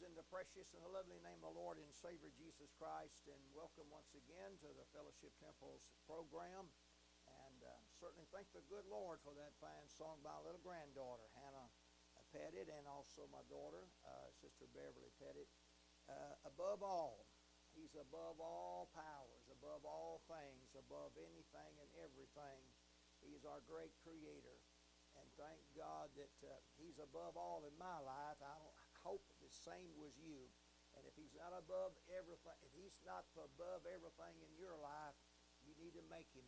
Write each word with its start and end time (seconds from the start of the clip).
precious 0.00 0.72
and 0.72 0.80
the 0.80 0.96
lovely 0.96 1.20
name 1.20 1.44
of 1.44 1.52
the 1.52 1.60
Lord 1.60 1.76
and 1.76 1.92
Savior 1.92 2.32
Jesus 2.32 2.72
Christ, 2.80 3.20
and 3.28 3.36
welcome 3.52 3.84
once 3.92 4.08
again 4.16 4.56
to 4.64 4.72
the 4.72 4.88
Fellowship 4.96 5.36
Temple's 5.36 5.84
program. 6.08 6.72
And 7.28 7.60
uh, 7.60 7.68
certainly 8.00 8.24
thank 8.32 8.48
the 8.56 8.64
good 8.72 8.88
Lord 8.88 9.20
for 9.20 9.36
that 9.36 9.52
fine 9.60 9.84
song 9.92 10.24
by 10.24 10.32
my 10.32 10.40
little 10.40 10.64
granddaughter, 10.64 11.28
Hannah 11.36 11.68
Pettit, 12.32 12.72
and 12.72 12.88
also 12.88 13.28
my 13.28 13.44
daughter, 13.52 13.92
uh, 14.00 14.32
Sister 14.40 14.64
Beverly 14.72 15.12
Pettit. 15.20 15.52
Uh, 16.08 16.48
above 16.48 16.80
all, 16.80 17.28
He's 17.76 17.92
above 17.92 18.40
all 18.40 18.88
powers, 18.96 19.44
above 19.52 19.84
all 19.84 20.24
things, 20.24 20.72
above 20.80 21.12
anything 21.20 21.72
and 21.76 21.92
everything. 22.00 22.60
He's 23.20 23.44
our 23.44 23.60
great 23.68 23.92
Creator 24.00 24.56
and 25.18 25.26
thank 25.34 25.60
God 25.74 26.06
that 26.14 26.34
uh, 26.46 26.54
He's 26.78 26.98
above 27.02 27.34
all 27.34 27.66
in 27.66 27.74
my 27.76 27.98
life. 27.98 28.38
I 28.38 28.54
hope 28.62 28.69
same 29.52 29.92
was 29.98 30.16
you. 30.18 30.48
And 30.98 31.06
if 31.06 31.14
He's 31.14 31.34
not 31.38 31.54
above 31.54 31.94
everything, 32.10 32.56
if 32.66 32.72
He's 32.74 32.98
not 33.06 33.26
above 33.38 33.86
everything 33.86 34.34
in 34.42 34.50
your 34.58 34.74
life, 34.78 35.14
you 35.62 35.74
need 35.78 35.94
to 35.94 36.04
make 36.10 36.30
Him 36.34 36.46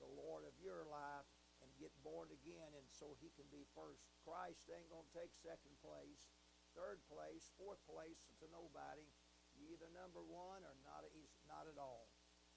the 0.00 0.08
Lord 0.08 0.48
of 0.48 0.56
your 0.60 0.88
life 0.88 1.28
and 1.60 1.68
get 1.78 1.92
born 2.02 2.32
again, 2.32 2.74
and 2.74 2.88
so 2.90 3.14
He 3.20 3.30
can 3.36 3.46
be 3.52 3.68
first. 3.76 4.08
Christ 4.24 4.66
ain't 4.72 4.88
gonna 4.88 5.08
take 5.12 5.30
second 5.36 5.76
place, 5.84 6.32
third 6.72 7.04
place, 7.06 7.52
fourth 7.60 7.80
place 7.84 8.24
to 8.40 8.46
nobody. 8.48 9.04
You 9.52 9.68
either 9.76 9.92
number 9.92 10.24
one 10.24 10.64
or 10.64 10.76
not. 10.80 11.04
He's 11.12 11.36
not 11.44 11.68
at 11.68 11.76
all. 11.76 12.08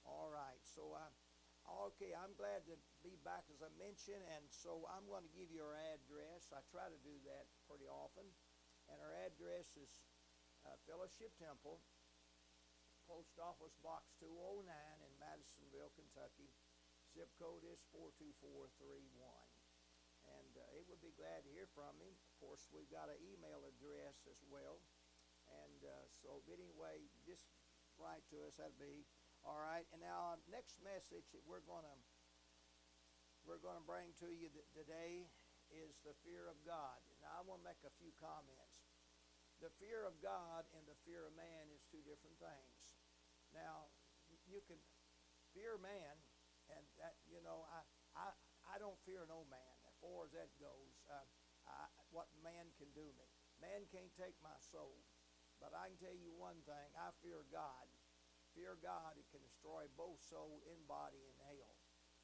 All 0.08 0.32
right. 0.32 0.60
So 0.64 0.96
I. 0.96 1.12
Okay, 1.66 2.14
I'm 2.14 2.30
glad 2.38 2.62
to 2.70 2.78
be 3.02 3.18
back 3.26 3.42
as 3.50 3.58
I 3.58 3.66
mentioned, 3.74 4.22
and 4.38 4.46
so 4.46 4.86
I'm 4.86 5.02
going 5.10 5.26
to 5.26 5.34
give 5.34 5.50
you 5.50 5.66
our 5.66 5.74
address. 5.74 6.54
I 6.54 6.62
try 6.70 6.86
to 6.86 7.00
do 7.02 7.18
that 7.26 7.50
pretty 7.66 7.90
often. 7.90 8.22
And 8.90 8.98
our 9.02 9.14
address 9.26 9.74
is 9.78 9.90
uh, 10.62 10.74
Fellowship 10.86 11.34
Temple, 11.38 11.82
Post 13.06 13.38
Office 13.38 13.74
Box 13.82 14.14
209 14.18 14.66
in 14.66 15.12
Madisonville, 15.18 15.94
Kentucky. 15.94 16.50
Zip 17.14 17.30
code 17.38 17.62
is 17.66 17.86
42431. 17.94 19.16
And 20.26 20.52
uh, 20.58 20.74
it 20.74 20.84
would 20.90 21.00
be 21.00 21.14
glad 21.14 21.46
to 21.46 21.54
hear 21.54 21.70
from 21.70 21.94
me. 22.02 22.18
Of 22.18 22.34
course, 22.42 22.66
we've 22.74 22.90
got 22.90 23.06
an 23.06 23.22
email 23.22 23.62
address 23.62 24.26
as 24.26 24.42
well. 24.50 24.82
And 25.46 25.78
uh, 25.86 26.10
so, 26.18 26.42
anyway, 26.50 27.06
just 27.22 27.46
write 27.94 28.26
to 28.34 28.42
us. 28.50 28.58
That'd 28.58 28.74
be 28.82 29.06
all 29.46 29.62
right, 29.62 29.86
and 29.94 30.02
now 30.02 30.34
next 30.50 30.82
message 30.82 31.30
we're 31.46 31.62
going 31.62 31.86
to 31.86 31.96
we're 33.46 33.62
going 33.62 33.78
to 33.78 33.86
bring 33.86 34.10
to 34.18 34.26
you 34.26 34.50
today 34.74 35.30
is 35.70 36.02
the 36.02 36.18
fear 36.26 36.50
of 36.50 36.58
God. 36.66 36.98
Now 37.22 37.30
I 37.38 37.46
want 37.46 37.62
to 37.62 37.66
make 37.70 37.78
a 37.86 37.94
few 37.94 38.10
comments. 38.18 38.75
The 39.66 39.74
fear 39.82 40.06
of 40.06 40.14
God 40.22 40.62
and 40.78 40.86
the 40.86 40.94
fear 41.02 41.26
of 41.26 41.34
man 41.34 41.66
is 41.74 41.82
two 41.90 41.98
different 42.06 42.38
things. 42.38 42.94
Now 43.50 43.90
you 44.46 44.62
can 44.62 44.78
fear 45.50 45.74
man, 45.82 46.14
and 46.70 46.86
that 47.02 47.18
you 47.26 47.42
know 47.42 47.66
I 47.66 47.82
I, 48.14 48.30
I 48.70 48.74
don't 48.78 48.94
fear 49.02 49.26
no 49.26 49.42
man 49.50 49.76
as 49.90 49.98
far 49.98 50.30
as 50.30 50.30
that 50.38 50.54
goes. 50.62 51.02
Uh, 51.10 51.26
I, 51.66 51.90
what 52.14 52.30
man 52.46 52.70
can 52.78 52.94
do 52.94 53.10
me, 53.18 53.26
man 53.58 53.90
can't 53.90 54.14
take 54.14 54.38
my 54.38 54.54
soul. 54.62 55.02
But 55.58 55.74
I 55.74 55.90
can 55.90 55.98
tell 55.98 56.14
you 56.14 56.30
one 56.30 56.62
thing: 56.62 56.88
I 56.94 57.10
fear 57.18 57.42
God 57.50 57.90
fear 58.56 58.80
God, 58.80 59.20
it 59.20 59.28
can 59.28 59.44
destroy 59.44 59.84
both 60.00 60.16
soul 60.24 60.64
and 60.72 60.80
body 60.88 61.20
in 61.28 61.36
hell. 61.44 61.76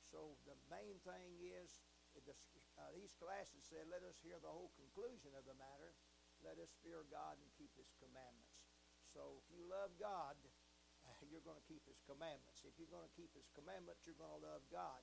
So 0.08 0.40
the 0.48 0.56
main 0.72 0.96
thing 1.04 1.36
is, 1.44 1.84
uh, 2.16 2.88
Ecclesiastes 2.96 3.68
said, 3.68 3.84
let 3.92 4.00
us 4.00 4.16
hear 4.24 4.40
the 4.40 4.48
whole 4.48 4.72
conclusion 4.80 5.36
of 5.36 5.44
the 5.44 5.52
matter. 5.60 5.92
Let 6.42 6.58
us 6.58 6.74
fear 6.82 7.06
God 7.08 7.38
and 7.38 7.48
keep 7.54 7.72
His 7.78 7.90
commandments. 7.98 8.66
So 9.02 9.40
if 9.42 9.46
you 9.50 9.62
love 9.66 9.94
God, 9.98 10.38
you're 11.30 11.44
going 11.46 11.58
to 11.58 11.68
keep 11.70 11.82
His 11.88 12.02
commandments. 12.04 12.66
If 12.66 12.76
you're 12.76 12.92
going 12.92 13.06
to 13.06 13.16
keep 13.16 13.32
His 13.34 13.48
commandments, 13.54 14.04
you're 14.04 14.18
going 14.18 14.34
to 14.34 14.42
love 14.42 14.66
God. 14.68 15.00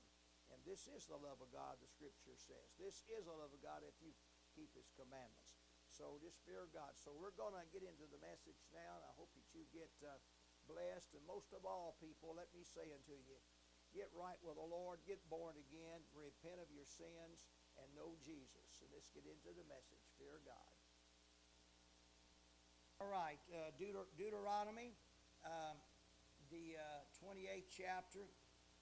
And 0.50 0.58
this 0.66 0.90
is 0.90 1.06
the 1.06 1.18
love 1.18 1.38
of 1.38 1.50
God, 1.54 1.78
the 1.78 1.90
Scripture 1.90 2.34
says. 2.34 2.74
This 2.76 3.06
is 3.06 3.26
the 3.28 3.36
love 3.36 3.54
of 3.54 3.62
God 3.62 3.86
if 3.86 3.94
you 4.02 4.10
keep 4.52 4.74
His 4.74 4.90
commandments. 4.98 5.56
So 5.90 6.18
just 6.22 6.42
fear 6.46 6.70
God. 6.70 6.94
So 6.94 7.14
we're 7.14 7.34
going 7.34 7.54
to 7.54 7.66
get 7.70 7.86
into 7.86 8.06
the 8.10 8.18
message 8.22 8.58
now, 8.70 8.98
and 8.98 9.04
I 9.06 9.12
hope 9.14 9.30
that 9.34 9.46
you 9.54 9.66
get. 9.70 9.90
Uh, 10.02 10.18
blessed. 10.70 11.16
And 11.16 11.24
most 11.26 11.50
of 11.50 11.64
all, 11.64 11.98
people, 11.98 12.36
let 12.36 12.50
me 12.54 12.62
say 12.62 12.94
unto 12.94 13.16
you, 13.16 13.38
get 13.90 14.06
right 14.14 14.38
with 14.44 14.54
the 14.54 14.66
Lord, 14.66 15.02
get 15.02 15.18
born 15.26 15.58
again, 15.58 16.06
repent 16.14 16.62
of 16.62 16.70
your 16.70 16.86
sins, 16.86 17.50
and 17.78 17.90
know 17.98 18.14
Jesus. 18.22 18.78
And 18.78 18.90
let's 18.94 19.10
get 19.10 19.26
into 19.26 19.50
the 19.50 19.66
message. 19.66 20.02
Fear 20.14 20.42
God. 20.46 20.79
All 23.00 23.08
right, 23.08 23.40
uh, 23.48 23.72
Deuter- 23.80 24.12
Deuteronomy, 24.18 24.92
um, 25.46 25.80
the 26.52 26.76
uh, 26.76 27.24
28th 27.24 27.72
chapter 27.72 28.28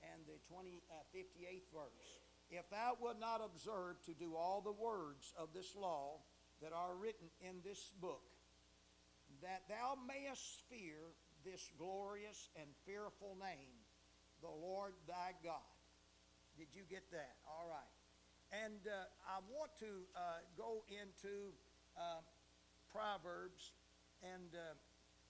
and 0.03 0.27
the 0.27 0.43
20, 0.51 0.83
uh, 0.91 1.07
58th 1.15 1.71
verse. 1.71 2.19
If 2.51 2.69
thou 2.69 2.99
wilt 2.99 3.21
not 3.21 3.39
observe 3.39 4.03
to 4.07 4.15
do 4.19 4.35
all 4.35 4.61
the 4.61 4.75
words 4.75 5.33
of 5.39 5.55
this 5.55 5.77
law 5.77 6.19
that 6.61 6.73
are 6.73 6.97
written 6.99 7.31
in 7.41 7.63
this 7.63 7.95
book, 8.03 8.27
that 9.41 9.63
thou 9.69 9.95
mayest 9.95 10.67
fear 10.69 11.15
this 11.45 11.71
glorious 11.79 12.51
and 12.59 12.67
fearful 12.85 13.39
name, 13.39 13.71
the 14.43 14.51
Lord 14.51 14.95
thy 15.07 15.39
God. 15.45 15.63
Did 16.59 16.75
you 16.75 16.83
get 16.91 17.07
that? 17.13 17.39
All 17.47 17.71
right. 17.71 17.95
And 18.67 18.83
uh, 18.83 19.31
I 19.31 19.39
want 19.47 19.71
to 19.79 20.03
uh, 20.19 20.43
go 20.57 20.83
into 20.91 21.55
uh, 21.95 22.19
Proverbs 22.91 23.79
and 24.23 24.55
uh, 24.55 24.75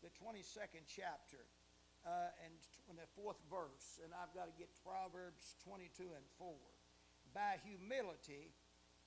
the 0.03 0.13
22nd 0.17 0.87
chapter 0.89 1.43
uh, 2.07 2.31
and 2.45 2.55
the 2.97 3.09
fourth 3.19 3.41
verse. 3.51 4.01
And 4.05 4.15
I've 4.15 4.33
got 4.33 4.49
to 4.49 4.57
get 4.57 4.71
Proverbs 4.81 5.57
22 5.65 6.15
and 6.15 6.27
4. 6.39 6.53
By 7.35 7.61
humility 7.65 8.55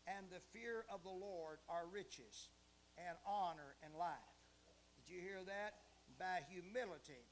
and 0.05 0.29
the 0.29 0.43
fear 0.53 0.85
of 0.89 1.01
the 1.01 1.13
Lord 1.13 1.61
are 1.69 1.89
riches 1.89 2.49
and 2.97 3.17
honor 3.25 3.77
and 3.81 3.93
life. 3.95 4.37
Did 4.97 5.09
you 5.09 5.21
hear 5.21 5.41
that? 5.45 5.81
by 6.21 6.45
humility 6.49 7.25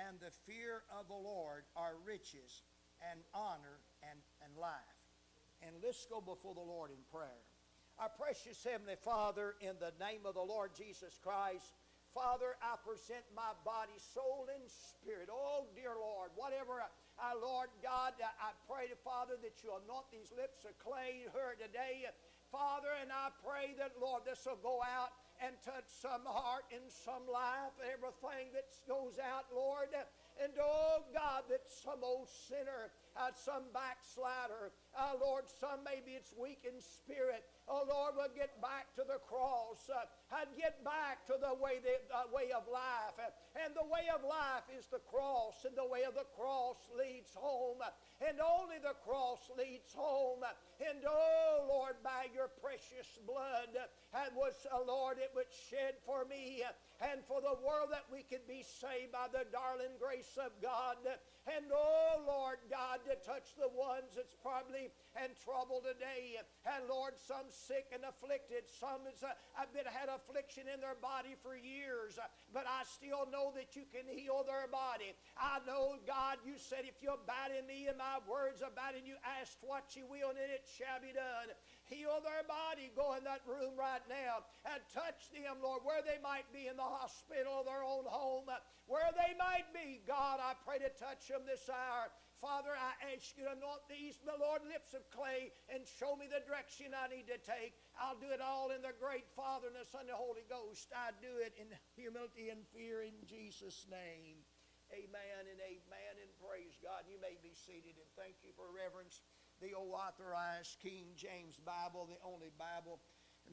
and 0.00 0.16
the 0.16 0.32
fear 0.48 0.82
of 0.88 1.08
the 1.08 1.18
Lord 1.18 1.64
are 1.76 2.00
riches 2.06 2.64
and 3.04 3.20
honor 3.34 3.84
and, 4.00 4.18
and 4.40 4.56
life. 4.56 4.96
And 5.60 5.76
let's 5.84 6.06
go 6.06 6.20
before 6.20 6.54
the 6.54 6.64
Lord 6.64 6.90
in 6.90 7.04
prayer. 7.12 7.44
Our 7.98 8.08
precious 8.08 8.64
Heavenly 8.64 8.96
Father, 8.96 9.56
in 9.60 9.76
the 9.76 9.92
name 10.00 10.24
of 10.24 10.32
the 10.32 10.40
Lord 10.40 10.70
Jesus 10.72 11.20
Christ, 11.20 11.76
Father, 12.10 12.58
I 12.58 12.74
present 12.82 13.22
my 13.34 13.54
body, 13.62 13.94
soul, 13.96 14.50
and 14.50 14.66
spirit. 14.66 15.30
Oh, 15.30 15.70
dear 15.78 15.94
Lord, 15.94 16.34
whatever, 16.34 16.82
I, 16.82 16.90
I 17.20 17.38
Lord 17.38 17.70
God, 17.82 18.18
I, 18.18 18.50
I 18.50 18.50
pray 18.66 18.90
to 18.90 18.98
Father 19.06 19.38
that 19.38 19.62
you 19.62 19.70
anoint 19.70 20.10
these 20.10 20.34
lips 20.34 20.66
of 20.66 20.74
clay 20.82 21.26
here 21.30 21.54
today. 21.54 22.10
Father, 22.50 22.90
and 22.98 23.14
I 23.14 23.30
pray 23.46 23.78
that, 23.78 23.94
Lord, 24.02 24.26
this 24.26 24.42
will 24.42 24.58
go 24.58 24.82
out 24.82 25.14
and 25.38 25.54
touch 25.62 25.86
some 25.86 26.26
heart 26.26 26.66
and 26.74 26.84
some 26.90 27.24
life, 27.30 27.72
everything 27.86 28.50
that 28.52 28.68
goes 28.90 29.16
out, 29.22 29.46
Lord. 29.54 29.88
And 30.42 30.52
oh 30.60 31.06
God, 31.14 31.48
that 31.48 31.64
some 31.64 32.04
old 32.04 32.28
sinner, 32.28 32.92
uh, 33.16 33.34
some 33.34 33.70
backslider, 33.74 34.70
uh, 34.94 35.18
Lord, 35.18 35.46
some 35.48 35.82
maybe 35.82 36.14
it's 36.14 36.34
weak 36.34 36.62
in 36.66 36.78
spirit. 36.80 37.44
Oh 37.66 37.86
Lord, 37.86 38.14
we'll 38.16 38.34
get 38.34 38.60
back 38.62 38.94
to 38.98 39.04
the 39.06 39.22
cross 39.26 39.90
uh, 39.90 40.06
and 40.38 40.50
get 40.58 40.82
back 40.84 41.26
to 41.26 41.34
the 41.38 41.54
way, 41.58 41.78
the 41.82 41.98
uh, 42.10 42.30
way 42.30 42.54
of 42.54 42.66
life. 42.70 43.18
And 43.58 43.74
the 43.74 43.86
way 43.86 44.06
of 44.10 44.22
life 44.22 44.66
is 44.70 44.86
the 44.90 45.02
cross, 45.10 45.66
and 45.66 45.74
the 45.74 45.86
way 45.86 46.06
of 46.06 46.14
the 46.14 46.26
cross 46.38 46.78
leads 46.94 47.34
home. 47.34 47.82
And 48.22 48.38
only 48.38 48.78
the 48.78 48.98
cross 49.02 49.50
leads 49.58 49.94
home. 49.94 50.46
And 50.78 51.02
oh 51.06 51.66
Lord, 51.68 51.98
by 52.02 52.30
your 52.34 52.50
precious 52.62 53.18
blood, 53.26 53.74
and 54.14 54.30
was, 54.34 54.66
uh, 54.70 54.82
Lord, 54.86 55.18
it 55.18 55.30
was 55.34 55.46
shed 55.70 55.98
for 56.06 56.24
me 56.24 56.62
and 57.00 57.24
for 57.24 57.40
the 57.40 57.56
world 57.64 57.88
that 57.88 58.04
we 58.12 58.20
could 58.20 58.44
be 58.44 58.60
saved 58.60 59.12
by 59.12 59.24
the 59.32 59.48
darling 59.48 59.96
grace 59.96 60.36
of 60.36 60.52
God. 60.60 61.00
And 61.48 61.72
oh 61.72 62.20
Lord 62.28 62.60
God, 62.68 63.00
to 63.08 63.16
touch 63.24 63.56
the 63.56 63.72
ones 63.72 64.12
that's 64.12 64.36
probably 64.36 64.92
in 65.16 65.32
trouble 65.40 65.80
today. 65.80 66.36
And 66.68 66.84
Lord, 66.84 67.16
some 67.16 67.48
sick 67.48 67.88
and 67.96 68.04
afflicted, 68.04 68.68
some 68.68 69.08
has 69.08 69.24
uh, 69.24 69.32
have 69.56 69.72
been 69.72 69.88
had 69.88 70.12
affliction 70.12 70.68
in 70.68 70.84
their 70.84 70.98
body 71.00 71.32
for 71.40 71.56
years, 71.56 72.20
but 72.52 72.68
I 72.68 72.84
still 72.84 73.24
know 73.32 73.48
that 73.56 73.72
you 73.72 73.88
can 73.88 74.04
heal 74.04 74.44
their 74.44 74.68
body. 74.68 75.16
I 75.40 75.64
know, 75.64 75.96
God, 76.04 76.44
you 76.44 76.60
said 76.60 76.84
if 76.84 77.00
you 77.00 77.16
abide 77.16 77.56
in 77.56 77.64
me 77.64 77.88
and 77.88 77.96
my 77.96 78.20
words 78.28 78.60
abide 78.60 79.00
in 79.00 79.08
you, 79.08 79.16
ask 79.24 79.56
what 79.64 79.96
you 79.96 80.04
will, 80.04 80.36
and 80.36 80.52
it 80.52 80.68
shall 80.68 81.00
be 81.00 81.16
done. 81.16 81.48
Heal 81.90 82.22
their 82.22 82.46
body. 82.46 82.94
Go 82.94 83.18
in 83.18 83.26
that 83.26 83.42
room 83.42 83.74
right 83.74 84.02
now 84.06 84.46
and 84.62 84.78
touch 84.94 85.26
them, 85.34 85.58
Lord, 85.58 85.82
where 85.82 86.06
they 86.06 86.22
might 86.22 86.46
be 86.54 86.70
in 86.70 86.78
the 86.78 86.86
hospital 86.86 87.60
or 87.60 87.64
their 87.66 87.82
own 87.82 88.06
home, 88.06 88.46
where 88.86 89.10
they 89.18 89.34
might 89.34 89.66
be. 89.74 89.98
God, 90.06 90.38
I 90.38 90.54
pray 90.62 90.78
to 90.78 90.90
touch 90.94 91.26
them 91.26 91.42
this 91.50 91.66
hour. 91.66 92.14
Father, 92.38 92.72
I 92.72 92.96
ask 93.12 93.36
you 93.36 93.44
to 93.44 93.52
anoint 93.52 93.84
these, 93.84 94.16
my 94.24 94.32
Lord, 94.32 94.64
lips 94.64 94.96
of 94.96 95.04
clay 95.12 95.52
and 95.68 95.84
show 95.84 96.16
me 96.16 96.24
the 96.24 96.40
direction 96.40 96.96
I 96.96 97.10
need 97.12 97.28
to 97.28 97.36
take. 97.36 97.76
I'll 98.00 98.16
do 98.16 98.32
it 98.32 98.40
all 98.40 98.72
in 98.72 98.80
the 98.80 98.96
great 98.96 99.28
Father 99.36 99.68
and 99.68 99.76
the 99.76 99.84
Son 99.84 100.08
the 100.08 100.16
Holy 100.16 100.48
Ghost. 100.48 100.88
I 100.96 101.12
do 101.20 101.42
it 101.42 101.52
in 101.60 101.68
humility 101.92 102.48
and 102.48 102.64
fear 102.72 103.04
in 103.04 103.12
Jesus' 103.28 103.84
name. 103.92 104.40
Amen 104.90 105.44
and 105.46 105.60
amen 105.60 106.14
and 106.16 106.32
praise 106.40 106.80
God. 106.80 107.04
You 107.06 107.20
may 107.20 107.36
be 107.44 107.52
seated 107.54 107.94
and 108.00 108.10
thank 108.16 108.40
you 108.42 108.56
for 108.56 108.66
reverence. 108.72 109.22
The 109.60 109.76
authorized 109.76 110.80
King 110.82 111.12
James 111.16 111.60
Bible, 111.60 112.08
the 112.08 112.20
only 112.24 112.48
Bible 112.56 112.98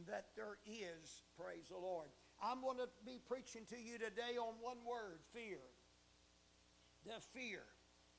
that 0.07 0.31
there 0.36 0.57
is. 0.65 1.24
Praise 1.36 1.68
the 1.69 1.77
Lord. 1.77 2.07
I'm 2.42 2.62
going 2.62 2.77
to 2.77 2.88
be 3.06 3.19
preaching 3.27 3.65
to 3.69 3.77
you 3.80 3.98
today 3.98 4.39
on 4.39 4.56
one 4.62 4.77
word 4.88 5.19
fear. 5.33 5.59
The 7.04 7.19
fear. 7.33 7.65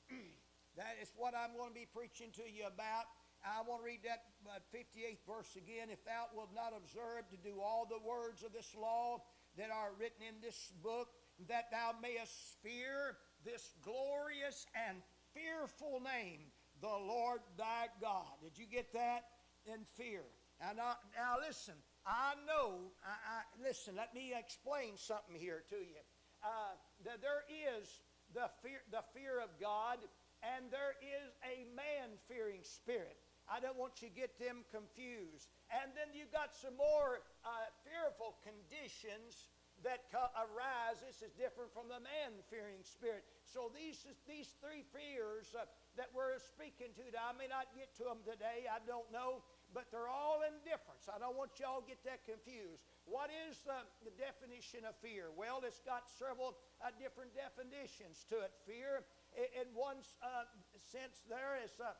that 0.77 1.01
is 1.01 1.09
what 1.15 1.33
I'm 1.33 1.55
going 1.57 1.69
to 1.69 1.79
be 1.79 1.87
preaching 1.89 2.29
to 2.37 2.45
you 2.45 2.67
about. 2.67 3.07
I 3.41 3.63
want 3.63 3.81
to 3.81 3.85
read 3.87 4.03
that 4.03 4.27
58th 4.75 5.23
uh, 5.23 5.33
verse 5.33 5.55
again. 5.55 5.87
If 5.87 6.03
thou 6.03 6.27
wilt 6.35 6.51
not 6.53 6.75
observe 6.75 7.25
to 7.31 7.37
do 7.39 7.61
all 7.63 7.87
the 7.87 8.01
words 8.03 8.43
of 8.43 8.51
this 8.51 8.75
law 8.75 9.23
that 9.57 9.71
are 9.71 9.95
written 9.97 10.27
in 10.27 10.35
this 10.43 10.73
book, 10.83 11.07
that 11.47 11.71
thou 11.71 11.95
mayest 12.01 12.35
fear 12.61 13.15
this 13.45 13.71
glorious 13.81 14.67
and 14.75 14.99
fearful 15.31 16.03
name, 16.03 16.51
the 16.81 16.87
Lord 16.87 17.39
thy 17.57 17.87
God. 18.01 18.39
Did 18.43 18.57
you 18.57 18.65
get 18.65 18.93
that? 18.93 19.25
In 19.65 19.83
fear. 19.97 20.23
And 20.59 20.77
now, 20.77 20.95
now 21.15 21.35
listen, 21.39 21.75
I 22.05 22.35
know, 22.47 22.91
I, 23.03 23.15
I, 23.15 23.39
listen, 23.61 23.95
let 23.95 24.13
me 24.15 24.33
explain 24.35 24.95
something 24.95 25.35
here 25.35 25.63
to 25.69 25.75
you. 25.75 26.01
Uh, 26.43 26.75
that 27.03 27.21
there 27.21 27.43
is 27.47 27.87
the 28.33 28.47
fear, 28.63 28.79
the 28.91 29.03
fear 29.11 29.39
of 29.43 29.51
God, 29.59 29.99
and 30.39 30.71
there 30.71 30.95
is 31.03 31.35
a 31.43 31.67
man 31.75 32.15
fearing 32.31 32.63
spirit. 32.63 33.19
I 33.49 33.59
don't 33.59 33.75
want 33.75 33.99
you 33.99 34.07
to 34.07 34.15
get 34.15 34.39
them 34.39 34.63
confused. 34.71 35.49
And 35.73 35.91
then 35.97 36.13
you've 36.13 36.31
got 36.31 36.55
some 36.55 36.77
more 36.77 37.25
uh, 37.43 37.67
fearful 37.83 38.37
conditions 38.45 39.49
that 39.83 40.07
co- 40.11 40.31
arise. 40.35 40.99
This 41.03 41.23
is 41.23 41.31
different 41.35 41.71
from 41.71 41.87
the 41.87 41.99
man 42.01 42.35
fearing 42.51 42.83
spirit. 42.83 43.23
So 43.45 43.71
these, 43.71 44.03
these 44.27 44.55
three 44.59 44.83
fears 44.91 45.55
uh, 45.55 45.65
that 45.95 46.11
we're 46.11 46.37
speaking 46.39 46.91
to, 46.99 47.03
I 47.15 47.31
may 47.35 47.47
not 47.47 47.71
get 47.75 47.91
to 48.01 48.07
them 48.07 48.21
today, 48.23 48.67
I 48.67 48.83
don't 48.83 49.07
know, 49.11 49.41
but 49.71 49.89
they're 49.93 50.11
all 50.11 50.41
in 50.43 50.53
difference. 50.65 51.07
I 51.07 51.17
don't 51.21 51.37
want 51.37 51.57
y'all 51.61 51.81
to 51.81 51.87
get 51.87 52.01
that 52.03 52.25
confused. 52.25 52.83
What 53.05 53.29
is 53.31 53.65
uh, 53.65 53.85
the 54.05 54.13
definition 54.17 54.85
of 54.85 54.97
fear? 55.01 55.31
Well, 55.33 55.61
it's 55.65 55.81
got 55.81 56.09
several 56.09 56.57
uh, 56.81 56.93
different 56.97 57.33
definitions 57.37 58.25
to 58.33 58.41
it. 58.45 58.53
Fear, 58.65 59.05
in 59.35 59.69
one 59.77 60.01
uh, 60.21 60.49
sense, 60.77 61.25
there 61.29 61.57
is 61.61 61.73
uh, 61.77 61.93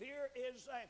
Fear 0.00 0.32
is 0.32 0.64
uh, 0.72 0.88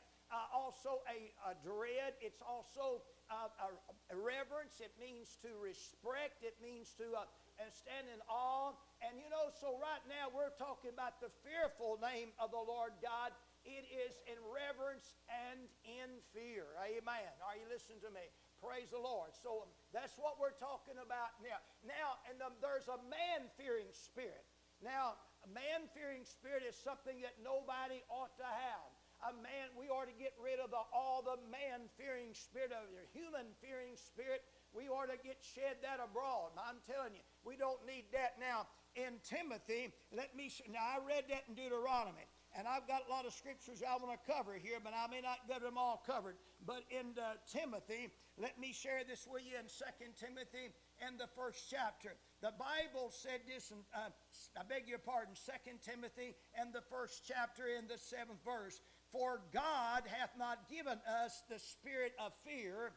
also 0.55 1.03
a, 1.03 1.35
a, 1.43 1.53
dread. 1.59 2.15
It's 2.23 2.39
also 2.39 3.03
uh, 3.31 3.71
a, 4.11 4.15
reverence. 4.15 4.83
It 4.83 4.91
means 4.99 5.39
to 5.41 5.55
respect. 5.63 6.43
It 6.43 6.59
means 6.59 6.91
to 6.99 7.15
uh, 7.15 7.25
stand 7.71 8.11
in 8.11 8.19
awe. 8.27 8.75
And 8.99 9.15
you 9.15 9.31
know, 9.31 9.49
so 9.55 9.79
right 9.79 10.03
now 10.11 10.27
we're 10.29 10.53
talking 10.59 10.91
about 10.91 11.23
the 11.23 11.31
fearful 11.41 11.95
name 12.03 12.35
of 12.37 12.51
the 12.51 12.61
Lord 12.61 12.91
God. 12.99 13.31
It 13.63 13.85
is 13.87 14.17
in 14.25 14.37
reverence 14.41 15.15
and 15.29 15.69
in 15.85 16.19
fear. 16.33 16.65
Amen. 16.81 17.31
Are 17.45 17.55
you 17.55 17.69
listening 17.69 18.01
to 18.03 18.11
me? 18.11 18.25
Praise 18.57 18.89
the 18.93 19.01
Lord. 19.01 19.33
So 19.33 19.65
um, 19.65 19.71
that's 19.93 20.17
what 20.17 20.37
we're 20.37 20.57
talking 20.57 20.97
about 20.97 21.37
now. 21.41 21.61
Now, 21.81 22.21
and 22.29 22.37
the, 22.37 22.49
there's 22.61 22.89
a 22.89 22.99
man 23.09 23.49
fearing 23.57 23.89
spirit. 23.93 24.45
Now, 24.81 25.17
a 25.45 25.49
man 25.49 25.89
fearing 25.93 26.25
spirit 26.25 26.65
is 26.65 26.77
something 26.77 27.21
that 27.21 27.37
nobody 27.41 28.01
ought 28.09 28.33
to 28.37 28.45
have 28.45 28.89
a 29.21 29.33
man, 29.37 29.69
we 29.77 29.85
ought 29.87 30.09
to 30.09 30.17
get 30.17 30.33
rid 30.41 30.57
of 30.57 30.73
the, 30.73 30.81
all 30.89 31.21
the 31.21 31.37
man 31.49 31.85
fearing 31.93 32.33
spirit 32.33 32.73
of 32.73 32.89
your 32.89 33.05
human 33.13 33.53
fearing 33.61 33.93
spirit. 33.93 34.41
We 34.73 34.89
ought 34.89 35.13
to 35.13 35.19
get 35.21 35.37
shed 35.43 35.83
that 35.85 36.01
abroad. 36.01 36.57
I'm 36.57 36.81
telling 36.87 37.13
you, 37.13 37.23
we 37.45 37.59
don't 37.59 37.81
need 37.85 38.09
that 38.15 38.39
now. 38.39 38.65
In 38.95 39.23
Timothy, 39.23 39.93
let 40.11 40.35
me, 40.35 40.51
now 40.67 40.83
I 40.83 40.97
read 40.99 41.29
that 41.29 41.47
in 41.47 41.55
Deuteronomy. 41.55 42.27
And 42.51 42.67
I've 42.67 42.83
got 42.83 43.07
a 43.07 43.09
lot 43.09 43.23
of 43.23 43.31
scriptures 43.31 43.79
I 43.79 43.95
want 43.95 44.11
to 44.11 44.19
cover 44.27 44.59
here, 44.59 44.75
but 44.83 44.91
I 44.91 45.07
may 45.07 45.23
not 45.23 45.47
get 45.47 45.63
them 45.63 45.77
all 45.79 46.03
covered. 46.03 46.35
But 46.65 46.83
in 46.91 47.15
uh, 47.15 47.39
Timothy, 47.47 48.11
let 48.35 48.59
me 48.59 48.75
share 48.75 49.07
this 49.07 49.23
with 49.23 49.43
you 49.47 49.55
in 49.55 49.71
2 49.71 49.79
Timothy 50.19 50.75
in 50.99 51.15
the 51.15 51.31
first 51.31 51.71
chapter. 51.71 52.19
The 52.43 52.51
Bible 52.59 53.07
said 53.07 53.47
this, 53.47 53.71
in, 53.71 53.79
uh, 53.95 54.11
I 54.59 54.63
beg 54.67 54.83
your 54.83 54.99
pardon, 54.99 55.31
2 55.31 55.79
Timothy 55.79 56.35
in 56.59 56.75
the 56.75 56.83
first 56.91 57.23
chapter 57.23 57.71
in 57.71 57.87
the 57.87 57.97
seventh 57.97 58.43
verse. 58.43 58.81
For 59.11 59.41
God 59.53 60.03
hath 60.07 60.31
not 60.39 60.69
given 60.69 60.99
us 61.03 61.43
the 61.49 61.59
spirit 61.59 62.13
of 62.17 62.31
fear, 62.47 62.93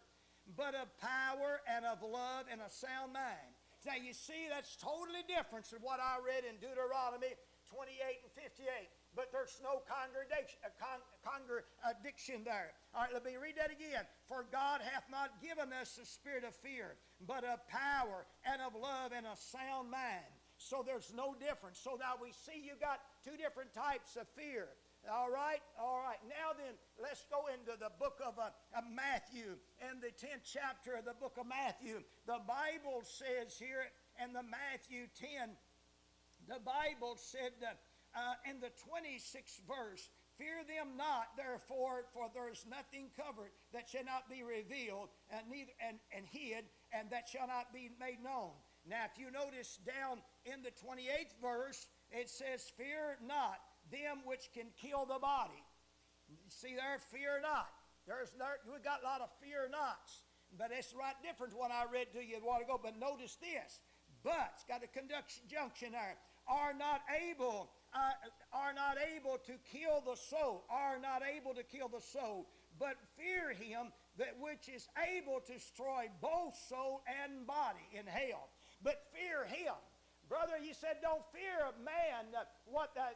but 0.57 0.75
of 0.75 0.87
power 1.01 1.61
and 1.67 1.85
of 1.85 2.03
love 2.03 2.47
and 2.51 2.61
a 2.61 2.71
sound 2.71 3.13
mind. 3.13 3.55
Now 3.85 4.01
you 4.01 4.15
see, 4.15 4.49
that's 4.49 4.77
totally 4.77 5.27
different 5.29 5.67
from 5.67 5.85
what 5.85 6.01
I 6.01 6.17
read 6.25 6.49
in 6.49 6.57
Deuteronomy 6.57 7.37
28 7.69 8.25
and 8.25 8.33
58. 8.33 8.65
But 9.13 9.31
there's 9.31 9.61
no 9.63 9.85
congregation, 9.87 10.59
uh, 10.65 10.73
con, 10.81 10.99
contradiction 11.23 12.43
there. 12.43 12.75
All 12.95 13.07
right, 13.07 13.13
let 13.13 13.23
me 13.23 13.37
read 13.37 13.55
that 13.61 13.71
again. 13.71 14.03
For 14.27 14.47
God 14.51 14.81
hath 14.83 15.07
not 15.11 15.39
given 15.39 15.71
us 15.71 15.95
the 15.95 16.07
spirit 16.07 16.43
of 16.43 16.57
fear, 16.57 16.97
but 17.27 17.45
of 17.45 17.63
power 17.69 18.27
and 18.43 18.59
of 18.63 18.75
love 18.75 19.13
and 19.15 19.27
a 19.27 19.37
sound 19.37 19.91
mind. 19.91 20.33
So 20.57 20.83
there's 20.83 21.13
no 21.15 21.35
difference. 21.35 21.79
So 21.79 21.99
now 21.99 22.19
we 22.19 22.33
see 22.33 22.59
you 22.59 22.75
got 22.81 23.05
two 23.23 23.37
different 23.37 23.75
types 23.75 24.17
of 24.17 24.27
fear. 24.35 24.73
All 25.11 25.29
right, 25.29 25.61
all 25.77 26.01
right. 26.01 26.21
Now 26.25 26.57
then, 26.57 26.73
let's 26.97 27.27
go 27.29 27.53
into 27.53 27.77
the 27.77 27.93
book 28.01 28.21
of, 28.25 28.39
uh, 28.39 28.49
Matthew 28.89 29.61
and 29.85 30.01
the 30.01 30.09
10th 30.09 30.49
chapter 30.49 30.97
of 30.97 31.05
the 31.05 31.13
book 31.13 31.37
of 31.37 31.47
Matthew. 31.47 32.01
The 32.27 32.41
Bible 32.49 33.05
says 33.05 33.59
here 33.59 33.85
in 34.23 34.33
the 34.33 34.43
Matthew 34.43 35.05
10, 35.21 35.53
the 36.49 36.61
Bible 36.65 37.17
said 37.21 37.53
uh, 38.17 38.35
in 38.49 38.61
the 38.61 38.73
26th 38.81 39.61
verse, 39.69 40.09
Fear 40.39 40.65
them 40.67 40.97
not, 40.97 41.37
therefore, 41.37 42.11
for 42.13 42.27
there 42.35 42.51
is 42.51 42.67
nothing 42.69 43.07
covered 43.15 43.53
that 43.73 43.89
shall 43.89 44.05
not 44.05 44.29
be 44.29 44.43
revealed, 44.43 45.09
and 45.31 45.47
neither 45.49 45.71
and, 45.79 45.99
and 46.11 46.27
hid, 46.27 46.65
and 46.93 47.09
that 47.11 47.29
shall 47.29 47.47
not 47.47 47.73
be 47.73 47.91
made 48.01 48.19
known. 48.25 48.51
Now, 48.89 49.07
if 49.07 49.21
you 49.21 49.31
notice 49.31 49.79
down 49.87 50.19
in 50.45 50.63
the 50.63 50.75
28th 50.75 51.39
verse, 51.41 51.87
it 52.11 52.29
says, 52.29 52.73
Fear 52.77 53.19
not 53.25 53.61
them 53.95 54.27
which 54.27 54.51
can 54.51 54.75
kill 54.75 55.07
the 55.07 55.23
body. 55.23 55.63
See 56.51 56.75
there, 56.75 56.99
fear 57.15 57.39
not. 57.39 57.71
There's 58.07 58.35
there, 58.35 58.59
we 58.67 58.83
got 58.83 59.01
a 59.01 59.07
lot 59.07 59.23
of 59.23 59.31
fear 59.39 59.71
nots. 59.71 60.27
But 60.59 60.71
it's 60.71 60.95
right 60.95 61.15
different 61.23 61.55
what 61.55 61.71
I 61.71 61.87
read 61.91 62.11
to 62.15 62.23
you 62.23 62.39
a 62.39 62.45
while 62.45 62.63
ago. 62.63 62.79
But 62.83 62.99
notice 62.99 63.39
this. 63.39 63.81
But, 64.23 64.55
it's 64.55 64.65
got 64.65 64.83
a 64.83 64.91
conjunction 64.91 65.93
there. 65.93 66.17
Are 66.47 66.73
not 66.73 67.03
able, 67.11 67.71
uh, 67.95 68.13
are 68.53 68.73
not 68.73 68.97
able 69.01 69.39
to 69.47 69.55
kill 69.73 70.03
the 70.05 70.17
soul. 70.17 70.65
Are 70.71 70.99
not 70.99 71.23
able 71.23 71.55
to 71.55 71.63
kill 71.63 71.89
the 71.89 72.01
soul. 72.01 72.47
But 72.79 72.97
fear 73.17 73.53
him 73.53 73.93
that 74.19 74.35
which 74.41 74.69
is 74.69 74.89
able 74.99 75.41
to 75.47 75.53
destroy 75.55 76.09
both 76.21 76.55
soul 76.69 77.03
and 77.07 77.47
body 77.47 77.85
in 77.93 78.07
hell. 78.07 78.49
But 78.83 79.03
fear 79.13 79.45
him 79.45 79.75
Brother, 80.29 80.57
you 80.63 80.73
said 80.73 81.01
don't 81.03 81.25
fear 81.33 81.65
of 81.69 81.77
man, 81.85 82.33
uh, 82.33 82.49
what, 82.65 82.97
uh, 82.97 83.13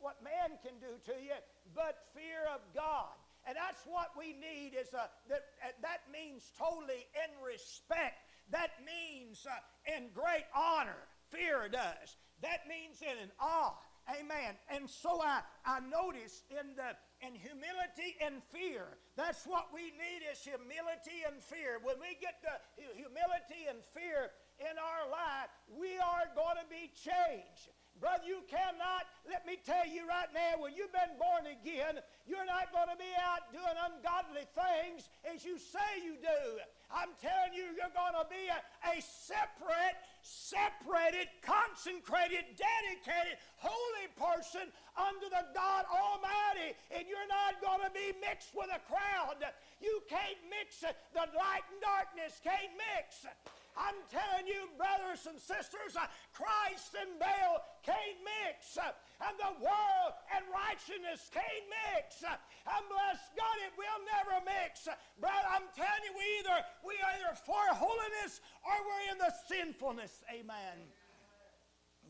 what 0.00 0.22
man 0.22 0.58
can 0.60 0.76
do 0.80 1.00
to 1.12 1.16
you, 1.20 1.36
but 1.74 2.10
fear 2.14 2.44
of 2.52 2.60
God. 2.74 3.16
And 3.48 3.56
that's 3.56 3.88
what 3.88 4.12
we 4.18 4.36
need 4.36 4.76
is 4.76 4.92
a, 4.92 5.08
that, 5.28 5.44
uh, 5.64 5.72
that 5.80 6.04
means 6.12 6.52
totally 6.58 7.08
in 7.16 7.30
respect. 7.40 8.28
That 8.52 8.76
means 8.84 9.46
uh, 9.48 9.96
in 9.96 10.12
great 10.12 10.44
honor. 10.54 11.08
Fear 11.30 11.70
does. 11.72 12.16
That 12.42 12.68
means 12.68 13.00
in 13.00 13.16
an 13.16 13.32
awe. 13.40 13.78
Amen. 14.10 14.58
And 14.68 14.90
so 14.90 15.22
I, 15.22 15.40
I 15.64 15.80
notice 15.80 16.42
in 16.50 16.74
the 16.74 16.96
in 17.20 17.36
humility 17.36 18.16
and 18.24 18.40
fear. 18.48 18.96
That's 19.14 19.44
what 19.44 19.68
we 19.72 19.92
need 19.92 20.24
is 20.24 20.40
humility 20.40 21.20
and 21.28 21.36
fear. 21.36 21.76
When 21.84 22.00
we 22.00 22.16
get 22.16 22.40
the 22.40 22.56
humility 22.96 23.68
and 23.68 23.84
fear 23.92 24.32
in 24.60 24.76
our 24.76 25.08
life, 25.08 25.48
we 25.72 25.96
are 25.96 26.28
going 26.36 26.60
to 26.60 26.68
be 26.68 26.92
changed. 26.92 27.72
Brother, 28.00 28.24
you 28.24 28.40
cannot, 28.48 29.04
let 29.28 29.44
me 29.44 29.60
tell 29.60 29.84
you 29.84 30.08
right 30.08 30.32
now, 30.32 30.56
when 30.56 30.72
you've 30.72 30.92
been 30.92 31.20
born 31.20 31.44
again, 31.44 32.00
you're 32.24 32.48
not 32.48 32.72
going 32.72 32.88
to 32.88 32.96
be 32.96 33.12
out 33.20 33.52
doing 33.52 33.76
ungodly 33.76 34.48
things 34.56 35.12
as 35.28 35.44
you 35.44 35.60
say 35.60 36.00
you 36.00 36.16
do. 36.16 36.40
I'm 36.88 37.12
telling 37.20 37.52
you, 37.52 37.68
you're 37.76 37.92
going 37.92 38.16
to 38.16 38.24
be 38.32 38.48
a, 38.48 38.56
a 38.88 39.04
separate, 39.04 40.00
separated, 40.24 41.28
consecrated, 41.44 42.56
dedicated, 42.56 43.36
holy 43.60 44.08
person 44.16 44.72
unto 44.96 45.28
the 45.28 45.52
God 45.52 45.84
Almighty. 45.92 46.72
And 46.88 47.04
you're 47.04 47.28
not 47.28 47.60
going 47.60 47.84
to 47.84 47.92
be 47.92 48.16
mixed 48.24 48.56
with 48.56 48.72
a 48.72 48.80
crowd. 48.88 49.44
You 49.84 50.00
can't 50.08 50.40
mix 50.48 50.80
the 50.80 51.24
light 51.36 51.68
and 51.68 51.80
darkness, 51.84 52.40
can't 52.40 52.72
mix. 52.80 53.28
I'm 53.76 53.98
telling 54.10 54.46
you, 54.46 54.66
brothers 54.74 55.26
and 55.30 55.38
sisters, 55.38 55.94
uh, 55.94 56.10
Christ 56.34 56.94
and 56.98 57.18
Baal 57.18 57.62
can't 57.86 58.18
mix. 58.22 58.76
Uh, 58.76 58.90
and 59.22 59.36
the 59.38 59.54
world 59.62 60.12
and 60.34 60.42
righteousness 60.50 61.30
can't 61.30 61.66
mix. 61.68 62.22
And 62.24 62.84
bless 62.90 63.20
God, 63.36 63.56
it 63.62 63.74
will 63.78 64.00
never 64.06 64.42
mix. 64.42 64.88
Brother, 65.20 65.48
I'm 65.50 65.68
telling 65.76 66.04
you, 66.06 66.14
we 66.16 66.26
either 66.42 66.58
we 66.82 66.94
are 66.98 67.12
either 67.20 67.34
for 67.36 67.62
holiness 67.76 68.40
or 68.64 68.74
we're 68.82 69.06
in 69.14 69.18
the 69.20 69.32
sinfulness. 69.46 70.24
Amen. 70.32 70.76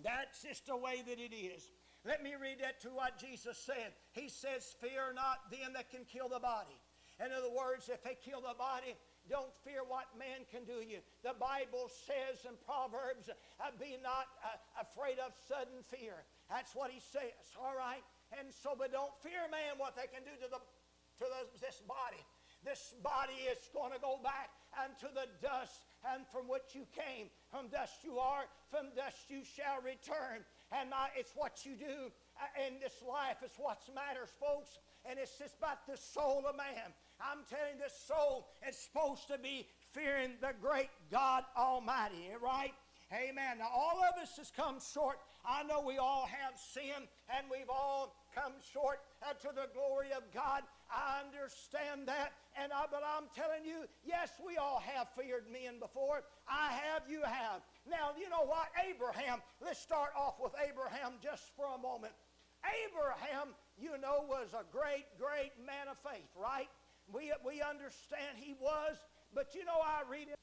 That's 0.02 0.43
just 0.43 0.67
the 0.67 0.76
way 0.76 1.02
that 1.05 1.19
it 1.21 1.35
is. 1.35 1.71
Let 2.07 2.23
me 2.23 2.33
read 2.40 2.61
that 2.64 2.81
to 2.83 2.88
what 2.88 3.21
Jesus 3.21 3.59
said. 3.59 3.93
He 4.12 4.29
says, 4.29 4.75
Fear 4.81 5.12
not 5.14 5.50
them 5.50 5.75
that 5.75 5.90
can 5.90 6.05
kill 6.09 6.29
the 6.29 6.40
body. 6.40 6.79
In 7.21 7.33
other 7.33 7.52
words, 7.52 7.90
if 7.93 8.02
they 8.02 8.17
kill 8.25 8.40
the 8.40 8.57
body, 8.57 8.97
don't 9.30 9.54
fear 9.62 9.87
what 9.87 10.10
man 10.18 10.42
can 10.50 10.66
do 10.66 10.82
you. 10.82 10.99
The 11.22 11.38
Bible 11.38 11.87
says 11.87 12.42
in 12.42 12.58
Proverbs, 12.66 13.30
uh, 13.30 13.70
Be 13.78 13.94
not 14.02 14.26
uh, 14.42 14.58
afraid 14.82 15.22
of 15.22 15.30
sudden 15.46 15.87
fear. 15.87 16.26
That's 16.50 16.75
what 16.75 16.90
he 16.90 16.99
says, 16.99 17.54
all 17.54 17.78
right? 17.78 18.02
And 18.34 18.50
so, 18.50 18.75
but 18.75 18.90
don't 18.90 19.14
fear 19.22 19.46
man 19.54 19.78
what 19.78 19.94
they 19.94 20.10
can 20.10 20.26
do 20.26 20.34
to, 20.42 20.50
the, 20.50 20.58
to 21.22 21.25
the, 21.30 21.42
this 21.62 21.78
body. 21.87 22.18
This 22.66 22.92
body 23.06 23.46
is 23.49 23.70
going 23.72 23.94
to 23.94 24.02
go 24.02 24.18
back 24.20 24.50
unto 24.76 25.08
the 25.14 25.30
dust 25.40 25.87
and 26.04 26.26
from 26.28 26.50
which 26.50 26.75
you 26.75 26.84
came. 26.92 27.30
From 27.49 27.70
dust 27.70 28.02
you 28.04 28.18
are, 28.18 28.44
from 28.68 28.92
dust 28.92 29.30
you 29.30 29.46
shall 29.46 29.80
return. 29.80 30.44
And 30.75 30.90
it's 31.16 31.32
what 31.34 31.64
you 31.64 31.75
do 31.75 32.12
uh, 32.38 32.66
in 32.66 32.78
this 32.78 33.00
life. 33.06 33.40
is 33.46 33.54
what 33.56 33.80
matters, 33.94 34.30
folks. 34.38 34.78
And 35.08 35.18
it's 35.18 35.38
just 35.38 35.56
about 35.56 35.87
the 35.88 35.96
soul 35.96 36.44
of 36.46 36.56
man. 36.56 36.92
I'm 37.21 37.45
telling 37.49 37.79
this 37.79 37.97
soul 38.07 38.49
is 38.69 38.77
supposed 38.77 39.29
to 39.29 39.39
be 39.39 39.67
fearing 39.93 40.33
the 40.41 40.53
great 40.61 40.91
God 41.11 41.45
Almighty, 41.57 42.31
right? 42.43 42.73
Amen. 43.12 43.59
Now, 43.59 43.71
all 43.75 43.99
of 44.07 44.23
us 44.23 44.37
has 44.39 44.53
come 44.55 44.79
short. 44.79 45.19
I 45.45 45.65
know 45.65 45.83
we 45.83 45.99
all 45.99 46.27
have 46.31 46.55
sinned 46.55 47.11
and 47.27 47.50
we've 47.50 47.69
all 47.69 48.15
come 48.35 48.53
short 48.73 49.00
uh, 49.27 49.35
to 49.35 49.50
the 49.50 49.67
glory 49.75 50.15
of 50.15 50.23
God. 50.33 50.62
I 50.87 51.19
understand 51.27 52.07
that. 52.07 52.33
And 52.55 52.71
I, 52.73 52.87
but 52.87 53.03
I'm 53.03 53.27
telling 53.35 53.67
you, 53.67 53.91
yes, 54.07 54.31
we 54.39 54.59
all 54.59 54.79
have 54.79 55.09
feared 55.19 55.50
men 55.50 55.81
before. 55.81 56.23
I 56.47 56.71
have, 56.87 57.03
you 57.11 57.23
have. 57.27 57.67
Now, 57.83 58.15
you 58.15 58.31
know 58.31 58.47
what? 58.47 58.71
Abraham, 58.79 59.43
let's 59.59 59.83
start 59.83 60.11
off 60.17 60.39
with 60.39 60.53
Abraham 60.62 61.19
just 61.23 61.50
for 61.57 61.67
a 61.75 61.79
moment. 61.79 62.15
Abraham, 62.62 63.57
you 63.75 63.99
know, 63.99 64.23
was 64.29 64.55
a 64.55 64.62
great, 64.71 65.07
great 65.19 65.50
man 65.59 65.89
of 65.91 65.99
faith, 65.99 66.31
right? 66.37 66.69
We, 67.12 67.33
we 67.45 67.62
understand 67.62 68.37
he 68.37 68.55
was, 68.61 68.97
but 69.35 69.55
you 69.55 69.64
know, 69.64 69.81
I 69.83 70.09
read 70.11 70.29
it. 70.29 70.40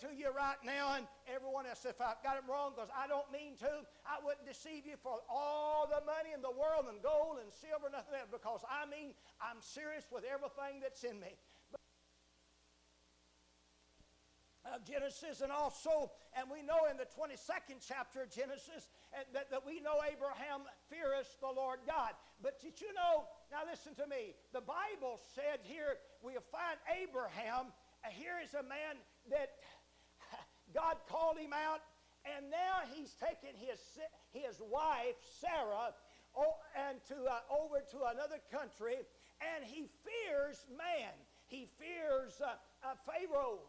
to 0.00 0.12
you 0.12 0.28
right 0.28 0.60
now 0.64 1.00
and 1.00 1.06
everyone 1.24 1.64
else 1.64 1.88
if 1.88 2.00
I've 2.00 2.20
got 2.20 2.36
it 2.36 2.44
wrong 2.44 2.76
because 2.76 2.92
I 2.92 3.08
don't 3.08 3.30
mean 3.32 3.56
to. 3.64 3.86
I 4.04 4.20
wouldn't 4.20 4.44
deceive 4.44 4.84
you 4.84 5.00
for 5.00 5.24
all 5.30 5.88
the 5.88 6.04
money 6.04 6.36
in 6.36 6.42
the 6.44 6.52
world 6.52 6.92
and 6.92 7.00
gold 7.00 7.40
and 7.40 7.48
silver, 7.48 7.88
nothing 7.88 8.20
else, 8.20 8.28
because 8.28 8.60
I 8.68 8.84
mean 8.84 9.16
I'm 9.40 9.62
serious 9.64 10.04
with 10.12 10.28
everything 10.28 10.84
that's 10.84 11.00
in 11.00 11.16
me. 11.16 11.32
Of 14.74 14.84
Genesis, 14.84 15.40
and 15.40 15.52
also, 15.52 16.10
and 16.34 16.50
we 16.50 16.62
know 16.62 16.90
in 16.90 16.96
the 16.96 17.06
22nd 17.06 17.78
chapter 17.80 18.22
of 18.22 18.30
Genesis 18.30 18.88
that, 19.32 19.50
that 19.50 19.62
we 19.64 19.80
know 19.80 20.02
Abraham 20.02 20.66
feareth 20.90 21.38
the 21.40 21.52
Lord 21.52 21.80
God. 21.86 22.12
But 22.42 22.60
did 22.60 22.80
you 22.80 22.92
know, 22.94 23.28
now 23.50 23.62
listen 23.68 23.94
to 23.96 24.06
me, 24.06 24.34
the 24.52 24.64
Bible 24.64 25.20
said 25.34 25.62
here, 25.62 25.98
we'll 26.22 26.44
find 26.50 26.76
Abraham, 26.90 27.72
here 28.10 28.38
is 28.42 28.54
a 28.54 28.62
man 28.62 28.98
that 29.30 29.56
God 30.74 30.96
called 31.08 31.38
him 31.38 31.54
out, 31.54 31.80
and 32.26 32.50
now 32.50 32.82
he's 32.90 33.14
taken 33.14 33.54
his, 33.54 33.78
his 34.34 34.60
wife, 34.60 35.16
Sarah, 35.40 35.94
and 36.76 36.98
to, 37.08 37.16
uh, 37.16 37.62
over 37.62 37.80
to 37.94 37.98
another 38.12 38.42
country, 38.52 39.00
and 39.40 39.64
he 39.64 39.88
fears 40.04 40.66
man. 40.76 41.14
He 41.46 41.68
fears 41.78 42.40
uh, 42.42 42.58
uh, 42.82 42.94
Pharaoh. 43.06 43.60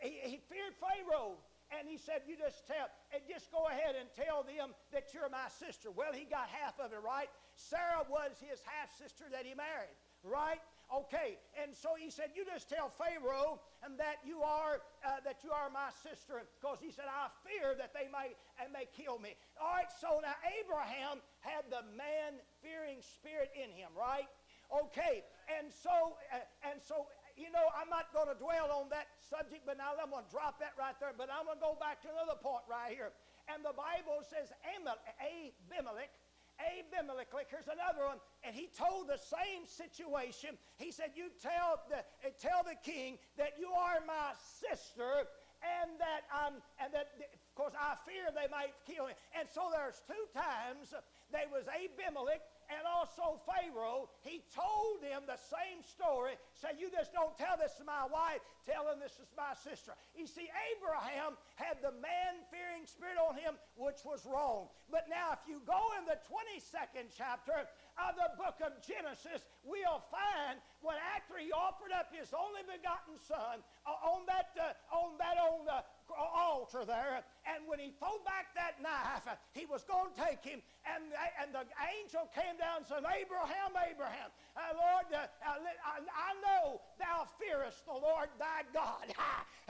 He, 0.00 0.18
he 0.22 0.36
feared 0.48 0.74
Pharaoh. 0.80 1.38
And 1.74 1.90
he 1.90 1.98
said, 1.98 2.22
You 2.30 2.38
just 2.38 2.62
tell, 2.70 2.86
and 3.10 3.18
just 3.26 3.50
go 3.50 3.66
ahead 3.66 3.98
and 3.98 4.06
tell 4.14 4.46
them 4.46 4.70
that 4.94 5.10
you're 5.10 5.26
my 5.26 5.50
sister. 5.50 5.90
Well, 5.90 6.14
he 6.14 6.22
got 6.22 6.46
half 6.46 6.78
of 6.78 6.94
it, 6.94 7.02
right? 7.02 7.26
Sarah 7.58 8.06
was 8.06 8.38
his 8.38 8.62
half 8.62 8.94
sister 8.94 9.26
that 9.34 9.42
he 9.42 9.50
married, 9.58 9.90
right? 10.22 10.62
Okay, 10.86 11.42
and 11.58 11.74
so 11.74 11.98
he 11.98 12.14
said, 12.14 12.30
"You 12.38 12.46
just 12.46 12.70
tell 12.70 12.94
Pharaoh 12.94 13.58
and 13.82 13.98
that 13.98 14.22
you 14.22 14.46
are 14.46 14.78
uh, 15.02 15.18
that 15.26 15.42
you 15.42 15.50
are 15.50 15.66
my 15.66 15.90
sister," 16.06 16.46
because 16.62 16.78
he 16.78 16.94
said, 16.94 17.10
"I 17.10 17.26
fear 17.42 17.74
that 17.74 17.90
they 17.90 18.06
may 18.06 18.38
and 18.62 18.70
may 18.70 18.86
kill 18.94 19.18
me." 19.18 19.34
All 19.58 19.74
right, 19.74 19.90
so 19.90 20.22
now 20.22 20.38
Abraham 20.46 21.18
had 21.42 21.66
the 21.74 21.82
man-fearing 21.98 23.02
spirit 23.02 23.50
in 23.58 23.74
him, 23.74 23.90
right? 23.98 24.30
Okay, 24.70 25.26
and 25.58 25.66
so 25.74 26.14
uh, 26.30 26.70
and 26.70 26.78
so 26.78 27.10
you 27.36 27.52
know, 27.52 27.68
I'm 27.76 27.92
not 27.92 28.10
going 28.16 28.32
to 28.32 28.38
dwell 28.40 28.72
on 28.72 28.88
that 28.90 29.12
subject, 29.20 29.68
but 29.68 29.76
now 29.76 29.92
I'm 29.96 30.08
going 30.08 30.24
to 30.24 30.32
drop 30.32 30.58
that 30.64 30.72
right 30.80 30.96
there. 30.96 31.12
But 31.12 31.28
I'm 31.28 31.44
going 31.44 31.60
to 31.60 31.64
go 31.64 31.76
back 31.76 32.00
to 32.04 32.08
another 32.08 32.40
point 32.40 32.64
right 32.64 32.90
here. 32.90 33.12
And 33.52 33.60
the 33.62 33.76
Bible 33.76 34.24
says 34.26 34.50
Abimelech 34.64 36.10
Abimelech, 36.56 37.28
here's 37.52 37.68
another 37.68 38.08
one, 38.08 38.16
and 38.40 38.56
he 38.56 38.72
told 38.72 39.08
the 39.12 39.20
same 39.20 39.68
situation. 39.68 40.56
He 40.80 40.90
said, 40.90 41.12
You 41.12 41.28
tell 41.42 41.84
the, 41.92 42.00
uh, 42.00 42.32
tell 42.40 42.64
the 42.64 42.80
king 42.80 43.20
that 43.36 43.60
you 43.60 43.68
are 43.68 44.00
my 44.08 44.32
sister, 44.40 45.28
and 45.60 46.00
that 46.00 46.24
I'm, 46.32 46.56
and 46.80 46.92
that, 46.96 47.12
of 47.20 47.54
course, 47.54 47.76
I 47.76 48.00
fear 48.08 48.32
they 48.32 48.48
might 48.48 48.72
kill 48.88 49.08
me. 49.08 49.14
And 49.36 49.48
so 49.52 49.68
there's 49.68 50.00
two 50.08 50.24
times 50.32 50.96
there 51.28 51.48
was 51.52 51.68
Abimelech 51.68 52.40
and 52.72 52.82
also 52.86 53.38
Pharaoh, 53.46 54.10
he 54.22 54.42
told 54.50 55.02
them 55.02 55.22
the 55.26 55.38
same 55.38 55.82
story. 55.86 56.34
Say, 56.54 56.74
you 56.78 56.90
just 56.90 57.14
don't 57.14 57.36
tell 57.38 57.54
this 57.54 57.78
to 57.78 57.84
my 57.84 58.06
wife, 58.10 58.42
tell 58.66 58.86
them 58.86 58.98
this 58.98 59.18
is 59.22 59.30
my 59.38 59.54
sister. 59.54 59.94
You 60.18 60.26
see, 60.26 60.50
Abraham 60.74 61.38
had 61.54 61.78
the 61.82 61.94
man 62.02 62.42
fearing 62.50 62.86
spirit 62.86 63.18
on 63.18 63.38
him, 63.38 63.54
which 63.78 64.02
was 64.02 64.26
wrong. 64.26 64.68
But 64.90 65.06
now, 65.06 65.38
if 65.38 65.42
you 65.46 65.62
go 65.62 65.94
in 65.98 66.04
the 66.10 66.18
22nd 66.26 67.14
chapter 67.14 67.66
of 67.96 68.12
the 68.16 68.30
book 68.36 68.60
of 68.60 68.76
Genesis, 68.84 69.44
we'll 69.64 70.04
find 70.12 70.60
when 70.84 70.96
after 71.16 71.40
he 71.40 71.48
offered 71.52 71.92
up 71.96 72.12
his 72.12 72.28
only 72.36 72.60
begotten 72.68 73.16
son 73.24 73.64
uh, 73.88 74.12
on 74.12 74.28
that, 74.28 74.52
uh, 74.60 74.76
on 74.92 75.16
that 75.16 75.40
on 75.40 75.64
the 75.64 75.80
altar 76.14 76.84
there, 76.84 77.24
and 77.48 77.64
when 77.66 77.80
he 77.80 77.90
threw 77.98 78.20
back 78.22 78.52
that 78.54 78.78
knife, 78.84 79.26
he 79.56 79.66
was 79.66 79.82
going 79.88 80.12
to 80.12 80.16
take 80.20 80.44
him, 80.44 80.60
and, 80.84 81.10
and 81.40 81.50
the 81.56 81.64
angel 81.98 82.28
came 82.36 82.54
down 82.60 82.84
and 82.84 82.86
said, 82.86 83.02
Abraham, 83.02 83.72
Abraham, 83.74 84.30
uh, 84.54 84.76
Lord, 84.76 85.08
uh, 85.10 85.26
I, 85.42 86.00
I 86.04 86.30
know 86.44 86.80
thou 87.00 87.26
fearest 87.40 87.84
the 87.84 87.96
Lord 87.96 88.28
thy 88.38 88.62
God. 88.72 89.08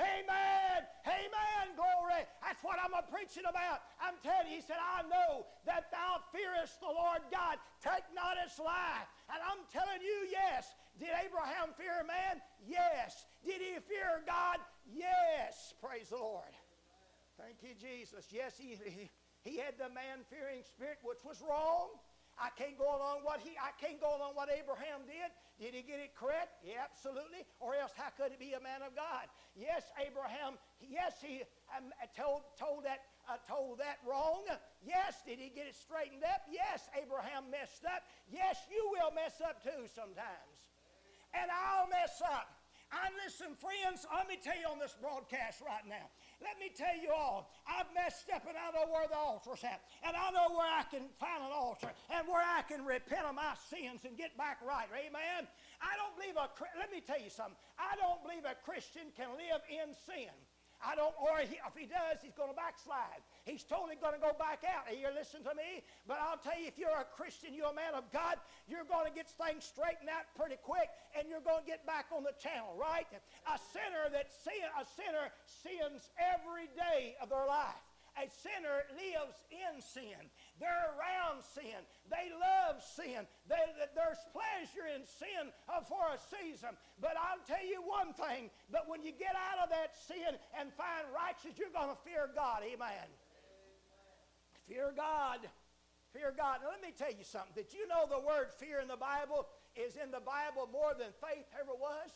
That's 2.46 2.62
what 2.62 2.78
I'm 2.78 2.94
preaching 3.10 3.42
about. 3.42 3.82
I'm 3.98 4.14
telling 4.22 4.46
you, 4.46 4.62
he 4.62 4.62
said, 4.62 4.78
I 4.78 5.02
know 5.10 5.50
that 5.66 5.90
thou 5.90 6.22
fearest 6.30 6.78
the 6.78 6.86
Lord 6.86 7.26
God. 7.34 7.58
Take 7.82 8.06
not 8.14 8.38
his 8.38 8.54
life. 8.62 9.10
And 9.26 9.42
I'm 9.42 9.66
telling 9.74 9.98
you, 9.98 10.30
yes. 10.30 10.70
Did 10.94 11.10
Abraham 11.26 11.74
fear 11.74 11.98
a 11.98 12.06
man? 12.06 12.38
Yes. 12.62 13.26
Did 13.42 13.58
he 13.58 13.74
fear 13.82 14.22
God? 14.30 14.62
Yes. 14.86 15.74
Praise 15.82 16.14
the 16.14 16.22
Lord. 16.22 16.54
Thank 17.34 17.66
you, 17.66 17.74
Jesus. 17.74 18.30
Yes, 18.30 18.54
he, 18.54 18.78
he, 18.78 19.10
he 19.42 19.58
had 19.58 19.74
the 19.74 19.90
man 19.90 20.22
fearing 20.30 20.62
spirit, 20.62 21.02
which 21.02 21.26
was 21.26 21.42
wrong. 21.42 21.98
I 22.36 22.52
can't 22.52 22.76
go 22.76 22.92
along 22.92 23.24
what 23.24 23.40
he 23.40 23.56
I 23.56 23.72
can't 23.80 23.96
go 23.96 24.12
along 24.12 24.36
what 24.36 24.52
Abraham 24.52 25.08
did. 25.08 25.32
Did 25.56 25.72
he 25.72 25.80
get 25.80 26.04
it 26.04 26.12
correct? 26.12 26.60
Yeah, 26.60 26.84
absolutely. 26.84 27.48
Or 27.64 27.72
else 27.72 27.96
how 27.96 28.12
could 28.12 28.36
he 28.36 28.38
be 28.38 28.52
a 28.52 28.60
man 28.60 28.84
of 28.84 28.92
God? 28.92 29.32
Yes, 29.56 29.88
Abraham, 29.96 30.60
yes, 30.84 31.16
he 31.24 31.40
um, 31.72 31.88
told 32.12 32.44
told 32.60 32.84
that 32.84 33.08
uh, 33.24 33.40
told 33.48 33.80
that 33.80 34.04
wrong. 34.04 34.44
Yes, 34.84 35.24
did 35.24 35.40
he 35.40 35.48
get 35.48 35.64
it 35.64 35.74
straightened 35.74 36.25
up? 36.28 36.44
Yes, 36.52 36.92
Abraham 36.92 37.49
messed 37.49 37.88
up. 37.88 38.04
Yes, 38.28 38.60
you 38.68 38.84
will 38.92 39.16
mess 39.16 39.40
up 39.40 39.64
too 39.64 39.88
sometimes. 39.88 40.60
And 41.32 41.49
I'll 41.49 41.88
mess 41.88 42.20
up. 42.20 42.52
And 42.92 43.16
listen, 43.18 43.56
friends, 43.58 44.06
let 44.12 44.28
me 44.28 44.38
tell 44.38 44.54
you 44.54 44.68
on 44.70 44.78
this 44.78 44.94
broadcast 45.00 45.64
right 45.64 45.82
now. 45.88 46.06
Let 46.44 46.60
me 46.60 46.68
tell 46.68 46.92
you 47.00 47.08
all, 47.16 47.49
I've 47.64 47.88
messed 47.96 48.28
up 48.28 48.44
and 48.44 48.60
I 48.60 48.68
know 48.76 48.92
where 48.92 49.08
the 49.08 49.16
altar's 49.16 49.64
at. 49.64 49.80
And 50.04 50.12
I 50.12 50.28
know 50.36 50.52
where 50.52 50.68
I 50.68 50.84
can 50.84 51.08
find 51.16 51.40
an 51.40 51.52
altar 51.52 51.88
and 52.12 52.28
where 52.28 52.44
I 52.44 52.60
can 52.60 52.84
repent 52.84 53.25
of 53.25 53.32
my 53.32 53.56
sins 53.72 54.04
and 54.04 54.20
get 54.20 54.36
back 54.36 54.60
right. 54.60 54.88
Amen? 54.92 55.49
I 55.80 55.92
don't 55.96 56.12
believe 56.12 56.36
a, 56.36 56.52
let 56.76 56.92
me 56.92 57.00
tell 57.00 57.16
you 57.16 57.32
something. 57.32 57.56
I 57.80 57.96
don't 57.96 58.20
believe 58.20 58.44
a 58.44 58.52
Christian 58.68 59.08
can 59.16 59.32
live 59.40 59.64
in 59.72 59.96
sin. 60.04 60.32
I 60.84 60.92
don't, 60.92 61.16
or 61.16 61.40
he, 61.40 61.56
if 61.56 61.72
he 61.72 61.88
does, 61.88 62.20
he's 62.20 62.36
going 62.36 62.52
to 62.52 62.58
backslide. 62.58 63.25
He's 63.47 63.63
totally 63.63 63.95
going 63.95 64.19
to 64.19 64.21
go 64.21 64.35
back 64.35 64.67
out. 64.67 64.91
You 64.91 65.06
listen 65.15 65.47
to 65.47 65.54
me? 65.54 65.87
But 66.11 66.19
I'll 66.19 66.43
tell 66.43 66.59
you, 66.59 66.67
if 66.67 66.75
you're 66.75 66.91
a 66.91 67.06
Christian, 67.15 67.54
you're 67.54 67.71
a 67.71 67.78
man 67.78 67.95
of 67.95 68.11
God, 68.11 68.43
you're 68.67 68.82
going 68.82 69.06
to 69.06 69.15
get 69.15 69.30
things 69.30 69.63
straightened 69.63 70.11
out 70.11 70.26
pretty 70.35 70.59
quick, 70.59 70.91
and 71.15 71.30
you're 71.30 71.47
going 71.47 71.63
to 71.63 71.69
get 71.71 71.87
back 71.87 72.11
on 72.11 72.26
the 72.26 72.35
channel, 72.43 72.75
right? 72.75 73.06
A 73.47 73.56
sinner 73.71 74.11
that 74.11 74.35
sin, 74.43 74.67
a 74.75 74.82
sinner 74.82 75.30
sins 75.47 76.11
every 76.19 76.67
day 76.75 77.15
of 77.23 77.30
their 77.30 77.47
life. 77.47 77.78
A 78.17 78.26
sinner 78.32 78.89
lives 78.97 79.37
in 79.52 79.76
sin. 79.78 80.17
They're 80.56 80.89
around 80.97 81.45
sin. 81.45 81.85
They 82.09 82.32
love 82.32 82.80
sin. 82.80 83.28
They, 83.45 83.61
there's 83.93 84.25
pleasure 84.32 84.89
in 84.89 85.04
sin 85.04 85.52
uh, 85.69 85.85
for 85.85 86.00
a 86.17 86.19
season. 86.32 86.75
But 86.97 87.15
I'll 87.21 87.45
tell 87.45 87.61
you 87.61 87.85
one 87.85 88.17
thing, 88.17 88.49
but 88.73 88.89
when 88.89 89.04
you 89.04 89.13
get 89.13 89.37
out 89.37 89.61
of 89.63 89.69
that 89.69 89.93
sin 90.09 90.32
and 90.56 90.73
find 90.73 91.04
righteousness, 91.13 91.61
you're 91.61 91.76
going 91.76 91.93
to 91.93 92.00
fear 92.09 92.32
God. 92.32 92.65
Amen. 92.65 93.04
Fear 94.68 94.92
God. 94.96 95.46
Fear 96.12 96.34
God. 96.36 96.60
Now, 96.62 96.70
let 96.70 96.82
me 96.82 96.94
tell 96.96 97.10
you 97.10 97.24
something. 97.24 97.54
Did 97.54 97.72
you 97.72 97.86
know 97.88 98.06
the 98.08 98.20
word 98.20 98.50
fear 98.58 98.80
in 98.80 98.88
the 98.88 98.96
Bible 98.98 99.46
is 99.74 99.96
in 99.96 100.10
the 100.10 100.22
Bible 100.22 100.68
more 100.70 100.92
than 100.98 101.14
faith 101.22 101.46
ever 101.58 101.72
was? 101.72 102.10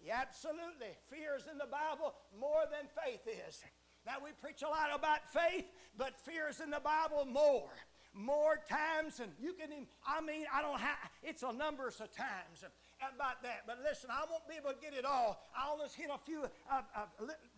Yeah, 0.00 0.20
absolutely. 0.20 0.94
Fear 1.10 1.36
is 1.38 1.46
in 1.50 1.58
the 1.58 1.70
Bible 1.70 2.14
more 2.38 2.64
than 2.70 2.86
faith 3.04 3.26
is. 3.26 3.62
Now, 4.06 4.22
we 4.22 4.30
preach 4.40 4.62
a 4.62 4.68
lot 4.68 4.90
about 4.94 5.26
faith, 5.32 5.66
but 5.96 6.18
fear 6.20 6.48
is 6.48 6.60
in 6.60 6.70
the 6.70 6.80
Bible 6.80 7.26
more. 7.26 7.70
More 8.14 8.58
times, 8.68 9.20
and 9.20 9.32
you 9.38 9.52
can, 9.52 9.68
I 10.06 10.20
mean, 10.20 10.46
I 10.52 10.62
don't 10.62 10.80
have, 10.80 10.96
it's 11.22 11.42
a 11.42 11.52
numbers 11.52 12.00
of 12.00 12.10
times 12.10 12.64
about 13.00 13.42
that. 13.42 13.62
But 13.66 13.78
listen, 13.82 14.10
I 14.10 14.26
won't 14.26 14.46
be 14.50 14.58
able 14.58 14.74
to 14.74 14.80
get 14.82 14.94
it 14.94 15.06
all. 15.06 15.38
I'll 15.54 15.78
just 15.78 15.94
hit 15.94 16.10
a 16.10 16.18
few 16.18 16.42
uh, 16.70 16.82
uh, 16.94 17.06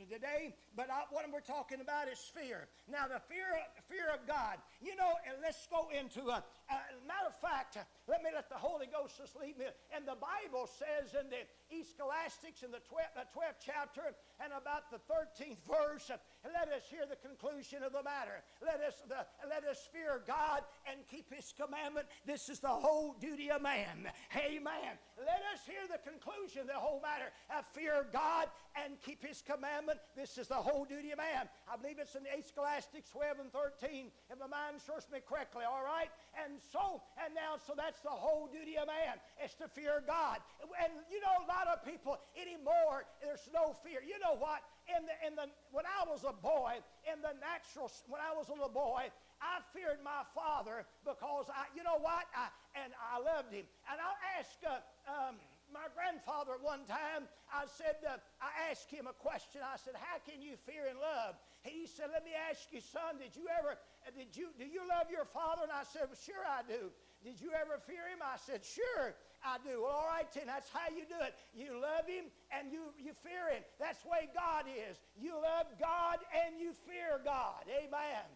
today. 0.09 0.55
But 0.77 0.93
I, 0.93 1.09
what 1.11 1.25
we're 1.33 1.45
talking 1.45 1.81
about 1.81 2.09
is 2.09 2.21
fear. 2.21 2.69
Now, 2.91 3.09
the 3.09 3.21
fear, 3.29 3.49
fear 3.89 4.13
of 4.13 4.27
God. 4.29 4.61
You 4.81 4.97
know, 4.97 5.17
and 5.25 5.41
let's 5.41 5.65
go 5.69 5.89
into 5.89 6.29
a, 6.29 6.45
a 6.45 6.79
matter 7.09 7.29
of 7.29 7.37
fact. 7.41 7.81
Let 8.09 8.23
me 8.23 8.31
let 8.35 8.49
the 8.49 8.61
Holy 8.61 8.87
Ghost 8.87 9.17
just 9.17 9.37
lead 9.37 9.57
me. 9.57 9.69
And 9.95 10.05
the 10.05 10.19
Bible 10.21 10.69
says 10.69 11.17
in 11.17 11.33
the 11.33 11.45
Ecclesiastes 11.73 12.63
in 12.63 12.71
the 12.71 12.83
12th, 12.85 13.15
the 13.17 13.27
12th 13.33 13.61
chapter 13.65 14.13
and 14.43 14.53
about 14.53 14.91
the 14.93 15.01
13th 15.09 15.61
verse, 15.65 16.11
let 16.45 16.73
us 16.73 16.83
hear 16.89 17.05
the 17.09 17.17
conclusion 17.17 17.83
of 17.83 17.93
the 17.93 18.03
matter. 18.03 18.43
Let 18.65 18.81
us 18.81 19.03
the, 19.09 19.27
let 19.49 19.65
us 19.65 19.89
fear 19.93 20.23
God 20.27 20.63
and 20.89 21.01
keep 21.11 21.33
His 21.33 21.53
commandment. 21.53 22.07
This 22.25 22.49
is 22.49 22.61
the 22.61 22.69
whole 22.69 23.15
duty 23.21 23.51
of 23.51 23.63
man. 23.63 24.09
Amen. 24.37 24.97
Let 25.19 25.43
us 25.53 25.61
hear 25.67 25.85
the 25.85 26.01
conclusion 26.01 26.63
of 26.63 26.69
the 26.69 26.81
whole 26.81 27.01
matter. 27.01 27.29
Uh, 27.51 27.63
fear 27.73 28.07
God 28.13 28.49
and 28.79 28.95
keep 29.03 29.25
his 29.25 29.43
commandment. 29.43 29.99
This 30.15 30.39
is 30.39 30.47
the 30.47 30.61
whole 30.61 30.85
duty 30.85 31.11
of 31.11 31.19
man. 31.19 31.49
I 31.67 31.77
believe 31.77 31.99
it's 31.99 32.15
in 32.15 32.23
the 32.23 32.33
Ecclesiastes 32.33 33.11
12 33.11 33.41
and 33.43 33.51
13, 33.53 34.11
if 34.31 34.39
my 34.39 34.47
mind 34.47 34.79
serves 34.79 35.07
me 35.11 35.19
correctly, 35.27 35.65
all 35.67 35.83
right? 35.83 36.11
And 36.39 36.61
so, 36.71 37.03
and 37.19 37.35
now, 37.35 37.59
so 37.59 37.75
that's 37.75 38.01
the 38.01 38.15
whole 38.15 38.47
duty 38.47 38.79
of 38.79 38.87
man, 38.87 39.19
is 39.43 39.55
to 39.59 39.67
fear 39.67 40.03
God. 40.07 40.39
And 40.63 40.93
you 41.11 41.21
know, 41.21 41.35
a 41.43 41.47
lot 41.51 41.67
of 41.67 41.83
people 41.83 42.19
anymore, 42.39 43.11
there's 43.23 43.49
no 43.51 43.75
fear. 43.83 44.01
You 44.07 44.19
know 44.23 44.39
what? 44.39 44.63
In 44.91 45.07
the, 45.07 45.17
in 45.23 45.33
the, 45.39 45.47
when 45.71 45.87
I 45.87 46.03
was 46.11 46.27
a 46.27 46.35
boy, 46.35 46.83
in 47.07 47.23
the 47.23 47.31
natural, 47.39 47.87
when 48.11 48.19
I 48.19 48.35
was 48.35 48.51
a 48.51 48.57
little 48.57 48.75
boy, 48.75 49.07
I 49.39 49.63
feared 49.73 50.03
my 50.03 50.27
father 50.35 50.85
because 51.07 51.47
I, 51.49 51.71
you 51.73 51.87
know 51.87 51.97
what? 52.03 52.27
I, 52.35 52.51
and 52.75 52.93
I 52.99 53.23
loved 53.23 53.55
him. 53.55 53.65
And 53.89 53.97
I'll 54.03 54.21
ask 54.37 54.53
uh, 54.67 54.83
um, 55.09 55.41
my 55.73 55.87
grandfather 55.95 56.59
one 56.61 56.85
time, 56.85 57.31
I 57.49 57.65
said, 57.71 58.03
uh, 58.03 58.19
I 58.43 58.71
asked 58.71 58.91
him 58.91 59.07
a 59.07 59.15
question. 59.15 59.63
I 59.63 59.79
said, 59.79 59.95
How 59.97 60.19
can 60.27 60.43
you 60.43 60.59
fear 60.67 60.91
and 60.91 60.99
love? 60.99 61.39
He 61.63 61.87
said, 61.87 62.11
Let 62.13 62.27
me 62.27 62.35
ask 62.35 62.69
you, 62.75 62.83
son, 62.83 63.23
did 63.23 63.39
you 63.39 63.47
ever, 63.49 63.79
uh, 63.79 64.11
did 64.13 64.35
you, 64.35 64.51
do 64.59 64.67
you 64.67 64.83
love 64.91 65.09
your 65.09 65.25
father? 65.25 65.65
And 65.65 65.73
I 65.73 65.87
said, 65.87 66.11
well, 66.11 66.21
Sure, 66.21 66.43
I 66.43 66.67
do. 66.67 66.91
Did 67.23 67.41
you 67.41 67.55
ever 67.55 67.79
fear 67.87 68.05
him? 68.11 68.21
I 68.21 68.37
said, 68.37 68.67
Sure, 68.67 69.15
I 69.41 69.57
do. 69.65 69.83
Well, 69.83 70.05
all 70.05 70.09
right, 70.09 70.29
then, 70.35 70.45
that's 70.47 70.69
how 70.69 70.93
you 70.93 71.09
do 71.09 71.17
it. 71.25 71.35
You 71.57 71.81
love 71.81 72.05
him 72.05 72.29
and 72.53 72.73
you, 72.73 72.93
you 73.01 73.13
fear 73.25 73.49
him. 73.49 73.65
That's 73.81 74.03
the 74.03 74.11
way 74.11 74.29
God 74.37 74.69
is. 74.69 75.01
You 75.17 75.33
love 75.33 75.67
God 75.81 76.21
and 76.45 76.61
you 76.61 76.73
fear 76.87 77.21
God. 77.25 77.65
Amen. 77.69 78.29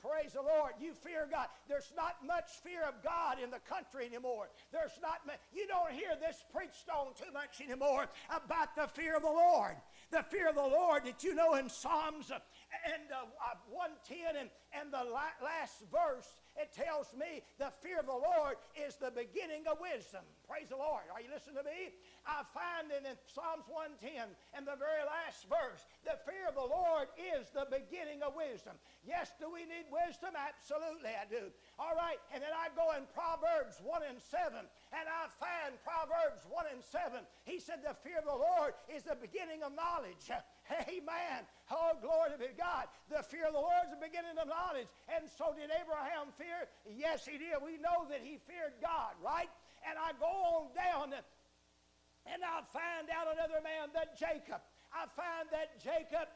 Praise 0.00 0.32
the 0.32 0.42
Lord. 0.42 0.78
You 0.80 0.94
fear 0.94 1.26
God. 1.30 1.48
There's 1.68 1.92
not 1.96 2.22
much 2.24 2.62
fear 2.62 2.86
of 2.86 3.02
God 3.02 3.42
in 3.42 3.50
the 3.50 3.58
country 3.66 4.06
anymore. 4.06 4.48
There's 4.70 4.94
not 5.02 5.26
you 5.52 5.66
don't 5.66 5.90
hear 5.90 6.14
this 6.20 6.44
preached 6.54 6.86
on 6.88 7.14
too 7.14 7.32
much 7.34 7.60
anymore 7.60 8.06
about 8.30 8.76
the 8.76 8.86
fear 8.86 9.16
of 9.16 9.22
the 9.22 9.28
Lord. 9.28 9.74
The 10.10 10.22
fear 10.30 10.48
of 10.48 10.54
the 10.54 10.62
Lord 10.62 11.04
that 11.04 11.24
you 11.24 11.34
know 11.34 11.56
in 11.56 11.68
Psalms 11.68 12.30
and 12.30 13.10
uh, 13.10 13.26
110 13.68 14.40
and, 14.40 14.48
and 14.72 14.92
the 14.92 15.04
last 15.12 15.82
verse 15.90 16.30
it 16.56 16.72
tells 16.72 17.12
me 17.14 17.42
the 17.58 17.72
fear 17.82 17.98
of 17.98 18.06
the 18.06 18.12
Lord 18.12 18.56
is 18.74 18.96
the 18.96 19.10
beginning 19.10 19.64
of 19.70 19.78
wisdom. 19.80 20.22
Praise 20.48 20.72
the 20.72 20.80
Lord. 20.80 21.04
Are 21.12 21.20
you 21.20 21.28
listening 21.28 21.60
to 21.60 21.66
me? 21.68 21.92
I 22.24 22.40
find 22.56 22.88
it 22.88 23.04
in 23.04 23.12
Psalms 23.28 23.68
110 23.68 24.32
and 24.56 24.64
the 24.64 24.80
very 24.80 25.04
last 25.04 25.44
verse. 25.44 25.84
The 26.08 26.16
fear 26.24 26.48
of 26.48 26.56
the 26.56 26.64
Lord 26.64 27.12
is 27.20 27.52
the 27.52 27.68
beginning 27.68 28.24
of 28.24 28.32
wisdom. 28.32 28.80
Yes, 29.04 29.28
do 29.36 29.52
we 29.52 29.68
need 29.68 29.84
wisdom? 29.92 30.32
Absolutely, 30.32 31.12
I 31.12 31.28
do. 31.28 31.52
All 31.76 31.92
right, 31.92 32.16
and 32.32 32.40
then 32.40 32.56
I 32.56 32.72
go 32.72 32.96
in 32.96 33.04
Proverbs 33.12 33.76
1 33.84 34.08
and 34.08 34.16
7, 34.16 34.56
and 34.56 35.04
I 35.04 35.28
find 35.36 35.76
Proverbs 35.84 36.48
1 36.48 36.72
and 36.72 36.80
7. 36.80 37.20
He 37.44 37.60
said, 37.60 37.84
The 37.84 37.92
fear 38.00 38.24
of 38.24 38.28
the 38.28 38.40
Lord 38.40 38.72
is 38.88 39.04
the 39.04 39.20
beginning 39.20 39.60
of 39.60 39.76
knowledge. 39.76 40.32
Amen. 40.88 41.44
Oh, 41.68 41.92
glory 42.00 42.40
to 42.40 42.56
God. 42.56 42.88
The 43.12 43.20
fear 43.20 43.52
of 43.52 43.52
the 43.52 43.60
Lord 43.60 43.84
is 43.84 43.92
the 43.92 44.00
beginning 44.00 44.40
of 44.40 44.48
knowledge. 44.48 44.88
And 45.12 45.28
so 45.28 45.52
did 45.52 45.68
Abraham 45.68 46.32
fear? 46.40 46.72
Yes, 46.88 47.28
he 47.28 47.36
did. 47.36 47.60
We 47.60 47.76
know 47.76 48.08
that 48.08 48.24
he 48.24 48.40
feared 48.48 48.80
God, 48.80 49.12
right? 49.20 49.52
And 49.88 49.96
I 49.96 50.12
go 50.20 50.28
on 50.28 50.76
down 50.76 51.16
and 52.28 52.44
I 52.44 52.60
find 52.68 53.08
out 53.08 53.32
another 53.32 53.64
man, 53.64 53.88
that 53.96 54.20
Jacob. 54.20 54.60
I 54.92 55.08
find 55.16 55.48
that 55.48 55.80
Jacob 55.80 56.28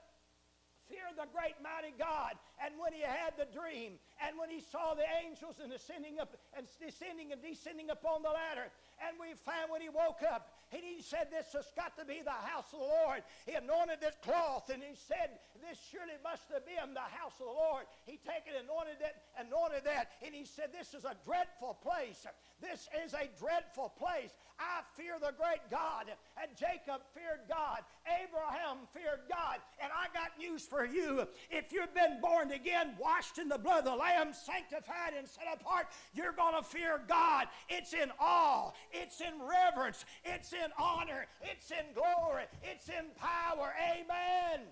fear 0.88 1.04
the 1.16 1.28
great 1.32 1.56
mighty 1.60 1.92
God. 1.96 2.36
And 2.60 2.76
when 2.80 2.92
he 2.92 3.04
had 3.04 3.36
the 3.36 3.48
dream, 3.48 4.00
and 4.20 4.36
when 4.40 4.48
he 4.48 4.60
saw 4.60 4.96
the 4.96 5.04
angels 5.24 5.60
and 5.60 5.72
ascending 5.72 6.20
up 6.20 6.32
and 6.56 6.64
descending 6.80 7.32
and 7.32 7.40
descending 7.40 7.90
upon 7.92 8.24
the 8.24 8.32
ladder, 8.32 8.72
and 9.04 9.16
we 9.20 9.36
find 9.44 9.68
when 9.68 9.80
he 9.80 9.88
woke 9.92 10.24
up, 10.24 10.51
and 10.72 10.80
he 10.80 11.02
said, 11.04 11.28
This 11.30 11.52
has 11.52 11.68
got 11.76 11.96
to 12.00 12.04
be 12.04 12.24
the 12.24 12.32
house 12.48 12.72
of 12.72 12.80
the 12.80 12.88
Lord. 13.04 13.22
He 13.44 13.52
anointed 13.52 14.00
this 14.00 14.16
cloth, 14.24 14.72
and 14.72 14.82
he 14.82 14.96
said, 14.96 15.36
This 15.60 15.76
surely 15.92 16.16
must 16.24 16.48
have 16.48 16.64
been 16.64 16.96
the 16.96 17.12
house 17.12 17.36
of 17.40 17.46
the 17.46 17.56
Lord. 17.56 17.84
He 18.08 18.16
taken 18.16 18.56
anointed 18.56 19.04
it, 19.04 19.14
anointed 19.36 19.84
that, 19.84 20.16
and 20.24 20.34
he 20.34 20.44
said, 20.44 20.72
This 20.72 20.96
is 20.96 21.04
a 21.04 21.16
dreadful 21.24 21.76
place. 21.84 22.24
This 22.60 22.88
is 23.04 23.12
a 23.12 23.28
dreadful 23.38 23.92
place. 24.00 24.32
I 24.62 24.86
fear 24.94 25.18
the 25.18 25.34
great 25.34 25.66
God. 25.70 26.06
And 26.38 26.50
Jacob 26.54 27.02
feared 27.10 27.50
God. 27.50 27.82
Abraham 28.06 28.86
feared 28.94 29.26
God. 29.28 29.58
And 29.82 29.90
I 29.90 30.06
got 30.14 30.38
news 30.38 30.62
for 30.62 30.86
you. 30.86 31.26
If 31.50 31.72
you've 31.72 31.94
been 31.94 32.20
born 32.22 32.52
again, 32.52 32.94
washed 32.98 33.38
in 33.38 33.48
the 33.48 33.58
blood 33.58 33.80
of 33.80 33.84
the 33.92 33.96
Lamb, 33.96 34.32
sanctified 34.32 35.18
and 35.18 35.26
set 35.26 35.50
apart, 35.52 35.86
you're 36.14 36.32
going 36.32 36.54
to 36.54 36.62
fear 36.62 37.02
God. 37.08 37.48
It's 37.68 37.92
in 37.92 38.10
awe, 38.20 38.70
it's 38.92 39.20
in 39.20 39.34
reverence, 39.42 40.04
it's 40.24 40.52
in 40.52 40.70
honor, 40.78 41.26
it's 41.42 41.70
in 41.70 41.92
glory, 41.94 42.44
it's 42.62 42.88
in 42.88 43.10
power. 43.18 43.74
Amen. 43.82 44.66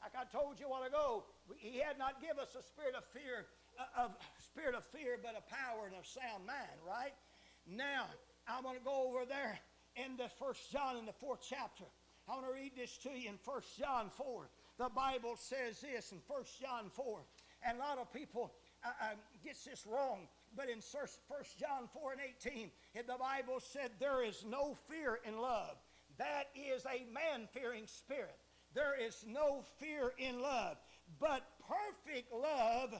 Like 0.00 0.16
I 0.16 0.24
told 0.32 0.58
you 0.58 0.66
a 0.66 0.70
while 0.70 0.84
ago, 0.84 1.24
he 1.58 1.78
had 1.78 1.98
not 1.98 2.22
given 2.22 2.40
us 2.40 2.56
a 2.58 2.62
spirit 2.62 2.94
of 2.96 3.04
fear, 3.12 3.46
of 3.96 4.16
spirit 4.40 4.74
of 4.74 4.84
fear, 4.96 5.18
but 5.20 5.36
a 5.36 5.44
power 5.52 5.86
and 5.86 5.94
a 5.94 6.04
sound 6.06 6.46
mind, 6.46 6.80
right? 6.86 7.12
Now, 7.68 8.06
I 8.48 8.60
want 8.60 8.78
to 8.78 8.84
go 8.84 9.08
over 9.08 9.24
there 9.24 9.58
in 9.96 10.16
the 10.16 10.28
First 10.38 10.70
John 10.72 10.96
in 10.96 11.06
the 11.06 11.12
fourth 11.12 11.40
chapter. 11.48 11.84
I 12.28 12.34
want 12.34 12.46
to 12.46 12.52
read 12.52 12.72
this 12.76 12.96
to 12.98 13.10
you 13.10 13.28
in 13.28 13.38
First 13.38 13.78
John 13.78 14.10
4. 14.16 14.48
The 14.78 14.88
Bible 14.94 15.36
says 15.36 15.80
this 15.80 16.12
in 16.12 16.18
First 16.28 16.60
John 16.60 16.90
4. 16.94 17.20
And 17.66 17.78
a 17.78 17.80
lot 17.80 17.98
of 17.98 18.12
people 18.12 18.52
uh, 18.84 18.88
uh, 18.88 19.04
gets 19.44 19.64
this 19.64 19.86
wrong. 19.86 20.28
But 20.56 20.68
in 20.68 20.80
First 20.80 21.58
John 21.58 21.88
4 21.92 22.12
and 22.12 22.20
18, 22.40 22.70
the 22.94 23.18
Bible 23.18 23.60
said 23.60 23.90
there 23.98 24.24
is 24.24 24.44
no 24.48 24.76
fear 24.88 25.18
in 25.26 25.38
love. 25.38 25.76
That 26.18 26.48
is 26.54 26.84
a 26.86 27.04
man-fearing 27.12 27.86
spirit. 27.86 28.36
There 28.74 28.94
is 29.00 29.24
no 29.26 29.64
fear 29.78 30.12
in 30.18 30.40
love. 30.40 30.76
But 31.18 31.42
perfect 31.68 32.32
love 32.32 32.94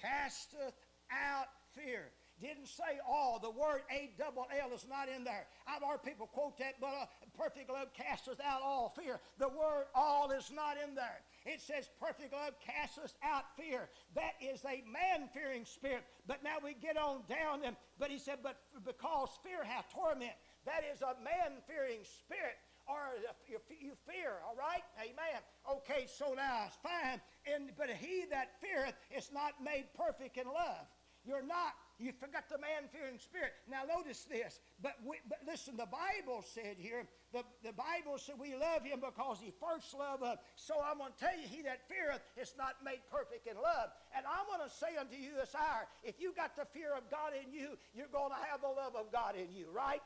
casteth 0.00 0.74
out 1.10 1.46
fear. 1.74 2.10
Didn't 2.40 2.68
say 2.68 2.98
all. 3.06 3.38
The 3.38 3.50
word 3.50 3.82
A 3.90 4.10
double 4.18 4.46
L 4.50 4.72
is 4.74 4.86
not 4.88 5.08
in 5.08 5.24
there. 5.24 5.46
I've 5.66 5.82
heard 5.82 6.02
people 6.02 6.26
quote 6.26 6.58
that, 6.58 6.80
but 6.80 6.88
uh, 6.88 7.06
perfect 7.36 7.70
love 7.70 7.92
casteth 7.92 8.40
out 8.40 8.62
all 8.62 8.94
fear. 8.96 9.20
The 9.38 9.48
word 9.48 9.86
all 9.94 10.30
is 10.30 10.50
not 10.50 10.76
in 10.82 10.94
there. 10.94 11.20
It 11.44 11.60
says 11.60 11.90
perfect 12.00 12.32
love 12.32 12.54
casteth 12.64 13.14
out 13.22 13.44
fear. 13.56 13.88
That 14.14 14.32
is 14.40 14.64
a 14.64 14.82
man 14.88 15.28
fearing 15.34 15.64
spirit. 15.64 16.04
But 16.26 16.42
now 16.42 16.56
we 16.62 16.74
get 16.74 16.96
on 16.96 17.22
down, 17.28 17.60
and, 17.64 17.76
but 17.98 18.10
he 18.10 18.18
said, 18.18 18.38
but 18.42 18.56
because 18.84 19.28
fear 19.44 19.62
hath 19.62 19.92
torment, 19.92 20.32
that 20.64 20.82
is 20.92 21.02
a 21.02 21.16
man 21.22 21.60
fearing 21.68 22.00
spirit 22.04 22.56
or 22.88 22.98
you 23.46 23.92
fear, 24.06 24.42
all 24.46 24.56
right? 24.56 24.82
Amen. 24.98 25.40
Okay, 25.70 26.06
so 26.06 26.34
now 26.34 26.64
it's 26.66 26.76
fine. 26.82 27.20
And, 27.46 27.70
but 27.76 27.90
he 27.90 28.24
that 28.30 28.60
feareth 28.60 28.94
is 29.16 29.30
not 29.32 29.62
made 29.62 29.86
perfect 29.94 30.36
in 30.36 30.46
love. 30.46 30.86
You're 31.24 31.46
not 31.46 31.74
You 32.00 32.16
forgot 32.16 32.48
the 32.48 32.56
man 32.56 32.88
fearing 32.88 33.20
spirit. 33.20 33.52
Now 33.68 33.84
notice 33.84 34.24
this. 34.24 34.56
But, 34.80 34.96
we, 35.04 35.20
but 35.28 35.44
listen, 35.44 35.76
the 35.76 35.84
Bible 35.84 36.40
said 36.40 36.80
here, 36.80 37.04
the, 37.36 37.44
the 37.60 37.76
Bible 37.76 38.16
said 38.16 38.40
we 38.40 38.56
love 38.56 38.88
him 38.88 39.04
because 39.04 39.36
he 39.36 39.52
first 39.60 39.92
loved 39.92 40.24
us. 40.24 40.40
So 40.56 40.80
I'm 40.80 40.96
going 40.96 41.12
to 41.12 41.20
tell 41.20 41.36
you, 41.36 41.44
he 41.44 41.60
that 41.68 41.84
feareth 41.92 42.24
is 42.40 42.56
not 42.56 42.80
made 42.80 43.04
perfect 43.12 43.44
in 43.44 43.60
love. 43.60 43.92
And 44.16 44.24
I'm 44.24 44.48
going 44.48 44.64
to 44.64 44.72
say 44.72 44.96
unto 44.96 45.12
you 45.12 45.36
this 45.36 45.52
hour, 45.52 45.84
if 46.00 46.16
you 46.16 46.32
got 46.32 46.56
the 46.56 46.64
fear 46.72 46.96
of 46.96 47.04
God 47.12 47.36
in 47.36 47.52
you, 47.52 47.76
you're 47.92 48.08
going 48.08 48.32
to 48.32 48.42
have 48.48 48.64
the 48.64 48.72
love 48.72 48.96
of 48.96 49.12
God 49.12 49.36
in 49.36 49.52
you, 49.52 49.68
right? 49.68 50.00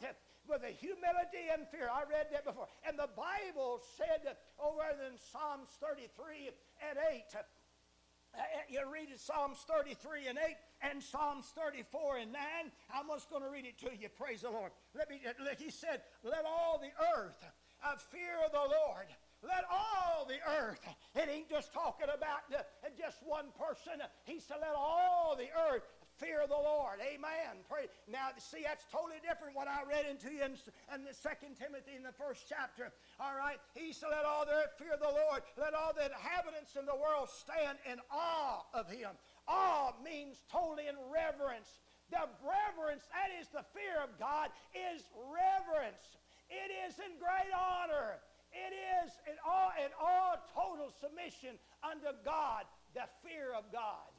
With 0.50 0.66
the 0.66 0.74
humility 0.74 1.46
and 1.55 1.62
fear. 1.70 1.87
I 1.87 2.03
read 2.11 2.27
that 2.35 2.42
before. 2.42 2.66
And 2.83 2.98
the 2.98 3.09
Bible 3.14 3.79
said 3.94 4.35
over 4.59 4.83
in 4.98 5.14
Psalms 5.31 5.70
33 5.79 6.50
and 6.90 6.98
8, 6.98 7.22
uh, 7.38 7.46
you 8.68 8.81
read 8.92 9.11
it, 9.11 9.20
Psalms 9.20 9.59
33 9.68 10.29
and 10.29 10.38
8 10.38 10.57
and 10.90 11.03
Psalms 11.03 11.53
34 11.55 12.18
and 12.18 12.33
9. 12.33 12.40
I'm 12.92 13.07
just 13.09 13.31
going 13.31 13.42
to 13.42 13.51
read 13.51 13.64
it 13.64 13.79
to 13.87 13.90
you. 13.97 14.09
Praise 14.09 14.42
the 14.42 14.51
Lord. 14.51 14.73
Let 14.97 15.11
me. 15.11 15.20
He 15.59 15.70
said, 15.70 16.03
"Let 16.23 16.44
all 16.47 16.81
the 16.81 16.92
earth 17.16 17.44
uh, 17.85 17.97
fear 18.11 18.37
the 18.51 18.59
Lord." 18.59 19.07
Let 19.44 19.64
all 19.70 20.25
the 20.25 20.40
earth, 20.59 20.81
it 21.14 21.29
ain't 21.29 21.51
just 21.51 21.73
talking 21.75 22.07
about 22.09 22.49
uh, 22.51 22.62
just 22.99 23.18
one 23.23 23.53
person. 23.61 24.01
He 24.25 24.40
said, 24.40 24.57
let 24.61 24.73
all 24.75 25.37
the 25.37 25.49
earth 25.70 25.85
fear 26.16 26.42
of 26.42 26.48
the 26.48 26.59
Lord. 26.59 27.03
Amen. 27.03 27.62
Pray. 27.68 27.90
Now, 28.07 28.31
see, 28.38 28.62
that's 28.62 28.87
totally 28.90 29.18
different 29.20 29.59
what 29.59 29.66
I 29.66 29.83
read 29.83 30.07
into 30.07 30.31
you 30.31 30.46
in, 30.46 30.55
in 30.94 31.03
the 31.03 31.14
Second 31.14 31.59
Timothy 31.59 31.98
in 31.98 32.07
the 32.07 32.14
first 32.14 32.46
chapter. 32.48 32.94
All 33.18 33.35
right. 33.35 33.59
He 33.74 33.92
said, 33.92 34.14
let 34.14 34.24
all 34.24 34.46
the 34.46 34.55
earth 34.55 34.79
fear 34.79 34.94
the 34.94 35.11
Lord. 35.11 35.42
Let 35.59 35.74
all 35.74 35.90
the 35.90 36.07
inhabitants 36.07 36.79
in 36.79 36.87
the 36.87 36.94
world 36.94 37.29
stand 37.29 37.83
in 37.83 37.98
awe 38.09 38.62
of 38.72 38.87
him. 38.87 39.11
Awe 39.50 39.92
means 40.00 40.38
totally 40.48 40.87
in 40.87 40.96
reverence. 41.11 41.83
The 42.14 42.31
reverence, 42.46 43.11
that 43.11 43.35
is 43.35 43.50
the 43.50 43.66
fear 43.74 43.98
of 43.98 44.14
God, 44.22 44.55
is 44.70 45.03
reverence. 45.18 46.14
It 46.46 46.70
is 46.87 46.94
in 47.03 47.18
great 47.18 47.50
honor. 47.50 48.22
It 48.55 48.70
is 49.03 49.11
in 49.27 49.35
all, 49.42 49.74
in 49.74 49.90
all 49.98 50.38
total 50.55 50.94
submission 50.94 51.59
unto 51.83 52.14
God, 52.22 52.70
the 52.94 53.11
fear 53.27 53.50
of 53.50 53.66
God. 53.74 54.13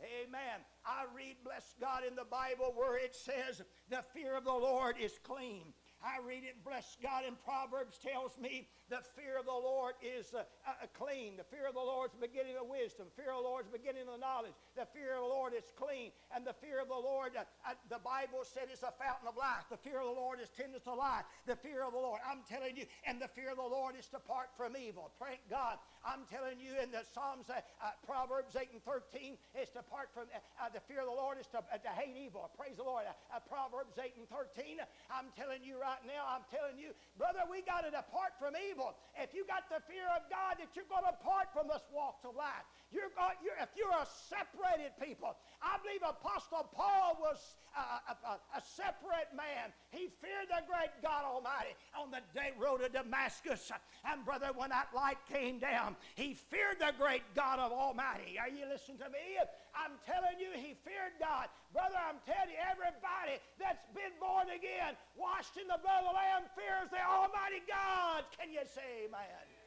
Amen. 0.00 0.64
I 0.84 1.04
read, 1.14 1.36
bless 1.44 1.74
God, 1.80 2.02
in 2.08 2.14
the 2.16 2.24
Bible 2.24 2.72
where 2.74 2.96
it 2.96 3.14
says, 3.14 3.62
the 3.88 4.02
fear 4.14 4.36
of 4.36 4.44
the 4.44 4.52
Lord 4.52 4.96
is 4.98 5.18
clean. 5.22 5.72
I 6.02 6.24
read 6.26 6.44
it, 6.44 6.64
bless 6.64 6.96
God, 7.02 7.24
in 7.28 7.34
Proverbs 7.44 7.98
tells 7.98 8.38
me 8.38 8.68
the 8.90 8.98
fear 9.14 9.38
of 9.38 9.46
the 9.46 9.54
Lord 9.54 9.94
is 10.02 10.34
uh, 10.34 10.42
uh, 10.66 10.74
clean. 10.98 11.38
The 11.38 11.46
fear 11.46 11.70
of 11.70 11.78
the 11.78 11.80
Lord 11.80 12.10
is 12.10 12.18
the 12.18 12.26
beginning 12.26 12.58
of 12.58 12.66
wisdom. 12.66 13.06
The 13.06 13.22
fear 13.22 13.30
of 13.30 13.46
the 13.46 13.48
Lord 13.48 13.64
is 13.64 13.70
the 13.70 13.78
beginning 13.78 14.10
of 14.10 14.18
knowledge. 14.18 14.58
The 14.74 14.90
fear 14.90 15.14
of 15.14 15.22
the 15.22 15.30
Lord 15.30 15.54
is 15.54 15.62
clean. 15.78 16.10
And 16.34 16.42
the 16.42 16.58
fear 16.58 16.82
of 16.82 16.90
the 16.90 16.98
Lord, 16.98 17.38
uh, 17.38 17.46
uh, 17.62 17.78
the 17.86 18.02
Bible 18.02 18.42
said, 18.42 18.66
is 18.66 18.82
a 18.82 18.90
fountain 18.98 19.30
of 19.30 19.38
life. 19.38 19.70
The 19.70 19.78
fear 19.78 20.02
of 20.02 20.10
the 20.10 20.18
Lord 20.18 20.42
is 20.42 20.50
tendeth 20.50 20.82
to 20.90 20.94
life. 20.98 21.22
The 21.46 21.54
fear 21.54 21.86
of 21.86 21.94
the 21.94 22.02
Lord, 22.02 22.18
I'm 22.26 22.42
telling 22.50 22.74
you, 22.74 22.84
and 23.06 23.22
the 23.22 23.30
fear 23.30 23.54
of 23.54 23.62
the 23.62 23.70
Lord 23.70 23.94
is 23.94 24.10
to 24.10 24.18
part 24.18 24.50
from 24.58 24.74
evil. 24.74 25.14
Thank 25.22 25.46
God. 25.46 25.78
I'm 26.02 26.26
telling 26.26 26.58
you 26.58 26.74
in 26.82 26.90
the 26.90 27.06
Psalms, 27.06 27.46
uh, 27.46 27.62
uh, 27.78 27.94
Proverbs 28.02 28.58
8 28.58 28.74
and 28.74 28.82
13, 28.82 29.38
is 29.54 29.70
to 29.78 29.86
part 29.86 30.10
from 30.10 30.26
the 30.74 30.82
fear 30.90 31.06
of 31.06 31.08
the 31.08 31.14
Lord 31.14 31.38
is 31.38 31.46
to, 31.54 31.62
to 31.62 31.92
hate 31.94 32.18
evil. 32.18 32.50
Praise 32.58 32.74
the 32.74 32.86
Lord. 32.86 33.06
Proverbs 33.46 33.94
8 34.00 34.18
and 34.18 34.26
13, 34.26 34.82
I'm 35.12 35.28
telling 35.36 35.62
you 35.62 35.78
right 35.78 36.00
now, 36.06 36.26
I'm 36.26 36.46
telling 36.50 36.80
you, 36.80 36.96
brother, 37.18 37.44
we 37.46 37.62
got 37.62 37.84
to 37.84 37.90
depart 37.92 38.34
from 38.40 38.56
evil. 38.56 38.79
If 39.20 39.34
you 39.34 39.44
got 39.44 39.68
the 39.68 39.84
fear 39.84 40.08
of 40.16 40.24
God, 40.32 40.56
that 40.58 40.72
you're 40.72 40.88
going 40.88 41.04
to 41.04 41.16
part 41.20 41.52
from 41.52 41.68
this 41.68 41.84
walk 41.92 42.24
of 42.24 42.34
life. 42.36 42.64
You're, 42.90 43.14
you're 43.38 43.54
if 43.62 43.70
you're 43.78 43.94
a 43.94 44.06
separated 44.26 44.98
people, 44.98 45.38
I 45.62 45.78
believe 45.78 46.02
Apostle 46.02 46.66
Paul 46.74 47.22
was 47.22 47.38
a, 47.70 48.02
a, 48.10 48.34
a, 48.58 48.62
separate 48.66 49.30
man. 49.30 49.70
He 49.94 50.10
feared 50.18 50.50
the 50.50 50.66
great 50.66 50.90
God 50.98 51.22
Almighty 51.22 51.78
on 51.94 52.10
the 52.10 52.18
day 52.34 52.50
road 52.58 52.82
to 52.82 52.90
Damascus. 52.90 53.70
And 54.02 54.26
brother, 54.26 54.50
when 54.58 54.74
that 54.74 54.90
light 54.90 55.22
came 55.30 55.62
down, 55.62 55.94
he 56.18 56.34
feared 56.34 56.82
the 56.82 56.90
great 56.98 57.22
God 57.38 57.62
of 57.62 57.70
Almighty. 57.70 58.42
Are 58.42 58.50
you 58.50 58.66
listening 58.66 58.98
to 58.98 59.10
me? 59.14 59.38
I'm 59.70 59.94
telling 60.02 60.42
you, 60.42 60.50
he 60.58 60.74
feared 60.82 61.14
God. 61.22 61.46
Brother, 61.70 61.94
I'm 61.94 62.18
telling 62.26 62.50
you, 62.50 62.58
everybody 62.58 63.38
that's 63.54 63.86
been 63.94 64.18
born 64.18 64.50
again, 64.50 64.98
washed 65.14 65.54
in 65.54 65.70
the 65.70 65.78
blood 65.78 66.02
of 66.02 66.10
the 66.10 66.16
Lamb, 66.18 66.42
fears 66.58 66.90
the 66.90 66.98
Almighty 67.06 67.62
God. 67.70 68.26
Can 68.34 68.50
you 68.50 68.66
say 68.66 69.06
amen? 69.06 69.59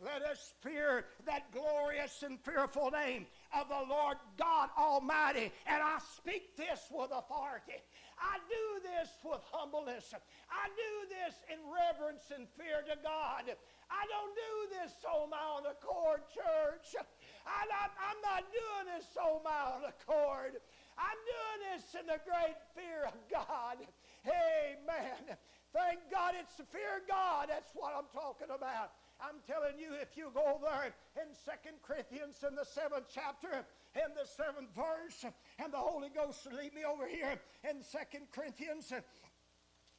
Let 0.00 0.22
us 0.22 0.54
fear 0.62 1.04
that 1.26 1.52
glorious 1.52 2.22
and 2.22 2.40
fearful 2.40 2.90
name 2.90 3.26
of 3.54 3.68
the 3.68 3.84
Lord 3.88 4.16
God 4.36 4.70
Almighty. 4.76 5.52
And 5.66 5.82
I 5.82 5.98
speak 6.16 6.56
this 6.56 6.88
with 6.90 7.10
authority. 7.12 7.78
I 8.18 8.38
do 8.46 8.64
this 8.82 9.10
with 9.22 9.42
humbleness. 9.50 10.14
I 10.50 10.70
do 10.74 10.92
this 11.10 11.34
in 11.50 11.58
reverence 11.66 12.30
and 12.34 12.46
fear 12.58 12.82
to 12.86 12.96
God. 13.02 13.50
I 13.90 14.02
don't 14.08 14.34
do 14.34 14.54
this 14.74 14.94
so 15.02 15.28
my 15.30 15.42
own 15.54 15.68
accord, 15.68 16.24
church. 16.32 16.96
I'm 17.46 17.68
not, 17.68 17.90
I'm 17.98 18.20
not 18.24 18.46
doing 18.50 18.86
this 18.96 19.06
so 19.12 19.42
my 19.44 19.76
own 19.76 19.84
accord. 19.86 20.58
I'm 20.96 21.20
doing 21.26 21.60
this 21.74 21.84
in 21.98 22.06
the 22.06 22.20
great 22.24 22.58
fear 22.74 23.06
of 23.06 23.16
God. 23.30 23.82
Amen. 24.26 25.36
Thank 25.72 25.98
God 26.10 26.34
it's 26.38 26.54
the 26.56 26.68
fear 26.68 27.00
of 27.00 27.08
God. 27.08 27.48
That's 27.48 27.70
what 27.74 27.92
I'm 27.96 28.08
talking 28.12 28.54
about. 28.54 28.92
I'm 29.22 29.38
telling 29.46 29.78
you, 29.78 29.94
if 30.02 30.16
you 30.16 30.30
go 30.34 30.58
there 30.60 30.90
in 31.14 31.30
Second 31.46 31.78
Corinthians 31.86 32.42
in 32.46 32.56
the 32.56 32.64
seventh 32.64 33.06
chapter, 33.14 33.64
in 33.94 34.10
the 34.18 34.26
seventh 34.26 34.74
verse, 34.74 35.24
and 35.62 35.72
the 35.72 35.78
Holy 35.78 36.10
Ghost 36.10 36.44
will 36.44 36.58
lead 36.58 36.74
me 36.74 36.82
over 36.82 37.06
here 37.06 37.38
in 37.68 37.82
Second 37.82 38.26
Corinthians 38.34 38.90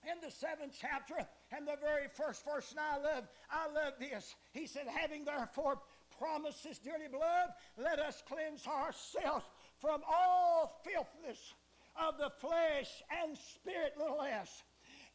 in 0.04 0.20
the 0.22 0.32
seventh 0.32 0.76
chapter 0.80 1.16
and 1.56 1.66
the 1.66 1.78
very 1.80 2.08
first 2.14 2.44
verse, 2.44 2.72
and 2.72 2.80
I 2.80 2.98
love, 2.98 3.24
I 3.50 3.72
love 3.72 3.94
this. 4.00 4.36
He 4.52 4.68
said, 4.68 4.88
having 4.88 5.24
therefore 5.24 5.80
promises, 6.20 6.80
dearly 6.80 7.08
beloved, 7.10 7.54
let 7.78 8.00
us 8.00 8.22
cleanse 8.28 8.68
ourselves 8.68 9.46
from 9.80 10.02
all 10.04 10.82
filthiness 10.84 11.54
of 11.96 12.18
the 12.18 12.32
flesh 12.42 12.92
and 13.24 13.38
spirit, 13.38 13.94
little 13.98 14.22
s, 14.22 14.64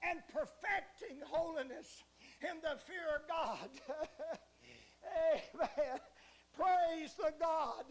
and 0.03 0.21
perfecting 0.33 1.21
holiness 1.29 2.05
in 2.41 2.63
the 2.63 2.79
fear 2.87 3.19
of 3.19 3.27
God. 3.27 3.71
Amen. 5.35 5.99
Praise 6.55 7.15
the 7.19 7.35
God. 7.41 7.87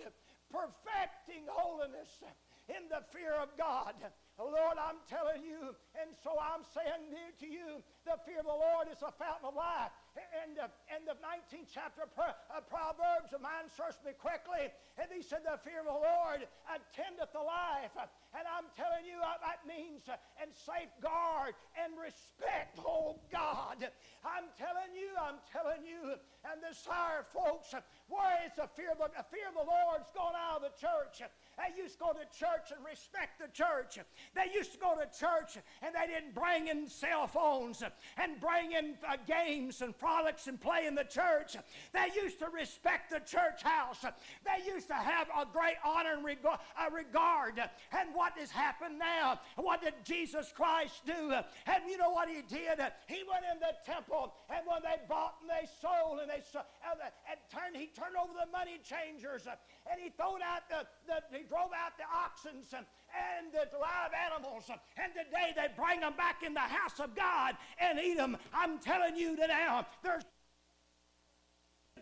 Perfecting 0.47 1.43
holiness 1.51 2.23
in 2.71 2.87
the 2.87 3.03
fear 3.11 3.35
of 3.35 3.51
God. 3.59 3.95
Lord, 4.39 4.77
I'm 4.79 5.03
telling 5.11 5.43
you, 5.43 5.75
and 5.99 6.15
so 6.23 6.39
I'm 6.39 6.63
saying 6.63 7.11
to 7.41 7.47
you, 7.47 7.83
the 8.07 8.15
fear 8.23 8.39
of 8.39 8.47
the 8.47 8.55
Lord 8.55 8.87
is 8.87 9.03
a 9.03 9.11
fountain 9.11 9.51
of 9.51 9.57
life. 9.59 9.91
And 10.15 10.55
the, 10.55 10.71
and 10.87 11.03
the 11.03 11.19
19th 11.19 11.67
chapter 11.67 12.07
of 12.07 12.63
Proverbs, 12.71 13.35
a 13.35 13.41
man 13.43 13.67
searched 13.67 13.99
me 14.07 14.15
quickly, 14.15 14.71
and 14.95 15.11
he 15.11 15.19
said, 15.19 15.43
The 15.43 15.59
fear 15.59 15.83
of 15.83 15.91
the 15.91 15.99
Lord 15.99 16.47
attendeth 16.69 17.35
the 17.35 17.43
life. 17.43 17.91
And 18.31 18.47
I'm 18.47 18.71
telling 18.79 18.86
uh, 19.27 19.35
that 19.43 19.67
means 19.67 20.07
uh, 20.07 20.15
and 20.39 20.51
safeguard 20.55 21.51
and 21.75 21.91
respect, 21.99 22.79
oh 22.79 23.19
God. 23.31 23.83
I'm 24.23 24.47
telling 24.55 24.95
you, 24.95 25.11
I'm 25.19 25.43
telling 25.51 25.83
you, 25.83 26.15
and 26.47 26.63
this 26.63 26.87
hour, 26.87 27.27
folks, 27.35 27.75
where 28.07 28.39
is 28.47 28.55
the 28.55 28.69
fear 28.71 28.95
of 28.95 28.99
the, 29.03 29.11
the 29.11 29.27
fear 29.27 29.51
of 29.51 29.55
the 29.59 29.67
Lord's 29.67 30.07
gone 30.15 30.33
out 30.35 30.63
of 30.63 30.71
the 30.71 30.75
church. 30.79 31.19
They 31.57 31.75
used 31.75 31.99
to 31.99 32.05
go 32.07 32.11
to 32.13 32.23
church 32.31 32.71
and 32.71 32.79
respect 32.85 33.41
the 33.41 33.51
church. 33.51 33.99
They 34.35 34.47
used 34.53 34.71
to 34.73 34.79
go 34.79 34.95
to 34.95 35.07
church 35.11 35.57
and 35.81 35.91
they 35.91 36.07
didn't 36.07 36.35
bring 36.35 36.67
in 36.67 36.87
cell 36.87 37.27
phones 37.27 37.83
and 37.83 38.39
bring 38.39 38.71
in 38.71 38.95
uh, 39.07 39.17
games 39.27 39.81
and 39.81 39.95
frolics 39.95 40.47
and 40.47 40.59
play 40.61 40.85
in 40.85 40.95
the 40.95 41.03
church. 41.03 41.57
They 41.91 42.07
used 42.15 42.39
to 42.39 42.47
respect 42.47 43.11
the 43.11 43.19
church 43.19 43.63
house. 43.63 44.05
They 44.45 44.71
used 44.71 44.87
to 44.87 44.93
have 44.93 45.27
a 45.35 45.45
great 45.45 45.77
honor 45.83 46.13
and 46.13 46.23
reg- 46.23 46.45
uh, 46.45 46.55
regard. 46.93 47.59
And 47.91 48.09
what 48.13 48.37
has 48.37 48.51
happened 48.51 48.99
now? 48.99 49.26
What 49.55 49.81
did 49.81 49.93
Jesus 50.03 50.51
Christ 50.55 51.05
do? 51.05 51.33
And 51.65 51.81
you 51.89 51.97
know 51.97 52.11
what 52.11 52.29
he 52.29 52.41
did? 52.47 52.79
He 53.07 53.23
went 53.27 53.45
in 53.51 53.59
the 53.59 53.73
temple 53.85 54.33
and 54.49 54.65
when 54.65 54.81
they 54.83 55.01
bought 55.07 55.35
and 55.41 55.49
they 55.49 55.67
sold 55.81 56.19
and 56.19 56.29
they 56.29 56.43
and, 56.85 56.99
and 57.01 57.39
turned, 57.51 57.75
he 57.75 57.87
turned 57.87 58.15
over 58.15 58.33
the 58.33 58.51
money 58.51 58.79
changers 58.83 59.47
and 59.47 59.97
he 59.99 60.09
threw 60.09 60.39
out 60.43 60.67
the, 60.69 60.85
the 61.07 61.23
he 61.35 61.43
drove 61.43 61.71
out 61.75 61.97
the 61.97 62.07
oxen 62.07 62.63
and 62.73 63.51
the 63.51 63.65
live 63.77 64.11
animals. 64.13 64.69
And 64.69 65.11
today 65.13 65.53
they 65.55 65.67
bring 65.75 66.01
them 66.01 66.13
back 66.15 66.43
in 66.43 66.53
the 66.53 66.59
house 66.59 66.99
of 66.99 67.15
God 67.15 67.55
and 67.79 67.99
eat 67.99 68.17
them. 68.17 68.37
I'm 68.53 68.79
telling 68.79 69.15
you 69.15 69.35
now 69.37 69.85
there's 70.03 70.23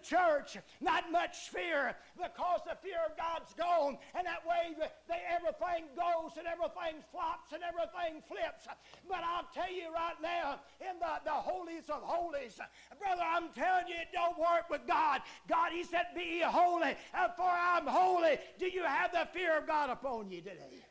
church, 0.06 0.58
not 0.80 1.12
much 1.12 1.50
fear 1.50 1.96
because 2.16 2.62
the 2.66 2.78
fear 2.82 3.02
of 3.10 3.18
God's 3.18 3.54
gone. 3.54 3.98
And 4.14 4.26
that 4.26 4.46
way 4.46 4.78
they, 4.78 5.22
everything 5.26 5.90
goes 5.98 6.38
and 6.38 6.46
everything 6.48 7.02
flops 7.12 7.52
and 7.52 7.62
everything 7.66 8.22
flips. 8.30 8.70
But 9.10 9.26
I'll 9.26 9.50
tell 9.54 9.72
you 9.72 9.90
right 9.94 10.20
now, 10.22 10.62
in 10.80 11.00
the, 11.00 11.14
the 11.26 11.36
holies 11.36 11.90
of 11.90 12.02
holies, 12.02 12.60
brother, 13.00 13.26
I'm 13.26 13.50
telling 13.54 13.88
you, 13.88 13.96
it 13.96 14.14
don't 14.14 14.38
work 14.38 14.70
with 14.70 14.86
God. 14.88 15.22
God, 15.50 15.72
He 15.74 15.84
said, 15.84 16.14
Be 16.16 16.42
holy, 16.46 16.96
for 17.36 17.50
I'm 17.50 17.88
holy. 17.88 18.38
Do 18.60 18.68
you 18.68 18.84
have 18.84 19.12
the 19.12 19.28
fear 19.34 19.58
of 19.58 19.68
God 19.68 19.90
upon 19.90 20.30
you 20.30 20.42
today? 20.42 20.86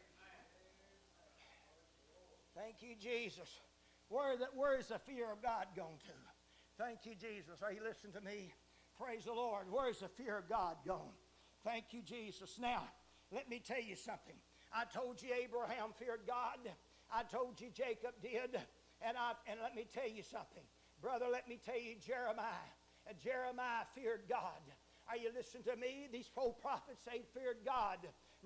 Thank 2.56 2.82
you, 2.82 2.94
Jesus. 3.00 3.48
Where, 4.08 4.36
the, 4.36 4.46
where 4.54 4.78
is 4.78 4.86
the 4.86 4.98
fear 4.98 5.32
of 5.32 5.42
God 5.42 5.66
gone 5.76 5.98
to? 6.06 6.12
Thank 6.78 7.00
you, 7.04 7.14
Jesus. 7.14 7.62
Are 7.62 7.72
you 7.72 7.82
listening 7.82 8.12
to 8.14 8.20
me? 8.20 8.52
Praise 8.98 9.24
the 9.24 9.32
Lord. 9.32 9.66
Where's 9.70 10.00
the 10.00 10.08
fear 10.08 10.38
of 10.38 10.48
God 10.48 10.76
gone? 10.86 11.14
Thank 11.64 11.86
you, 11.92 12.02
Jesus. 12.02 12.58
Now, 12.60 12.84
let 13.32 13.48
me 13.48 13.60
tell 13.64 13.80
you 13.80 13.96
something. 13.96 14.36
I 14.72 14.84
told 14.84 15.22
you 15.22 15.30
Abraham 15.34 15.90
feared 15.98 16.22
God. 16.26 16.58
I 17.12 17.22
told 17.24 17.60
you 17.60 17.68
Jacob 17.74 18.14
did. 18.22 18.58
And, 19.02 19.16
I, 19.16 19.32
and 19.50 19.58
let 19.62 19.74
me 19.74 19.86
tell 19.92 20.08
you 20.08 20.22
something. 20.22 20.62
Brother, 21.02 21.26
let 21.30 21.48
me 21.48 21.58
tell 21.64 21.78
you 21.78 21.96
Jeremiah. 22.00 22.70
Jeremiah 23.22 23.84
feared 23.94 24.22
God. 24.28 24.62
Are 25.08 25.16
you 25.16 25.28
listening 25.34 25.64
to 25.64 25.76
me? 25.76 26.08
These 26.10 26.30
old 26.36 26.60
prophets, 26.60 27.04
they 27.04 27.22
feared 27.38 27.58
God. 27.64 27.98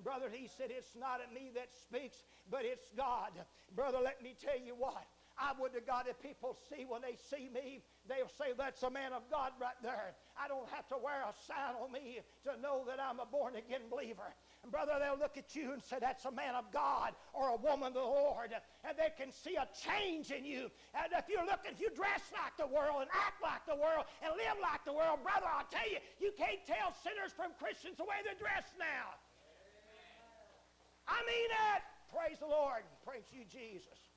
Brother, 0.02 0.26
he 0.32 0.48
said, 0.48 0.70
It's 0.70 0.96
not 0.98 1.20
at 1.20 1.32
me 1.32 1.50
that 1.54 1.70
speaks, 1.70 2.24
but 2.50 2.64
it's 2.64 2.90
God. 2.96 3.30
Brother, 3.74 3.98
let 4.02 4.22
me 4.22 4.34
tell 4.34 4.58
you 4.58 4.74
what. 4.74 5.06
I 5.38 5.54
would 5.60 5.72
to 5.74 5.80
God 5.80 6.10
if 6.10 6.18
people 6.18 6.58
see 6.66 6.82
when 6.82 7.02
they 7.02 7.14
see 7.14 7.46
me, 7.48 7.86
they'll 8.10 8.30
say, 8.34 8.50
That's 8.58 8.82
a 8.82 8.90
man 8.90 9.14
of 9.14 9.22
God 9.30 9.54
right 9.62 9.78
there. 9.82 10.18
I 10.34 10.50
don't 10.50 10.68
have 10.74 10.86
to 10.90 10.98
wear 10.98 11.22
a 11.22 11.34
sign 11.46 11.78
on 11.78 11.94
me 11.94 12.18
to 12.42 12.58
know 12.60 12.82
that 12.90 12.98
I'm 12.98 13.22
a 13.22 13.26
born 13.26 13.54
again 13.54 13.86
believer. 13.86 14.34
And 14.62 14.74
brother, 14.74 14.98
they'll 14.98 15.18
look 15.18 15.38
at 15.38 15.54
you 15.54 15.72
and 15.72 15.82
say, 15.82 16.02
That's 16.02 16.26
a 16.26 16.34
man 16.34 16.58
of 16.58 16.66
God 16.74 17.14
or 17.30 17.54
a 17.54 17.58
woman 17.62 17.94
of 17.94 17.94
the 17.94 18.02
Lord. 18.02 18.50
And 18.82 18.98
they 18.98 19.14
can 19.14 19.30
see 19.30 19.54
a 19.54 19.70
change 19.70 20.34
in 20.34 20.42
you. 20.42 20.74
And 20.90 21.14
if 21.14 21.30
you 21.30 21.38
look, 21.46 21.62
if 21.62 21.78
you 21.78 21.94
dress 21.94 22.26
like 22.34 22.58
the 22.58 22.66
world 22.66 23.06
and 23.06 23.10
act 23.14 23.38
like 23.38 23.62
the 23.70 23.78
world 23.78 24.10
and 24.26 24.34
live 24.34 24.58
like 24.58 24.82
the 24.82 24.92
world, 24.92 25.22
brother, 25.22 25.46
I'll 25.46 25.70
tell 25.70 25.86
you, 25.86 26.02
you 26.18 26.34
can't 26.34 26.66
tell 26.66 26.90
sinners 27.06 27.30
from 27.30 27.54
Christians 27.62 27.94
the 27.94 28.08
way 28.10 28.18
they're 28.26 28.38
dressed 28.38 28.74
now. 28.74 29.14
I 31.06 31.22
mean 31.22 31.50
it. 31.72 31.82
Praise 32.10 32.38
the 32.40 32.50
Lord. 32.50 32.82
Praise 33.04 33.28
you, 33.32 33.44
Jesus. 33.46 34.07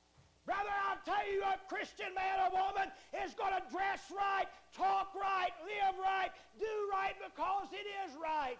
Brother, 0.44 0.74
I'll 0.90 1.02
tell 1.06 1.22
you, 1.30 1.42
a 1.42 1.54
Christian 1.68 2.10
man 2.14 2.42
or 2.42 2.50
woman 2.50 2.90
is 3.22 3.34
going 3.34 3.54
to 3.54 3.62
dress 3.70 4.10
right, 4.10 4.50
talk 4.74 5.14
right, 5.14 5.54
live 5.62 5.94
right, 6.02 6.30
do 6.58 6.72
right 6.90 7.14
because 7.22 7.70
it 7.70 7.86
is 8.02 8.10
right. 8.18 8.58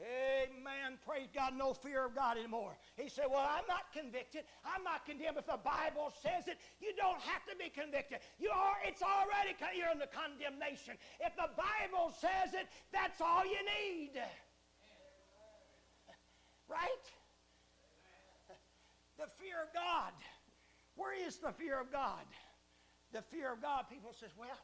Amen. 0.00 0.98
Praise 1.06 1.28
God. 1.32 1.54
No 1.56 1.72
fear 1.72 2.04
of 2.06 2.14
God 2.14 2.36
anymore. 2.36 2.76
He 2.96 3.08
said, 3.08 3.26
Well, 3.30 3.44
I'm 3.44 3.64
not 3.68 3.92
convicted. 3.92 4.42
I'm 4.64 4.82
not 4.82 5.06
condemned. 5.06 5.36
If 5.38 5.46
the 5.46 5.60
Bible 5.62 6.12
says 6.22 6.48
it, 6.48 6.58
you 6.80 6.92
don't 6.96 7.20
have 7.20 7.44
to 7.46 7.54
be 7.54 7.68
convicted. 7.68 8.18
You 8.40 8.50
are, 8.50 8.76
it's 8.84 9.02
already, 9.02 9.54
you're 9.76 9.92
in 9.92 10.00
the 10.00 10.10
condemnation. 10.10 10.96
If 11.20 11.36
the 11.36 11.52
Bible 11.54 12.12
says 12.18 12.52
it, 12.52 12.66
that's 12.92 13.20
all 13.20 13.44
you 13.44 13.60
need. 13.64 14.16
Right? 16.70 17.04
The 19.22 19.30
fear 19.38 19.62
of 19.62 19.70
God. 19.70 20.10
Where 20.98 21.14
is 21.14 21.38
the 21.38 21.54
fear 21.54 21.78
of 21.78 21.94
God? 21.94 22.26
The 23.14 23.22
fear 23.30 23.54
of 23.54 23.62
God, 23.62 23.86
people 23.86 24.10
says, 24.10 24.34
well, 24.34 24.58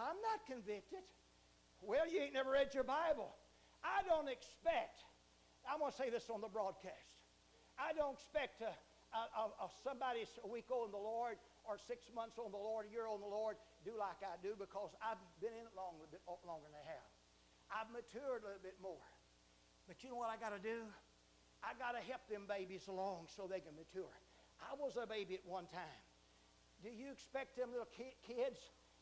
I'm 0.00 0.16
not 0.24 0.40
convicted. 0.48 1.04
Well, 1.84 2.08
you 2.08 2.24
ain't 2.24 2.32
never 2.32 2.56
read 2.56 2.72
your 2.72 2.88
Bible. 2.88 3.36
I 3.84 4.00
don't 4.08 4.32
expect, 4.32 5.04
I'm 5.68 5.76
going 5.76 5.92
to 5.92 5.98
say 6.00 6.08
this 6.08 6.32
on 6.32 6.40
the 6.40 6.48
broadcast. 6.48 7.20
I 7.76 7.92
don't 7.92 8.16
expect 8.16 8.64
a, 8.64 8.72
a, 9.12 9.44
a, 9.60 9.68
somebody 9.84 10.24
a 10.40 10.48
week 10.48 10.72
in 10.72 10.88
the 10.88 10.96
Lord 10.96 11.36
or 11.68 11.76
six 11.76 12.08
months 12.16 12.40
on 12.40 12.48
the 12.48 12.62
Lord, 12.62 12.88
a 12.88 12.90
year 12.90 13.04
on 13.04 13.20
the 13.20 13.28
Lord, 13.28 13.60
do 13.84 13.92
like 13.92 14.24
I 14.24 14.40
do 14.40 14.56
because 14.56 14.96
I've 15.04 15.20
been 15.36 15.52
in 15.52 15.68
it 15.68 15.74
long, 15.76 16.00
a 16.00 16.08
bit 16.08 16.24
longer 16.24 16.64
than 16.64 16.72
they 16.80 16.86
have. 16.88 17.08
I've 17.68 17.92
matured 17.92 18.40
a 18.40 18.56
little 18.56 18.64
bit 18.64 18.80
more. 18.80 19.04
But 19.84 20.00
you 20.00 20.08
know 20.08 20.16
what 20.16 20.32
I 20.32 20.40
got 20.40 20.56
to 20.56 20.62
do? 20.64 20.88
I 21.62 21.78
got 21.78 21.94
to 21.94 22.02
help 22.04 22.26
them 22.26 22.44
babies 22.50 22.90
along 22.90 23.30
so 23.30 23.46
they 23.46 23.62
can 23.62 23.74
mature. 23.78 24.10
I 24.58 24.74
was 24.78 24.98
a 24.98 25.06
baby 25.06 25.38
at 25.38 25.46
one 25.46 25.66
time. 25.70 26.02
Do 26.82 26.90
you 26.90 27.14
expect 27.14 27.56
them 27.56 27.70
little 27.70 27.90
ki- 27.94 28.18
kids 28.26 28.58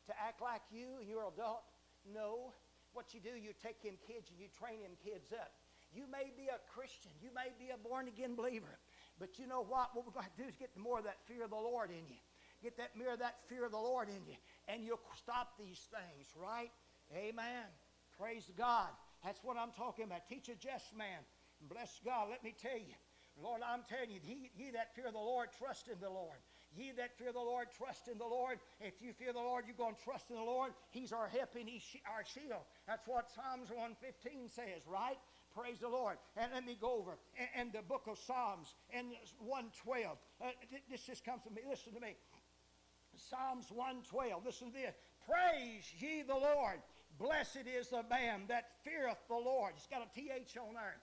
to 0.06 0.12
act 0.16 0.44
like 0.44 0.60
you 0.68 1.00
and 1.00 1.08
you're 1.08 1.24
adult? 1.24 1.64
No. 2.04 2.52
What 2.92 3.14
you 3.14 3.20
do, 3.20 3.32
you 3.32 3.56
take 3.56 3.80
them 3.80 3.96
kids 4.04 4.28
and 4.28 4.36
you 4.36 4.52
train 4.52 4.84
them 4.84 4.92
kids 5.00 5.32
up. 5.32 5.52
You 5.90 6.04
may 6.06 6.30
be 6.36 6.46
a 6.46 6.60
Christian, 6.70 7.10
you 7.18 7.30
may 7.34 7.50
be 7.58 7.74
a 7.74 7.78
born 7.78 8.06
again 8.06 8.36
believer, 8.36 8.78
but 9.18 9.38
you 9.38 9.46
know 9.46 9.64
what? 9.64 9.90
What 9.94 10.06
we're 10.06 10.14
going 10.14 10.30
to 10.30 10.42
do 10.42 10.46
is 10.48 10.54
get 10.54 10.70
more 10.78 10.98
of 10.98 11.04
that 11.04 11.18
fear 11.26 11.42
of 11.44 11.50
the 11.50 11.58
Lord 11.58 11.90
in 11.90 12.06
you. 12.06 12.20
Get 12.62 12.76
that 12.76 12.94
mirror, 12.94 13.14
of 13.14 13.24
that 13.24 13.40
fear 13.48 13.64
of 13.64 13.72
the 13.72 13.80
Lord 13.80 14.08
in 14.08 14.22
you, 14.28 14.36
and 14.68 14.84
you'll 14.84 15.00
stop 15.16 15.56
these 15.58 15.80
things, 15.90 16.28
right? 16.36 16.70
Amen. 17.16 17.66
Praise 18.20 18.50
God. 18.56 18.88
That's 19.24 19.40
what 19.42 19.56
I'm 19.56 19.72
talking 19.72 20.04
about. 20.04 20.28
Teach 20.28 20.48
a 20.48 20.54
just 20.54 20.94
man 20.96 21.24
Bless 21.68 22.00
God, 22.04 22.28
let 22.30 22.42
me 22.42 22.54
tell 22.56 22.78
you. 22.78 22.96
Lord, 23.42 23.60
I'm 23.64 23.82
telling 23.88 24.10
you, 24.10 24.20
ye, 24.22 24.50
ye 24.56 24.70
that 24.72 24.94
fear 24.94 25.10
the 25.12 25.18
Lord, 25.18 25.48
trust 25.56 25.88
in 25.88 25.98
the 26.00 26.10
Lord. 26.10 26.36
Ye 26.76 26.92
that 26.96 27.18
fear 27.18 27.32
the 27.32 27.40
Lord, 27.40 27.66
trust 27.76 28.06
in 28.06 28.18
the 28.18 28.26
Lord. 28.26 28.58
If 28.80 29.02
you 29.02 29.12
fear 29.12 29.32
the 29.32 29.40
Lord, 29.40 29.64
you're 29.66 29.76
going 29.76 29.94
to 29.94 30.04
trust 30.04 30.30
in 30.30 30.36
the 30.36 30.42
Lord. 30.42 30.72
He's 30.90 31.12
our 31.12 31.26
help 31.26 31.56
and 31.58 31.68
He's 31.68 31.82
our 32.06 32.22
shield. 32.22 32.62
That's 32.86 33.06
what 33.06 33.30
Psalms 33.30 33.70
115 33.70 34.48
says, 34.48 34.86
right? 34.86 35.18
Praise 35.54 35.80
the 35.80 35.88
Lord. 35.88 36.16
And 36.36 36.52
let 36.54 36.64
me 36.64 36.76
go 36.80 36.94
over. 36.94 37.18
And, 37.38 37.48
and 37.56 37.72
the 37.72 37.82
book 37.82 38.06
of 38.06 38.18
Psalms 38.18 38.74
and 38.94 39.08
112. 39.42 40.16
Uh, 40.40 40.46
this 40.88 41.02
just 41.02 41.24
comes 41.24 41.42
to 41.42 41.50
me. 41.50 41.62
Listen 41.68 41.92
to 41.94 42.00
me. 42.00 42.14
Psalms 43.16 43.66
112. 43.74 44.44
Listen 44.44 44.70
to 44.70 44.78
this. 44.78 44.94
Praise 45.26 45.90
ye 45.98 46.22
the 46.22 46.38
Lord. 46.38 46.78
Blessed 47.18 47.66
is 47.66 47.88
the 47.88 48.04
man 48.08 48.46
that 48.46 48.78
feareth 48.84 49.18
the 49.28 49.34
Lord. 49.34 49.72
It's 49.76 49.88
got 49.88 50.06
a 50.06 50.10
TH 50.14 50.56
on 50.56 50.74
there 50.74 51.02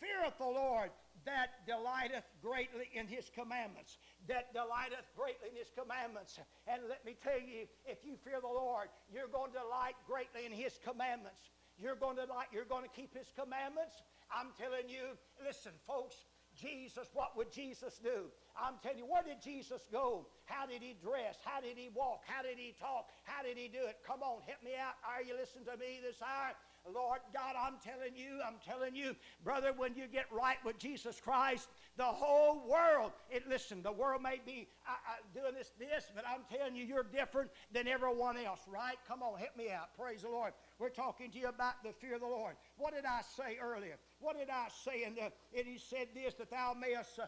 feareth 0.00 0.38
the 0.38 0.46
Lord, 0.46 0.90
that 1.24 1.66
delighteth 1.66 2.26
greatly 2.40 2.86
in 2.94 3.06
his 3.06 3.26
commandments. 3.34 3.98
That 4.28 4.54
delighteth 4.54 5.10
greatly 5.18 5.50
in 5.50 5.58
his 5.58 5.74
commandments. 5.74 6.38
And 6.70 6.86
let 6.88 7.04
me 7.04 7.18
tell 7.18 7.40
you, 7.40 7.66
if 7.84 8.04
you 8.06 8.14
fear 8.22 8.38
the 8.40 8.46
Lord, 8.46 8.88
you're 9.10 9.30
going 9.30 9.50
to 9.52 9.58
delight 9.58 9.98
greatly 10.06 10.46
in 10.46 10.54
his 10.54 10.78
commandments. 10.86 11.50
You're 11.76 11.98
going 11.98 12.16
to 12.16 12.24
like, 12.24 12.48
you're 12.54 12.68
going 12.68 12.86
to 12.86 12.94
keep 12.94 13.12
his 13.12 13.28
commandments. 13.34 14.00
I'm 14.32 14.54
telling 14.56 14.88
you, 14.88 15.18
listen, 15.42 15.74
folks, 15.84 16.16
Jesus, 16.56 17.12
what 17.12 17.36
would 17.36 17.52
Jesus 17.52 18.00
do? 18.00 18.32
I'm 18.56 18.80
telling 18.80 19.04
you, 19.04 19.04
where 19.04 19.20
did 19.20 19.44
Jesus 19.44 19.84
go? 19.92 20.24
How 20.48 20.64
did 20.64 20.80
he 20.80 20.96
dress? 20.96 21.36
How 21.44 21.60
did 21.60 21.76
he 21.76 21.92
walk? 21.92 22.24
How 22.24 22.40
did 22.40 22.56
he 22.56 22.72
talk? 22.80 23.12
How 23.28 23.44
did 23.44 23.60
he 23.60 23.68
do 23.68 23.84
it? 23.84 24.00
Come 24.06 24.24
on, 24.24 24.40
help 24.48 24.64
me 24.64 24.72
out. 24.72 24.96
Are 25.04 25.20
you 25.20 25.36
listening 25.36 25.68
to 25.68 25.76
me 25.76 26.00
this 26.00 26.16
hour? 26.24 26.56
Lord 26.94 27.20
God, 27.34 27.54
I'm 27.58 27.74
telling 27.82 28.14
you, 28.14 28.40
I'm 28.46 28.56
telling 28.64 28.94
you, 28.94 29.16
brother, 29.42 29.72
when 29.76 29.94
you 29.94 30.06
get 30.06 30.26
right 30.30 30.58
with 30.64 30.78
Jesus 30.78 31.20
Christ, 31.20 31.68
the 31.96 32.04
whole 32.04 32.68
world, 32.68 33.12
it 33.30 33.48
listen, 33.48 33.82
the 33.82 33.92
world 33.92 34.22
may 34.22 34.40
be 34.44 34.68
uh, 34.86 34.92
uh, 34.92 35.40
doing 35.40 35.54
this, 35.54 35.72
this, 35.78 36.06
but 36.14 36.24
I'm 36.26 36.42
telling 36.54 36.76
you, 36.76 36.84
you're 36.84 37.02
different 37.02 37.50
than 37.72 37.88
everyone 37.88 38.36
else, 38.36 38.60
right? 38.68 38.96
Come 39.08 39.22
on, 39.22 39.38
help 39.38 39.56
me 39.56 39.70
out. 39.70 39.96
Praise 39.98 40.22
the 40.22 40.28
Lord. 40.28 40.52
We're 40.78 40.90
talking 40.90 41.30
to 41.30 41.38
you 41.38 41.48
about 41.48 41.82
the 41.82 41.92
fear 41.92 42.14
of 42.14 42.20
the 42.20 42.26
Lord. 42.26 42.54
What 42.76 42.94
did 42.94 43.04
I 43.04 43.20
say 43.22 43.58
earlier? 43.60 43.96
What 44.20 44.38
did 44.38 44.50
I 44.50 44.68
say? 44.84 45.04
And, 45.04 45.18
uh, 45.18 45.30
and 45.56 45.66
he 45.66 45.78
said 45.78 46.08
this, 46.14 46.34
that 46.34 46.50
thou 46.50 46.74
mayest 46.78 47.18
uh, 47.18 47.26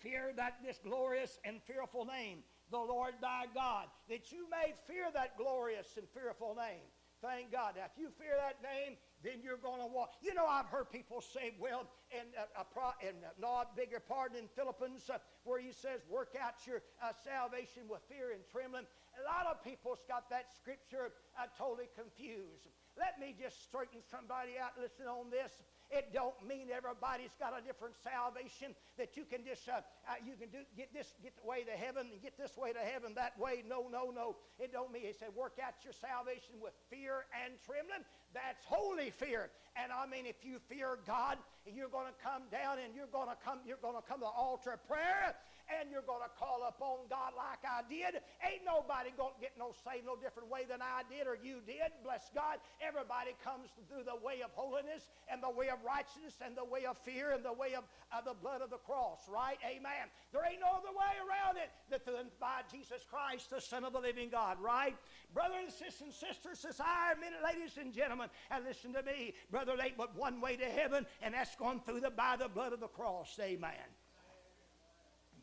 fear 0.00 0.32
that 0.36 0.58
this 0.64 0.78
glorious 0.82 1.38
and 1.44 1.60
fearful 1.62 2.04
name, 2.04 2.38
the 2.70 2.78
Lord 2.78 3.14
thy 3.20 3.44
God, 3.54 3.86
that 4.08 4.30
you 4.32 4.46
may 4.50 4.72
fear 4.86 5.06
that 5.14 5.36
glorious 5.38 5.86
and 5.96 6.06
fearful 6.08 6.54
name. 6.54 6.84
Thank 7.18 7.50
God. 7.50 7.74
Now, 7.74 7.90
if 7.90 7.98
you 7.98 8.14
fear 8.14 8.38
that 8.38 8.62
name, 8.62 8.94
then 9.26 9.42
you're 9.42 9.58
going 9.58 9.82
to 9.82 9.90
walk. 9.90 10.14
You 10.22 10.34
know, 10.34 10.46
I've 10.46 10.70
heard 10.70 10.86
people 10.90 11.18
say, 11.20 11.50
well, 11.58 11.90
and 12.14 12.30
uh, 12.38 12.62
and 13.02 13.18
uh, 13.26 13.64
bigger 13.74 13.98
pardon 13.98 14.38
in 14.38 14.46
Philippians, 14.54 15.10
uh, 15.10 15.18
where 15.42 15.58
he 15.58 15.74
says, 15.74 16.06
work 16.06 16.38
out 16.38 16.54
your 16.62 16.78
uh, 17.02 17.10
salvation 17.26 17.90
with 17.90 18.06
fear 18.06 18.30
and 18.30 18.46
trembling. 18.46 18.86
A 19.18 19.22
lot 19.26 19.50
of 19.50 19.58
people's 19.66 19.98
got 20.06 20.30
that 20.30 20.46
scripture 20.54 21.10
uh, 21.34 21.50
totally 21.58 21.90
confused. 21.98 22.70
Let 22.94 23.18
me 23.18 23.34
just 23.34 23.66
straighten 23.66 23.98
somebody 24.06 24.54
out. 24.54 24.78
Listen 24.78 25.10
on 25.10 25.30
this. 25.30 25.50
It 25.90 26.12
don't 26.12 26.36
mean 26.46 26.68
everybody's 26.68 27.32
got 27.40 27.56
a 27.56 27.64
different 27.64 27.94
salvation 28.04 28.76
that 28.98 29.16
you 29.16 29.24
can 29.24 29.40
just 29.40 29.64
uh, 29.68 29.80
uh, 30.04 30.20
you 30.20 30.36
can 30.36 30.52
do 30.52 30.60
get 30.76 30.92
this 30.92 31.14
get 31.22 31.32
the 31.40 31.48
way 31.48 31.64
to 31.64 31.72
heaven 31.72 32.12
and 32.12 32.20
get 32.20 32.36
this 32.36 32.56
way 32.56 32.72
to 32.76 32.84
heaven 32.84 33.16
that 33.16 33.38
way. 33.40 33.64
No, 33.64 33.88
no, 33.88 34.12
no. 34.12 34.36
It 34.58 34.72
don't 34.72 34.92
mean. 34.92 35.08
He 35.08 35.16
said, 35.16 35.32
work 35.34 35.56
out 35.64 35.80
your 35.84 35.96
salvation 35.96 36.60
with 36.60 36.76
fear 36.92 37.24
and 37.32 37.56
trembling. 37.64 38.04
That's 38.36 38.60
holy 38.68 39.10
fear. 39.16 39.48
And 39.80 39.88
I 39.88 40.04
mean, 40.04 40.26
if 40.26 40.44
you 40.44 40.60
fear 40.68 40.98
God, 41.06 41.38
you're 41.64 41.88
going 41.88 42.12
to 42.12 42.18
come 42.20 42.44
down 42.52 42.76
and 42.84 42.92
you're 42.94 43.08
going 43.08 43.32
to 43.32 43.38
come. 43.40 43.64
You're 43.64 43.80
going 43.80 43.96
to 43.96 44.04
come 44.04 44.20
to 44.20 44.28
the 44.28 44.36
altar 44.36 44.76
of 44.76 44.84
prayer 44.84 45.32
and 45.68 45.92
you're 45.92 46.06
going 46.06 46.24
to 46.24 46.32
call 46.40 46.64
upon 46.64 47.04
God 47.12 47.36
like 47.36 47.60
I 47.62 47.84
did. 47.86 48.20
Ain't 48.40 48.64
nobody 48.64 49.12
going 49.16 49.36
to 49.36 49.40
get 49.40 49.54
no 49.60 49.76
saved 49.84 50.08
no 50.08 50.16
different 50.16 50.48
way 50.48 50.64
than 50.64 50.80
I 50.80 51.04
did 51.06 51.28
or 51.28 51.36
you 51.36 51.60
did. 51.64 51.92
Bless 52.00 52.32
God. 52.32 52.58
Everybody 52.80 53.36
comes 53.44 53.68
through 53.88 54.08
the 54.08 54.16
way 54.24 54.40
of 54.40 54.50
holiness 54.56 55.12
and 55.28 55.44
the 55.44 55.52
way 55.52 55.68
of 55.68 55.78
righteousness 55.84 56.40
and 56.40 56.56
the 56.56 56.64
way 56.64 56.88
of 56.88 56.96
fear 56.96 57.36
and 57.36 57.44
the 57.44 57.52
way 57.52 57.76
of, 57.76 57.84
the 58.24 58.34
blood 58.34 58.62
of 58.62 58.70
the 58.70 58.80
cross, 58.82 59.28
right? 59.28 59.60
Amen. 59.64 60.08
There 60.32 60.42
ain't 60.42 60.60
no 60.60 60.80
other 60.80 60.92
way 60.92 61.12
around 61.20 61.60
it 61.60 61.70
than 61.92 62.32
by 62.40 62.64
Jesus 62.70 63.04
Christ, 63.08 63.50
the 63.50 63.60
Son 63.60 63.84
of 63.84 63.92
the 63.92 64.00
living 64.00 64.28
God, 64.28 64.58
right? 64.60 64.96
Brothers 65.32 65.76
and 65.84 65.92
sisters, 65.92 66.16
sisters, 66.16 66.80
I, 66.80 67.14
minute, 67.20 67.40
ladies 67.44 67.76
and 67.78 67.92
gentlemen, 67.92 68.28
and 68.50 68.64
listen 68.64 68.92
to 68.94 69.02
me. 69.02 69.34
Brother, 69.50 69.76
there 69.76 69.86
ain't 69.86 69.96
but 69.96 70.16
one 70.16 70.40
way 70.40 70.56
to 70.56 70.64
heaven, 70.64 71.06
and 71.22 71.34
that's 71.34 71.54
going 71.56 71.80
through 71.80 72.00
the 72.00 72.10
by 72.10 72.36
the 72.36 72.48
blood 72.48 72.72
of 72.72 72.80
the 72.80 72.88
cross. 72.88 73.38
Amen. 73.40 73.97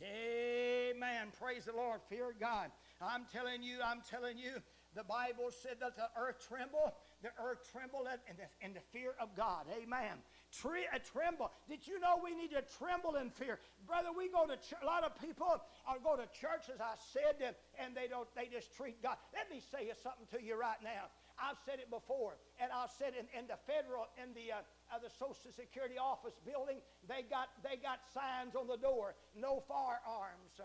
Amen. 0.01 1.31
Praise 1.39 1.65
the 1.65 1.73
Lord. 1.73 2.01
Fear 2.09 2.35
God. 2.39 2.71
I'm 3.01 3.25
telling 3.31 3.63
you, 3.63 3.79
I'm 3.83 4.01
telling 4.09 4.37
you, 4.37 4.61
the 4.95 5.03
Bible 5.03 5.51
said 5.51 5.83
that 5.83 5.95
the 5.95 6.07
earth 6.15 6.47
trembled. 6.47 6.95
The 7.21 7.31
earth 7.35 7.67
trembled 7.71 8.07
in 8.07 8.35
the, 8.39 8.47
in 8.63 8.71
the 8.73 8.83
fear 8.95 9.11
of 9.19 9.35
God. 9.35 9.67
Amen. 9.75 10.23
Tre- 10.55 10.87
uh, 10.87 11.03
tremble. 11.03 11.51
Did 11.67 11.83
you 11.83 11.99
know 11.99 12.15
we 12.23 12.31
need 12.31 12.55
to 12.55 12.63
tremble 12.79 13.19
in 13.19 13.29
fear, 13.29 13.59
brother? 13.83 14.15
We 14.15 14.31
go 14.31 14.47
to 14.47 14.55
a 14.55 14.85
lot 14.87 15.03
of 15.03 15.11
people 15.19 15.51
are 15.83 15.99
go 15.99 16.15
to 16.15 16.23
church, 16.31 16.71
as 16.71 16.79
I 16.79 16.95
said, 17.11 17.55
and 17.75 17.91
they 17.91 18.07
don't. 18.07 18.27
They 18.35 18.47
just 18.47 18.71
treat 18.71 19.03
God. 19.03 19.19
Let 19.35 19.51
me 19.51 19.59
say 19.59 19.91
something 19.99 20.27
to 20.31 20.39
you 20.39 20.55
right 20.55 20.79
now. 20.79 21.11
I've 21.35 21.59
said 21.67 21.83
it 21.83 21.91
before, 21.91 22.39
and 22.63 22.71
I've 22.71 22.91
said 22.95 23.11
in, 23.19 23.27
in 23.35 23.51
the 23.51 23.59
federal, 23.67 24.07
in 24.15 24.31
the 24.31 24.55
uh, 24.55 24.63
uh, 24.93 24.99
the 24.99 25.09
Social 25.09 25.51
Security 25.55 25.97
office 25.97 26.37
building, 26.45 26.79
they 27.07 27.23
got 27.27 27.49
they 27.63 27.77
got 27.77 27.99
signs 28.13 28.55
on 28.55 28.67
the 28.67 28.77
door: 28.77 29.15
no 29.35 29.63
firearms, 29.67 30.57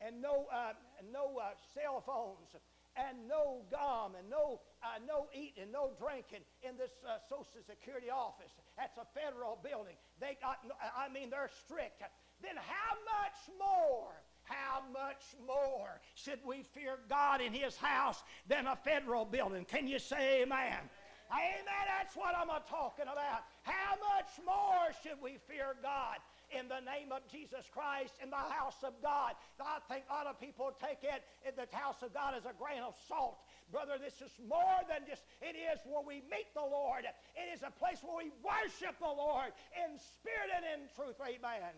and 0.00 0.20
no 0.20 0.46
uh, 0.52 0.74
no 1.12 1.38
uh, 1.38 1.54
cell 1.74 2.02
phones 2.04 2.54
and 2.96 3.28
no 3.28 3.62
gum 3.70 4.14
and 4.18 4.28
no, 4.30 4.60
uh, 4.82 4.98
no 5.06 5.26
eating, 5.34 5.70
no 5.72 5.90
drinking 5.98 6.46
in 6.62 6.76
this 6.76 6.90
uh, 7.06 7.18
Social 7.28 7.62
Security 7.66 8.10
office. 8.10 8.52
That's 8.78 8.96
a 8.98 9.06
federal 9.18 9.58
building. 9.62 9.98
They 10.20 10.38
got, 10.40 10.58
I 10.96 11.12
mean, 11.12 11.30
they're 11.30 11.50
strict. 11.66 12.02
Then 12.42 12.56
how 12.56 12.94
much 13.02 13.38
more? 13.58 14.14
How 14.44 14.82
much 14.92 15.22
more 15.46 16.00
should 16.14 16.38
we 16.46 16.64
fear 16.74 16.98
God 17.08 17.40
in 17.40 17.52
His 17.52 17.76
house 17.76 18.22
than 18.46 18.66
a 18.66 18.76
federal 18.76 19.24
building? 19.24 19.64
Can 19.64 19.88
you 19.88 19.98
say 19.98 20.42
amen? 20.42 20.78
Amen. 21.32 21.84
That's 21.86 22.16
what 22.16 22.34
I'm 22.36 22.48
talking 22.68 23.08
about. 23.08 23.48
How 23.62 23.96
much 24.14 24.32
more 24.44 24.92
should 25.02 25.20
we 25.22 25.38
fear 25.48 25.76
God? 25.82 26.20
in 26.52 26.68
the 26.70 26.82
name 26.86 27.10
of 27.10 27.26
Jesus 27.26 27.66
Christ 27.72 28.14
in 28.22 28.30
the 28.30 28.38
house 28.38 28.78
of 28.86 28.94
God. 29.02 29.34
I 29.58 29.82
think 29.90 30.06
a 30.06 30.12
lot 30.12 30.30
of 30.30 30.38
people 30.38 30.70
take 30.78 31.02
it 31.02 31.26
in 31.42 31.54
the 31.58 31.66
house 31.74 31.98
of 32.02 32.14
God 32.14 32.38
as 32.38 32.46
a 32.46 32.54
grain 32.54 32.84
of 32.84 32.94
salt. 33.08 33.42
Brother, 33.72 33.98
this 33.98 34.20
is 34.22 34.30
more 34.46 34.78
than 34.86 35.02
just, 35.08 35.26
it 35.42 35.58
is 35.58 35.80
where 35.88 36.04
we 36.04 36.22
meet 36.30 36.52
the 36.54 36.64
Lord. 36.64 37.08
It 37.34 37.48
is 37.50 37.66
a 37.66 37.74
place 37.74 37.98
where 38.04 38.22
we 38.22 38.30
worship 38.44 38.94
the 39.02 39.10
Lord 39.10 39.50
in 39.74 39.98
spirit 39.98 40.50
and 40.54 40.64
in 40.68 40.80
truth. 40.94 41.18
Amen. 41.18 41.74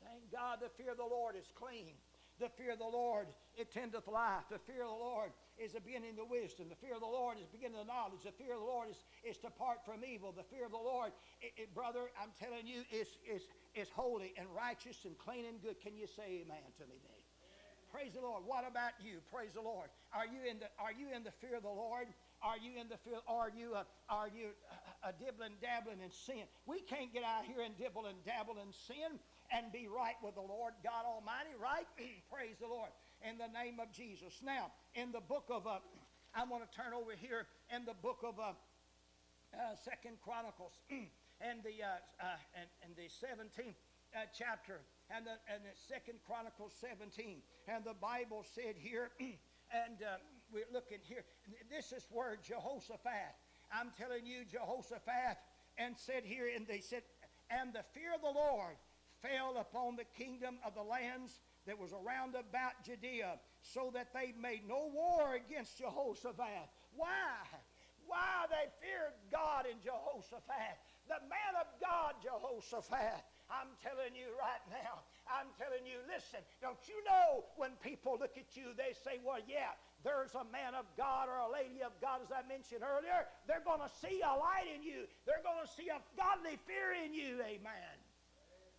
Thank 0.00 0.30
God 0.32 0.60
the 0.60 0.72
fear 0.72 0.92
of 0.92 1.00
the 1.00 1.08
Lord 1.08 1.36
is 1.36 1.48
clean. 1.52 1.96
The 2.40 2.48
fear 2.48 2.72
of 2.72 2.80
the 2.82 2.90
Lord, 2.90 3.28
it 3.56 3.70
tendeth 3.70 4.08
life. 4.08 4.48
The 4.50 4.58
fear 4.58 4.82
of 4.82 4.90
the 4.90 5.04
Lord 5.04 5.30
is 5.58 5.72
the 5.72 5.80
beginning 5.80 6.18
of 6.18 6.30
wisdom. 6.30 6.66
The 6.68 6.78
fear 6.78 6.94
of 6.94 7.00
the 7.00 7.10
Lord 7.10 7.38
is 7.38 7.46
the 7.46 7.58
beginning 7.58 7.80
of 7.80 7.86
knowledge. 7.86 8.22
The 8.24 8.34
fear 8.34 8.54
of 8.54 8.60
the 8.60 8.66
Lord 8.66 8.90
is, 8.90 8.98
is 9.22 9.38
to 9.46 9.50
part 9.50 9.84
from 9.84 10.02
evil. 10.02 10.32
The 10.32 10.46
fear 10.46 10.66
of 10.66 10.72
the 10.72 10.82
Lord, 10.82 11.12
it, 11.40 11.52
it, 11.56 11.74
brother, 11.74 12.10
I'm 12.18 12.34
telling 12.38 12.66
you, 12.66 12.82
is, 12.90 13.08
is, 13.22 13.46
is 13.74 13.88
holy 13.90 14.34
and 14.36 14.46
righteous 14.50 15.04
and 15.04 15.16
clean 15.18 15.46
and 15.46 15.62
good. 15.62 15.80
Can 15.80 15.96
you 15.96 16.06
say 16.06 16.42
amen 16.42 16.64
to 16.78 16.84
me 16.86 16.98
today? 16.98 17.22
Praise 17.94 18.10
the 18.18 18.26
Lord. 18.26 18.42
What 18.42 18.66
about 18.66 18.98
you? 18.98 19.22
Praise 19.30 19.54
the 19.54 19.62
Lord. 19.62 19.86
Are 20.10 20.26
you 20.26 20.42
in 20.50 20.58
the, 20.58 20.66
are 20.82 20.90
you 20.90 21.14
in 21.14 21.22
the 21.22 21.30
fear 21.30 21.54
of 21.54 21.62
the 21.62 21.70
Lord? 21.70 22.10
Are 22.42 22.58
you 22.58 22.74
in 22.74 22.90
the 22.90 22.98
fear? 22.98 23.22
Are 23.30 23.54
you, 23.54 23.78
uh, 23.78 23.86
are 24.10 24.26
you 24.26 24.50
a, 25.06 25.08
uh, 25.08 25.12
dibbling, 25.14 25.62
dabbling 25.62 26.02
in 26.02 26.10
sin? 26.10 26.42
We 26.66 26.82
can't 26.82 27.14
get 27.14 27.22
out 27.22 27.46
here 27.46 27.62
and 27.62 27.70
dibble 27.78 28.10
and 28.10 28.18
dabble 28.26 28.58
in 28.58 28.74
sin 28.74 29.22
and 29.54 29.70
be 29.70 29.86
right 29.86 30.18
with 30.26 30.34
the 30.34 30.42
Lord 30.42 30.74
God 30.82 31.06
Almighty, 31.06 31.54
right? 31.54 31.86
Praise 32.34 32.58
the 32.58 32.66
Lord. 32.66 32.90
In 33.24 33.40
the 33.40 33.48
name 33.48 33.80
of 33.80 33.88
Jesus. 33.88 34.44
Now, 34.44 34.68
in 34.92 35.08
the 35.08 35.24
book 35.24 35.48
of, 35.48 35.66
uh, 35.66 35.80
I'm 36.36 36.52
going 36.52 36.60
to 36.60 36.68
turn 36.68 36.92
over 36.92 37.16
here 37.16 37.48
in 37.72 37.88
the 37.88 37.96
book 37.96 38.20
of 38.20 38.36
uh, 38.36 38.52
uh, 38.52 39.72
Second 39.80 40.20
Chronicles 40.20 40.76
and 41.40 41.64
the 41.64 41.80
uh, 41.80 42.04
uh, 42.20 42.36
and, 42.52 42.68
and 42.84 42.92
the 43.00 43.08
17th 43.08 43.80
uh, 44.12 44.28
chapter 44.36 44.84
and 45.08 45.24
the 45.24 45.40
and 45.48 45.64
the 45.64 45.72
Second 45.72 46.20
Chronicles 46.28 46.76
17, 46.76 47.40
and 47.64 47.80
the 47.80 47.96
Bible 47.96 48.44
said 48.44 48.76
here, 48.76 49.08
and 49.72 50.04
we're 50.52 50.68
looking 50.68 51.00
here. 51.08 51.24
This 51.72 51.96
is 51.96 52.04
where 52.12 52.36
Jehoshaphat. 52.36 53.32
I'm 53.72 53.88
telling 53.96 54.28
you, 54.28 54.44
Jehoshaphat, 54.44 55.40
and 55.80 55.96
said 55.96 56.28
here, 56.28 56.52
and 56.54 56.68
they 56.68 56.84
said, 56.84 57.08
and 57.48 57.72
the 57.72 57.88
fear 57.96 58.12
of 58.12 58.20
the 58.20 58.36
Lord 58.36 58.76
fell 59.24 59.56
upon 59.56 59.96
the 59.96 60.04
kingdom 60.12 60.60
of 60.60 60.76
the 60.76 60.84
lands 60.84 61.40
that 61.66 61.78
was 61.78 61.92
around 61.92 62.34
about 62.34 62.82
Judea, 62.84 63.40
so 63.62 63.90
that 63.94 64.12
they 64.12 64.34
made 64.40 64.68
no 64.68 64.90
war 64.92 65.34
against 65.34 65.78
Jehoshaphat. 65.78 66.68
Why? 66.96 67.40
Why 68.06 68.44
they 68.52 68.68
feared 68.84 69.16
God 69.32 69.64
in 69.64 69.80
Jehoshaphat. 69.80 70.76
The 71.08 71.20
man 71.28 71.52
of 71.56 71.68
God, 71.80 72.20
Jehoshaphat. 72.20 73.24
I'm 73.52 73.76
telling 73.84 74.16
you 74.16 74.32
right 74.40 74.64
now, 74.72 75.04
I'm 75.28 75.52
telling 75.60 75.84
you, 75.84 76.00
listen, 76.08 76.40
don't 76.64 76.80
you 76.88 76.96
know 77.04 77.44
when 77.60 77.76
people 77.84 78.16
look 78.16 78.40
at 78.40 78.56
you, 78.56 78.72
they 78.72 78.96
say, 78.96 79.20
well, 79.20 79.40
yeah, 79.44 79.76
there's 80.00 80.32
a 80.32 80.48
man 80.48 80.72
of 80.72 80.88
God 80.96 81.28
or 81.28 81.44
a 81.44 81.50
lady 81.52 81.84
of 81.84 81.92
God, 82.00 82.24
as 82.24 82.32
I 82.32 82.40
mentioned 82.48 82.80
earlier. 82.80 83.28
They're 83.44 83.64
going 83.64 83.84
to 83.84 83.92
see 84.00 84.20
a 84.24 84.32
light 84.32 84.68
in 84.68 84.80
you, 84.84 85.04
they're 85.24 85.44
going 85.44 85.60
to 85.60 85.68
see 85.68 85.88
a 85.92 86.00
godly 86.16 86.56
fear 86.64 86.96
in 86.96 87.12
you. 87.12 87.40
Amen. 87.44 87.96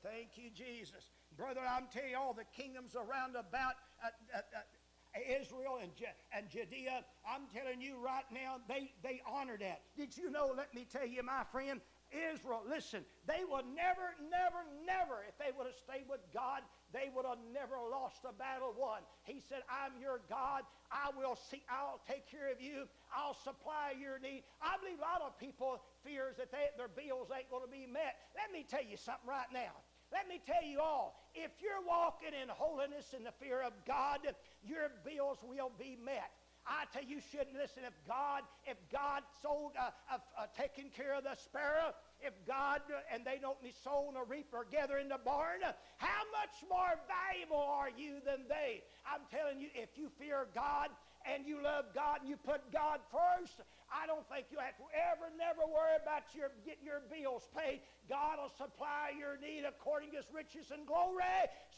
Thank 0.01 0.37
you, 0.37 0.53
Jesus. 0.53 1.09
Brother, 1.37 1.61
I'm 1.67 1.87
telling 1.91 2.11
you, 2.11 2.17
all 2.17 2.33
the 2.33 2.47
kingdoms 2.55 2.95
around 2.95 3.35
about 3.35 3.75
uh, 4.03 4.07
uh, 4.33 4.39
uh, 4.55 5.41
Israel 5.41 5.79
and, 5.81 5.91
and 6.31 6.49
Judea, 6.49 7.03
I'm 7.27 7.47
telling 7.53 7.81
you 7.81 7.95
right 8.03 8.27
now, 8.31 8.57
they, 8.67 8.91
they 9.03 9.21
honor 9.27 9.57
that. 9.59 9.81
Did 9.97 10.15
you 10.15 10.31
know, 10.31 10.53
let 10.55 10.73
me 10.73 10.85
tell 10.91 11.07
you, 11.07 11.23
my 11.23 11.43
friend, 11.51 11.81
Israel, 12.11 12.63
listen, 12.67 13.03
they 13.27 13.43
would 13.49 13.65
never, 13.75 14.15
never, 14.31 14.63
never, 14.85 15.25
if 15.27 15.35
they 15.35 15.51
would 15.57 15.67
have 15.67 15.75
stayed 15.75 16.07
with 16.07 16.21
God, 16.31 16.61
they 16.93 17.11
would 17.11 17.25
have 17.25 17.41
never 17.51 17.75
lost 17.91 18.23
a 18.23 18.31
battle 18.31 18.71
won. 18.77 19.03
He 19.23 19.41
said, 19.41 19.67
I'm 19.67 19.99
your 19.99 20.21
God. 20.29 20.63
I 20.91 21.11
will 21.17 21.35
see, 21.35 21.63
I'll 21.67 21.99
take 22.07 22.29
care 22.29 22.51
of 22.51 22.61
you. 22.61 22.87
I'll 23.11 23.35
supply 23.35 23.97
your 23.99 24.19
need. 24.19 24.43
I 24.61 24.79
believe 24.79 24.99
a 24.99 25.07
lot 25.07 25.25
of 25.25 25.35
people 25.39 25.81
fears 26.05 26.37
that 26.37 26.51
they, 26.51 26.71
their 26.77 26.91
bills 26.91 27.27
ain't 27.35 27.49
going 27.49 27.65
to 27.65 27.71
be 27.71 27.89
met. 27.89 28.15
Let 28.37 28.53
me 28.53 28.63
tell 28.63 28.85
you 28.85 28.95
something 28.95 29.27
right 29.27 29.49
now. 29.51 29.75
Let 30.15 30.31
me 30.31 30.39
tell 30.47 30.63
you 30.63 30.79
all, 30.79 31.19
if 31.35 31.51
you're 31.59 31.83
walking 31.85 32.31
in 32.31 32.47
holiness 32.47 33.11
and 33.11 33.25
the 33.25 33.35
fear 33.35 33.59
of 33.59 33.73
God, 33.85 34.23
your 34.63 34.87
bills 35.03 35.39
will 35.43 35.71
be 35.77 35.99
met. 35.99 36.31
I 36.65 36.87
tell 36.93 37.03
you, 37.03 37.17
you 37.17 37.21
shouldn't 37.21 37.53
listen. 37.59 37.83
If 37.85 37.93
God, 38.07 38.41
if 38.65 38.77
God 38.89 39.21
sold, 39.43 39.73
uh, 39.77 39.91
uh, 40.09 40.17
uh, 40.39 40.47
taking 40.57 40.89
care 40.89 41.13
of 41.13 41.27
the 41.27 41.35
sparrow, 41.35 41.93
if 42.23 42.33
God 42.47 42.79
and 43.11 43.27
they 43.27 43.37
don't 43.43 43.61
be 43.61 43.73
sown 43.83 44.15
or 44.15 44.23
reap 44.23 44.47
or 44.53 44.65
gather 44.65 44.97
in 44.97 45.09
the 45.09 45.19
barn, 45.19 45.59
how 45.97 46.23
much 46.31 46.63
more 46.71 46.95
valuable 47.05 47.61
are 47.61 47.91
you 47.91 48.23
than 48.25 48.47
they? 48.47 48.81
I'm 49.05 49.27
telling 49.29 49.59
you, 49.59 49.67
if 49.75 49.89
you 49.99 50.09
fear 50.17 50.47
God 50.55 50.89
and 51.25 51.45
you 51.45 51.61
love 51.61 51.89
God 51.93 52.21
and 52.21 52.29
you 52.29 52.37
put 52.37 52.61
God 52.71 53.01
first, 53.09 53.61
I 53.89 54.05
don't 54.05 54.25
think 54.29 54.49
you 54.53 54.61
have 54.61 54.77
to 54.77 54.87
ever, 54.93 55.29
never 55.33 55.65
worry 55.65 55.97
about 55.97 56.29
your 56.37 56.53
getting 56.65 56.85
your 56.85 57.01
bills 57.09 57.49
paid. 57.53 57.81
God 58.09 58.37
will 58.41 58.53
supply 58.53 59.13
your 59.17 59.37
need 59.41 59.65
according 59.65 60.13
to 60.13 60.21
his 60.21 60.29
riches 60.29 60.69
and 60.69 60.85
glory. 60.85 61.25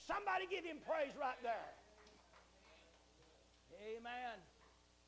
Somebody 0.08 0.48
give 0.52 0.64
him 0.64 0.84
praise 0.84 1.16
right 1.16 1.40
there. 1.44 1.72
Amen. 3.78 4.36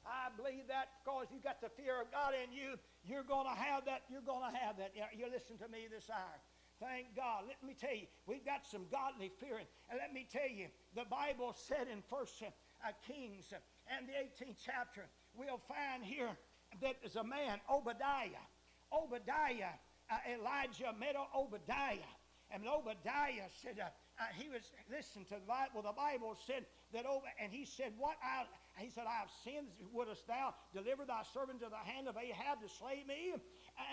I 0.07 0.31
believe 0.33 0.67
that 0.71 1.03
because 1.03 1.27
you 1.29 1.43
got 1.43 1.59
the 1.59 1.69
fear 1.69 1.99
of 1.99 2.07
God 2.09 2.31
in 2.31 2.55
you, 2.55 2.79
you're 3.03 3.27
going 3.27 3.45
to 3.45 3.57
have 3.57 3.85
that. 3.85 4.07
You're 4.07 4.25
going 4.25 4.47
to 4.47 4.53
have 4.55 4.79
that. 4.79 4.95
You 4.95 5.27
listen 5.27 5.59
to 5.59 5.67
me 5.67 5.91
this 5.91 6.07
hour. 6.09 6.39
Thank 6.79 7.11
God. 7.15 7.43
Let 7.43 7.59
me 7.59 7.75
tell 7.75 7.91
you, 7.91 8.07
we've 8.25 8.45
got 8.45 8.63
some 8.63 8.87
godly 8.87 9.31
fear. 9.39 9.59
And 9.91 9.99
let 9.99 10.13
me 10.15 10.25
tell 10.31 10.47
you, 10.47 10.71
the 10.95 11.03
Bible 11.03 11.51
said 11.51 11.91
in 11.91 11.99
First 12.07 12.39
uh, 12.39 12.95
Kings 13.03 13.51
and 13.95 14.07
the 14.07 14.13
18th 14.13 14.57
chapter, 14.63 15.05
we'll 15.35 15.61
find 15.67 16.03
here 16.03 16.29
that 16.81 16.95
there's 17.01 17.15
a 17.15 17.23
man, 17.23 17.59
Obadiah. 17.69 18.45
Obadiah, 18.93 19.73
uh, 20.09 20.17
Elijah 20.33 20.93
met 20.99 21.15
Obadiah. 21.35 22.11
And 22.51 22.67
Obadiah 22.67 23.49
said, 23.61 23.77
uh, 23.79 23.89
uh, 24.19 24.23
he 24.35 24.49
was, 24.49 24.61
listen 24.89 25.23
to 25.25 25.35
the 25.35 25.47
Bible, 25.47 25.81
the 25.81 25.93
Bible 25.93 26.35
said 26.45 26.65
that, 26.93 27.05
over, 27.05 27.25
and 27.41 27.53
he 27.53 27.65
said, 27.65 27.93
what 27.97 28.17
I, 28.23 28.45
he 28.81 28.89
said, 28.89 29.05
I 29.07 29.19
have 29.19 29.29
sinned. 29.43 29.67
Wouldst 29.93 30.27
thou 30.27 30.55
deliver 30.73 31.05
thy 31.05 31.21
servant 31.33 31.59
to 31.61 31.69
the 31.69 31.83
hand 31.83 32.07
of 32.07 32.15
Ahab 32.17 32.61
to 32.61 32.69
slay 32.69 33.03
me? 33.07 33.35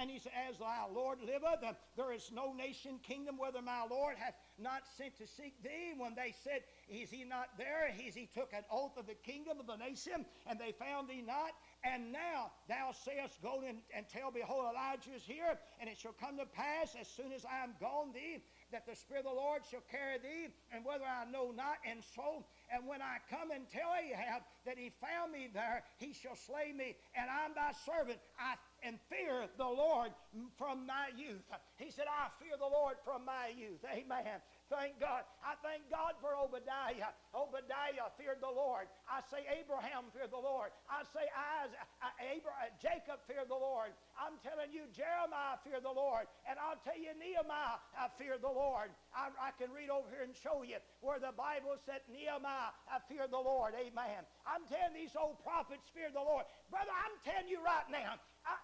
And 0.01 0.11
he 0.11 0.19
said, 0.19 0.33
As 0.49 0.59
thy 0.59 0.87
Lord 0.93 1.19
liveth, 1.21 1.77
there 1.97 2.13
is 2.13 2.31
no 2.33 2.53
nation, 2.53 2.99
kingdom, 3.03 3.37
whether 3.39 3.63
my 3.63 3.87
Lord 3.91 4.17
hath 4.19 4.35
not 4.59 4.83
sent 4.97 5.17
to 5.19 5.27
seek 5.27 5.63
thee. 5.63 5.93
When 5.97 6.15
they 6.15 6.35
said, 6.45 6.63
Is 6.89 7.11
he 7.11 7.25
not 7.25 7.59
there? 7.59 7.91
He, 7.93 8.11
he 8.11 8.29
took 8.33 8.53
an 8.53 8.65
oath 8.71 8.97
of 8.97 9.07
the 9.07 9.15
kingdom 9.15 9.61
of 9.61 9.67
the 9.67 9.77
nation, 9.77 10.25
and 10.47 10.59
they 10.59 10.73
found 10.73 11.09
thee 11.09 11.23
not. 11.27 11.53
And 11.85 12.13
now 12.13 12.53
thou 12.69 12.93
sayest, 12.93 13.43
Go 13.43 13.63
and, 13.67 13.79
and 13.95 14.07
tell, 14.09 14.31
behold, 14.31 14.67
Elijah 14.73 15.15
is 15.15 15.23
here, 15.25 15.59
and 15.81 15.89
it 15.89 15.99
shall 15.99 16.15
come 16.19 16.39
to 16.39 16.47
pass 16.47 16.97
as 16.99 17.09
soon 17.09 17.33
as 17.33 17.45
I 17.45 17.63
am 17.65 17.75
gone 17.81 18.13
thee, 18.13 18.43
that 18.73 18.87
the 18.87 18.97
Spirit 18.97 19.27
of 19.27 19.33
the 19.33 19.41
Lord 19.41 19.62
shall 19.71 19.85
carry 19.91 20.19
thee, 20.19 20.53
and 20.73 20.85
whether 20.85 21.05
I 21.05 21.31
know 21.31 21.53
not. 21.55 21.79
And 21.89 22.03
so 22.14 22.45
And 22.73 22.87
when 22.87 23.01
I 23.01 23.23
come 23.31 23.51
and 23.55 23.69
tell 23.71 23.95
Ahab 23.95 24.43
that 24.67 24.77
he 24.77 24.91
found 25.01 25.31
me 25.31 25.49
there, 25.53 25.85
he 25.99 26.12
shall 26.12 26.35
slay 26.35 26.73
me, 26.75 26.97
and 27.14 27.31
I'm 27.31 27.55
thy 27.55 27.71
servant. 27.87 28.19
I 28.39 28.55
and 28.83 28.99
fear 29.09 29.49
the 29.57 29.64
Lord 29.64 30.11
from 30.59 30.87
my 30.87 31.11
youth. 31.17 31.43
He 31.79 31.91
said, 31.91 32.05
I 32.07 32.29
fear 32.43 32.55
the 32.59 32.67
Lord 32.67 32.97
from 33.05 33.25
my 33.25 33.51
youth. 33.57 33.83
Amen. 33.91 34.39
Thank 34.67 34.99
God. 34.99 35.23
I 35.47 35.55
thank 35.62 35.87
God 35.87 36.19
for 36.19 36.35
Obadiah. 36.35 37.14
Obadiah 37.31 38.11
feared 38.19 38.43
the 38.43 38.51
Lord. 38.51 38.91
I 39.07 39.23
say 39.31 39.47
Abraham 39.47 40.11
feared 40.11 40.35
the 40.35 40.43
Lord. 40.43 40.75
I 40.91 41.07
say 41.14 41.23
Isaac, 41.62 41.79
uh, 42.03 42.11
Abraham, 42.19 42.67
uh, 42.67 42.75
Jacob 42.83 43.23
feared 43.31 43.47
the 43.47 43.59
Lord. 43.59 43.95
I'm 44.19 44.35
telling 44.43 44.75
you, 44.75 44.91
Jeremiah 44.91 45.55
feared 45.62 45.87
the 45.87 45.95
Lord. 45.95 46.27
And 46.51 46.59
I'll 46.59 46.81
tell 46.83 46.99
you, 46.99 47.14
Nehemiah 47.14 47.79
I 47.95 48.11
feared 48.19 48.43
the 48.43 48.51
Lord. 48.51 48.91
I, 49.14 49.31
I 49.39 49.55
can 49.55 49.71
read 49.71 49.87
over 49.87 50.11
here 50.11 50.27
and 50.27 50.35
show 50.35 50.67
you 50.67 50.83
where 50.99 51.23
the 51.23 51.31
Bible 51.39 51.79
said 51.87 52.03
Nehemiah 52.11 52.75
I 52.91 52.99
feared 53.07 53.31
the 53.31 53.39
Lord. 53.39 53.79
Amen. 53.79 54.27
I'm 54.43 54.67
telling 54.67 54.99
these 54.99 55.14
old 55.14 55.39
prophets 55.47 55.87
feared 55.95 56.19
the 56.19 56.27
Lord. 56.27 56.43
Brother, 56.75 56.91
I'm 56.91 57.14
telling 57.23 57.47
you 57.47 57.62
right 57.62 57.87
now, 57.87 58.19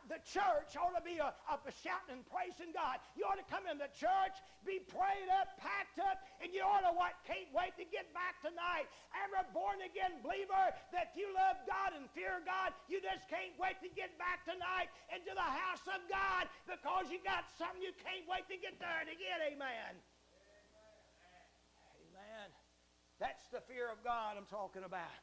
the 0.07 0.19
church 0.23 0.79
ought 0.79 0.95
to 0.95 1.03
be 1.03 1.19
a, 1.19 1.31
a, 1.31 1.57
shouting 1.83 2.23
and 2.23 2.25
praising 2.27 2.71
God. 2.71 3.03
You 3.19 3.27
ought 3.27 3.39
to 3.39 3.49
come 3.51 3.67
in 3.67 3.79
the 3.79 3.91
church, 3.95 4.39
be 4.63 4.79
prayed 4.79 5.31
up, 5.31 5.59
packed 5.59 5.99
up, 5.99 6.23
and 6.39 6.55
you 6.55 6.63
ought 6.63 6.87
to 6.87 6.95
what? 6.95 7.19
Can't 7.27 7.51
wait 7.51 7.75
to 7.79 7.87
get 7.87 8.11
back 8.15 8.39
tonight. 8.43 8.87
Every 9.15 9.43
born 9.51 9.83
again 9.83 10.23
believer 10.23 10.75
that 10.95 11.15
you 11.19 11.31
love 11.35 11.59
God 11.67 11.99
and 11.99 12.07
fear 12.15 12.39
God, 12.47 12.75
you 12.87 13.03
just 13.03 13.27
can't 13.27 13.55
wait 13.59 13.79
to 13.83 13.91
get 13.91 14.15
back 14.19 14.47
tonight 14.47 14.91
into 15.11 15.35
the 15.35 15.49
house 15.49 15.87
of 15.91 16.03
God 16.07 16.47
because 16.67 17.11
you 17.11 17.19
got 17.23 17.47
something 17.59 17.83
you 17.83 17.95
can't 17.99 18.27
wait 18.31 18.47
to 18.51 18.59
get 18.59 18.79
there 18.79 19.03
to 19.07 19.15
get. 19.19 19.39
Amen. 19.43 19.93
Amen. 21.99 22.49
That's 23.19 23.47
the 23.51 23.63
fear 23.67 23.91
of 23.91 24.03
God 24.07 24.39
I'm 24.39 24.51
talking 24.51 24.87
about. 24.87 25.15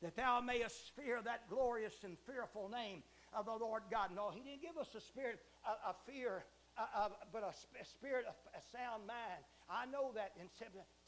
That 0.00 0.16
thou 0.16 0.40
mayest 0.40 0.90
fear 0.98 1.22
that 1.22 1.48
glorious 1.48 1.94
and 2.02 2.18
fearful 2.26 2.68
name 2.68 3.06
of 3.32 3.48
the 3.48 3.56
Lord 3.56 3.82
God. 3.90 4.12
No, 4.14 4.30
He 4.30 4.44
didn't 4.44 4.62
give 4.62 4.76
us 4.76 4.92
a 4.94 5.00
spirit 5.00 5.40
of, 5.64 5.76
of 5.82 5.94
fear, 6.04 6.44
of, 6.76 7.12
but 7.32 7.42
a, 7.42 7.52
a, 7.52 7.84
spirit 7.84 8.24
of 8.28 8.36
a 8.52 8.62
sound 8.72 9.08
mind. 9.08 9.42
I 9.68 9.88
know 9.88 10.12
that 10.16 10.32
in 10.40 10.48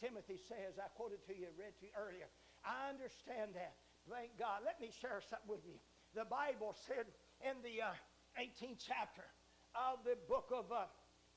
Timothy 0.01 0.41
says, 0.49 0.81
I 0.81 0.89
quoted 0.97 1.25
to 1.29 1.35
you, 1.37 1.53
read 1.57 1.77
to 1.81 1.89
you 1.89 1.95
earlier. 1.97 2.29
I 2.65 2.89
understand 2.89 3.57
that. 3.57 3.77
Thank 4.09 4.37
God. 4.37 4.65
Let 4.65 4.81
me 4.81 4.93
share 4.93 5.21
something 5.25 5.49
with 5.49 5.65
you. 5.65 5.81
The 6.13 6.29
Bible 6.29 6.77
said 6.87 7.09
in 7.41 7.57
the 7.65 7.85
uh, 7.85 7.97
18th 8.37 8.85
chapter 8.85 9.25
of 9.73 10.05
the 10.05 10.17
book 10.29 10.53
of, 10.53 10.69
uh, 10.71 10.87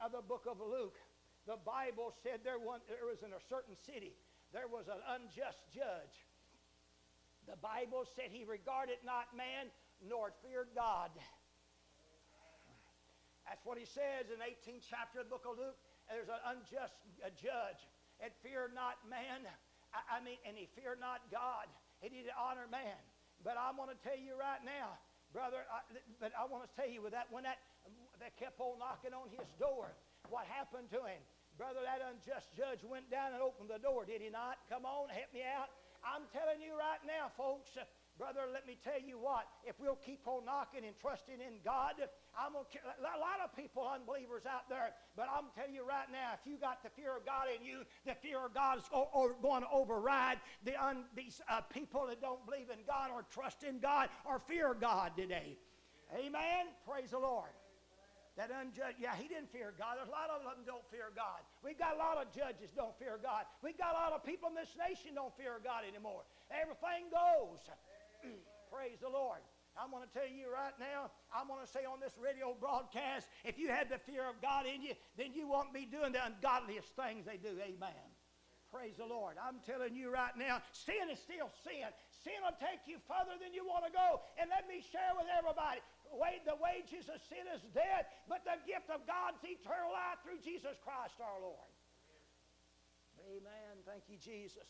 of 0.03 0.11
the 0.11 0.23
book 0.23 0.45
of 0.47 0.59
Luke, 0.59 0.99
the 1.47 1.57
Bible 1.63 2.11
said 2.23 2.43
there, 2.43 2.59
one, 2.59 2.83
there 2.91 3.07
was 3.07 3.23
in 3.23 3.31
a 3.31 3.43
certain 3.47 3.75
city, 3.87 4.19
there 4.51 4.67
was 4.67 4.91
an 4.91 4.99
unjust 5.15 5.63
judge. 5.71 6.15
The 7.47 7.55
Bible 7.63 8.03
said 8.03 8.27
he 8.27 8.43
regarded 8.43 8.99
not 9.07 9.31
man 9.31 9.71
nor 10.03 10.33
feared 10.45 10.69
God. 10.75 11.09
That's 13.47 13.63
what 13.63 13.79
he 13.79 13.87
says 13.87 14.27
in 14.27 14.43
18th 14.43 14.83
chapter 14.83 15.23
of 15.23 15.31
the 15.31 15.33
book 15.33 15.47
of 15.47 15.55
Luke. 15.55 15.79
There's 16.11 16.27
an 16.27 16.43
unjust 16.51 16.99
judge 17.39 17.81
and 18.19 18.31
fear 18.43 18.67
not 18.75 18.99
man. 19.07 19.47
I, 19.95 20.19
I 20.19 20.23
mean, 20.23 20.39
and 20.43 20.59
he 20.59 20.67
feared 20.75 20.99
not 20.99 21.23
God. 21.31 21.67
He 22.03 22.11
didn't 22.11 22.35
honor 22.35 22.67
man. 22.67 22.99
But 23.41 23.55
I 23.55 23.71
want 23.71 23.93
to 23.93 23.99
tell 24.03 24.17
you 24.17 24.35
right 24.35 24.61
now, 24.65 24.99
brother, 25.31 25.63
I, 25.69 25.85
but 26.19 26.33
I 26.35 26.43
want 26.49 26.67
to 26.67 26.71
tell 26.75 26.89
you 26.89 26.99
with 27.05 27.13
that, 27.15 27.31
when 27.31 27.47
that, 27.47 27.61
they 28.19 28.33
kept 28.35 28.59
on 28.59 28.81
knocking 28.81 29.13
on 29.13 29.29
his 29.31 29.47
door, 29.61 29.93
what 30.27 30.43
happened 30.49 30.89
to 30.91 31.05
him? 31.07 31.21
Brother, 31.55 31.81
that 31.85 32.03
unjust 32.05 32.53
judge 32.53 32.85
went 32.85 33.09
down 33.09 33.33
and 33.33 33.41
opened 33.41 33.69
the 33.71 33.81
door, 33.81 34.05
did 34.05 34.21
he 34.21 34.29
not? 34.29 34.61
Come 34.69 34.85
on, 34.85 35.09
help 35.09 35.31
me 35.33 35.41
out. 35.41 35.73
I'm 36.05 36.29
telling 36.29 36.61
you 36.61 36.77
right 36.77 37.01
now, 37.05 37.33
folks, 37.33 37.73
Brother, 38.17 38.49
let 38.51 38.65
me 38.65 38.77
tell 38.81 38.97
you 38.97 39.21
what, 39.21 39.45
if 39.63 39.77
we'll 39.79 40.01
keep 40.01 40.25
on 40.25 40.43
knocking 40.43 40.81
and 40.81 40.97
trusting 40.97 41.37
in 41.37 41.61
God, 41.63 42.01
I'm 42.33 42.57
gonna, 42.57 42.65
a 42.97 43.21
lot 43.21 43.45
of 43.45 43.53
people, 43.53 43.85
unbelievers 43.85 44.49
out 44.49 44.65
there, 44.69 44.97
but 45.15 45.29
I'm 45.29 45.53
telling 45.53 45.77
you 45.77 45.85
right 45.85 46.09
now, 46.11 46.33
if 46.33 46.41
you 46.49 46.57
got 46.57 46.81
the 46.81 46.89
fear 46.89 47.13
of 47.13 47.25
God 47.29 47.45
in 47.53 47.61
you, 47.61 47.85
the 48.09 48.17
fear 48.17 48.41
of 48.41 48.57
God 48.57 48.81
is 48.81 48.89
going 48.89 49.61
to 49.61 49.69
override 49.69 50.41
the 50.65 50.73
un, 50.81 51.05
these 51.15 51.41
uh, 51.45 51.61
people 51.69 52.09
that 52.09 52.19
don't 52.19 52.43
believe 52.49 52.73
in 52.73 52.81
God 52.89 53.13
or 53.13 53.21
trust 53.29 53.61
in 53.61 53.77
God 53.77 54.09
or 54.25 54.39
fear 54.39 54.73
God 54.73 55.13
today. 55.15 55.53
Amen? 56.17 56.73
Praise 56.89 57.11
the 57.11 57.19
Lord. 57.19 57.53
That 58.37 58.53
unjust, 58.53 59.01
yeah, 59.01 59.17
he 59.17 59.25
didn't 59.25 59.49
fear 59.49 59.73
God. 59.77 59.97
There's 59.97 60.09
a 60.09 60.13
lot 60.13 60.29
of 60.29 60.45
them 60.45 60.61
don't 60.61 60.85
fear 60.93 61.09
God. 61.17 61.41
We've 61.65 61.77
got 61.77 61.97
a 61.97 61.99
lot 62.01 62.21
of 62.21 62.29
judges 62.29 62.69
don't 62.69 62.93
fear 63.01 63.17
God. 63.17 63.49
We've 63.65 63.77
got 63.77 63.93
a 63.93 63.97
lot 63.97 64.13
of 64.13 64.21
people 64.21 64.49
in 64.49 64.57
this 64.57 64.77
nation 64.77 65.17
don't 65.17 65.33
fear 65.33 65.57
God 65.57 65.89
anymore. 65.89 66.21
Everything 66.53 67.09
goes. 67.09 67.65
Praise 68.73 68.99
the 69.01 69.09
Lord. 69.09 69.39
I'm 69.77 69.93
going 69.93 70.01
to 70.01 70.09
tell 70.09 70.25
you 70.25 70.49
right 70.49 70.73
now, 70.81 71.13
I'm 71.29 71.45
going 71.45 71.61
to 71.61 71.69
say 71.69 71.85
on 71.85 72.01
this 72.01 72.17
radio 72.17 72.57
broadcast, 72.57 73.29
if 73.45 73.61
you 73.61 73.69
had 73.69 73.93
the 73.93 74.01
fear 74.01 74.25
of 74.25 74.41
God 74.41 74.65
in 74.65 74.81
you, 74.81 74.97
then 75.21 75.37
you 75.37 75.45
won't 75.45 75.69
be 75.69 75.85
doing 75.85 76.17
the 76.17 76.25
ungodliest 76.25 76.89
things 76.97 77.29
they 77.29 77.37
do. 77.37 77.53
Amen. 77.61 78.09
Praise 78.73 78.97
the 78.97 79.05
Lord. 79.05 79.37
I'm 79.37 79.61
telling 79.63 79.93
you 79.93 80.09
right 80.09 80.33
now, 80.33 80.65
sin 80.73 81.07
is 81.13 81.21
still 81.21 81.47
sin. 81.63 81.87
Sin 82.25 82.35
will 82.41 82.57
take 82.57 82.83
you 82.89 82.97
further 83.05 83.37
than 83.37 83.53
you 83.53 83.63
want 83.63 83.85
to 83.87 83.93
go. 83.93 84.25
And 84.35 84.49
let 84.49 84.65
me 84.65 84.81
share 84.81 85.13
with 85.13 85.29
everybody 85.31 85.79
the 86.47 86.57
wages 86.59 87.11
of 87.11 87.19
sin 87.27 87.43
is 87.51 87.63
death, 87.71 88.07
but 88.31 88.47
the 88.47 88.59
gift 88.63 88.87
of 88.87 89.03
God's 89.03 89.39
eternal 89.43 89.91
life 89.91 90.19
through 90.23 90.39
Jesus 90.39 90.79
Christ 90.79 91.19
our 91.19 91.39
Lord. 91.39 91.71
Amen. 93.27 93.83
Thank 93.83 94.07
you, 94.07 94.15
Jesus. 94.15 94.67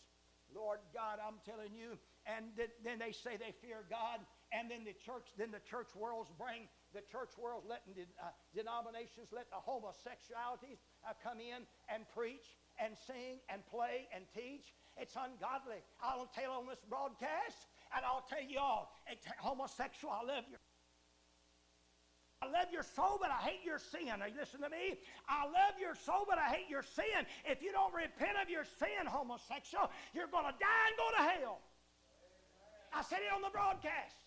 Lord 0.50 0.82
God, 0.90 1.22
I'm 1.22 1.38
telling 1.46 1.74
you, 1.74 2.02
and 2.28 2.52
then 2.84 3.00
they 3.00 3.16
say 3.16 3.40
they 3.40 3.56
fear 3.64 3.88
God, 3.90 4.20
and 4.52 4.70
then 4.70 4.84
the 4.84 4.96
church, 4.96 5.32
then 5.40 5.52
the 5.52 5.64
church 5.64 5.96
worlds 5.96 6.32
bring 6.36 6.68
the 6.92 7.04
church 7.08 7.32
worlds 7.40 7.64
letting 7.68 7.96
uh, 8.20 8.32
denominations 8.56 9.32
let 9.32 9.48
the 9.48 9.60
homosexualities 9.60 10.84
uh, 11.08 11.16
come 11.24 11.40
in 11.40 11.64
and 11.88 12.04
preach 12.12 12.60
and 12.80 12.96
sing 12.96 13.40
and 13.48 13.64
play 13.68 14.08
and 14.16 14.28
teach. 14.36 14.76
It's 15.00 15.16
ungodly. 15.16 15.80
I'll 16.04 16.30
tell 16.36 16.60
on 16.60 16.68
this 16.68 16.84
broadcast, 16.90 17.72
and 17.96 18.04
I'll 18.04 18.28
tell 18.28 18.44
you 18.44 18.60
all, 18.60 18.92
it's 19.08 19.26
homosexual, 19.40 20.12
I 20.12 20.24
love 20.24 20.46
you. 20.52 20.58
I 22.42 22.46
love 22.46 22.70
your 22.72 22.86
soul, 22.86 23.18
but 23.18 23.32
I 23.34 23.42
hate 23.42 23.66
your 23.66 23.82
sin. 23.82 24.22
Are 24.22 24.30
you 24.30 24.38
listening 24.38 24.70
to 24.70 24.70
me? 24.70 25.02
I 25.26 25.50
love 25.50 25.82
your 25.82 25.98
soul, 25.98 26.22
but 26.30 26.38
I 26.38 26.54
hate 26.54 26.70
your 26.70 26.84
sin. 26.84 27.26
If 27.46 27.66
you 27.66 27.74
don't 27.74 27.94
repent 27.94 28.38
of 28.38 28.48
your 28.48 28.64
sin, 28.78 29.10
homosexual, 29.10 29.90
you're 30.14 30.30
going 30.30 30.46
to 30.46 30.54
die 30.54 30.86
and 30.86 30.96
go 31.02 31.08
to 31.18 31.24
hell. 31.34 31.58
I 32.94 33.02
said 33.04 33.20
it 33.24 33.32
on 33.34 33.42
the 33.42 33.54
broadcast. 33.54 34.18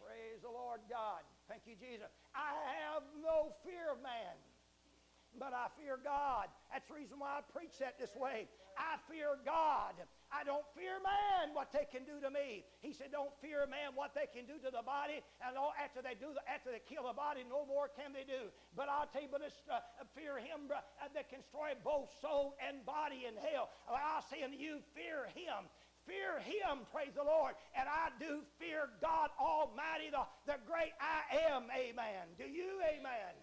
Praise 0.00 0.40
the 0.42 0.52
Lord 0.52 0.80
God. 0.88 1.24
Thank 1.48 1.64
you, 1.66 1.76
Jesus. 1.76 2.08
I 2.32 2.56
have 2.80 3.04
no 3.20 3.52
fear 3.64 3.92
of 3.92 4.00
man, 4.00 4.36
but 5.36 5.52
I 5.52 5.68
fear 5.76 6.00
God. 6.00 6.48
That's 6.72 6.88
the 6.88 6.96
reason 6.96 7.20
why 7.20 7.40
I 7.40 7.42
preach 7.52 7.76
that 7.80 8.00
this 8.00 8.12
way. 8.16 8.48
I 8.74 8.98
fear 9.06 9.38
God. 9.46 9.94
I 10.34 10.42
don't 10.42 10.66
fear 10.74 10.98
man 10.98 11.54
what 11.54 11.70
they 11.70 11.86
can 11.86 12.02
do 12.02 12.18
to 12.18 12.26
me. 12.26 12.66
He 12.82 12.90
said, 12.90 13.14
Don't 13.14 13.30
fear 13.38 13.70
man 13.70 13.94
what 13.94 14.18
they 14.18 14.26
can 14.26 14.50
do 14.50 14.58
to 14.66 14.70
the 14.74 14.82
body. 14.82 15.22
And 15.38 15.54
all, 15.54 15.70
after 15.78 16.02
they 16.02 16.18
do, 16.18 16.34
the, 16.34 16.42
after 16.50 16.74
they 16.74 16.82
kill 16.82 17.06
the 17.06 17.14
body, 17.14 17.46
no 17.46 17.62
more 17.62 17.86
can 17.86 18.10
they 18.10 18.26
do. 18.26 18.50
But 18.74 18.90
I'll 18.90 19.06
tell 19.06 19.22
you, 19.22 19.30
but 19.30 19.46
it's, 19.46 19.62
uh, 19.70 19.78
fear 20.18 20.42
him 20.42 20.66
uh, 20.74 20.82
that 21.14 21.30
can 21.30 21.38
destroy 21.38 21.78
both 21.86 22.10
soul 22.18 22.58
and 22.58 22.82
body 22.82 23.30
in 23.30 23.38
hell. 23.38 23.70
I'll 23.86 24.26
say 24.26 24.42
unto 24.42 24.58
you, 24.58 24.82
fear 24.90 25.30
him 25.30 25.70
fear 26.06 26.40
him, 26.40 26.86
praise 26.92 27.14
the 27.14 27.24
Lord. 27.24 27.54
And 27.78 27.88
I 27.88 28.12
do 28.20 28.42
fear 28.58 28.88
God 29.00 29.30
Almighty, 29.40 30.10
the, 30.10 30.24
the 30.46 30.58
great 30.66 30.92
I 31.00 31.52
am, 31.52 31.64
amen. 31.72 32.36
Do 32.38 32.44
you, 32.44 32.80
amen? 32.84 33.34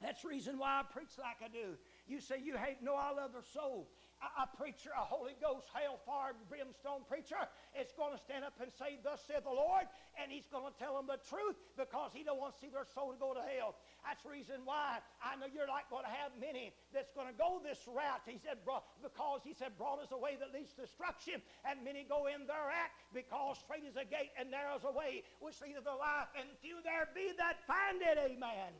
That's 0.00 0.22
the 0.22 0.28
reason 0.28 0.58
why 0.58 0.80
I 0.80 0.82
preach 0.92 1.18
like 1.18 1.42
I 1.44 1.48
do. 1.48 1.76
You 2.06 2.20
say 2.20 2.36
you 2.42 2.56
hate 2.56 2.78
no, 2.82 2.94
I 2.94 3.12
love 3.12 3.32
their 3.32 3.42
soul 3.42 3.88
a, 4.18 4.46
preacher, 4.58 4.90
a 4.90 5.06
Holy 5.06 5.38
Ghost, 5.38 5.70
hellfire, 5.70 6.34
brimstone 6.50 7.06
preacher, 7.06 7.38
is 7.78 7.94
going 7.94 8.10
to 8.10 8.20
stand 8.20 8.42
up 8.42 8.58
and 8.58 8.74
say, 8.74 8.98
Thus 8.98 9.22
saith 9.22 9.46
the 9.46 9.54
Lord, 9.54 9.86
and 10.18 10.30
he's 10.30 10.50
going 10.50 10.66
to 10.66 10.74
tell 10.74 10.98
them 10.98 11.06
the 11.06 11.22
truth 11.30 11.54
because 11.78 12.10
he 12.10 12.26
don't 12.26 12.38
want 12.42 12.54
to 12.54 12.58
see 12.58 12.70
their 12.70 12.86
soul 12.86 13.14
to 13.14 13.18
go 13.18 13.30
to 13.30 13.42
hell. 13.42 13.78
That's 14.02 14.26
the 14.26 14.34
reason 14.34 14.66
why 14.66 14.98
I 15.22 15.38
know 15.38 15.46
you're 15.46 15.70
not 15.70 15.86
going 15.86 16.02
to 16.02 16.10
have 16.10 16.34
many 16.38 16.74
that's 16.90 17.14
going 17.14 17.30
to 17.30 17.36
go 17.36 17.62
this 17.62 17.78
route. 17.86 18.26
He 18.26 18.42
said, 18.42 18.58
because 18.66 19.40
he 19.46 19.54
said, 19.54 19.78
broad 19.78 20.02
is 20.02 20.10
the 20.10 20.18
way 20.18 20.34
that 20.42 20.50
leads 20.50 20.74
to 20.74 20.82
destruction, 20.82 21.38
and 21.62 21.82
many 21.86 22.02
go 22.02 22.26
in 22.26 22.42
thereat 22.50 22.90
because 23.14 23.62
straight 23.62 23.86
is 23.86 23.94
a 23.94 24.06
gate 24.06 24.34
and 24.34 24.50
narrow 24.50 24.78
is 24.78 24.86
a 24.86 24.94
way 24.94 25.22
which 25.38 25.62
leadeth 25.62 25.86
to 25.86 25.94
life, 25.94 26.30
and 26.34 26.50
few 26.58 26.82
there 26.82 27.06
be 27.14 27.30
that 27.38 27.62
find 27.70 28.02
it. 28.02 28.18
Amen. 28.18 28.74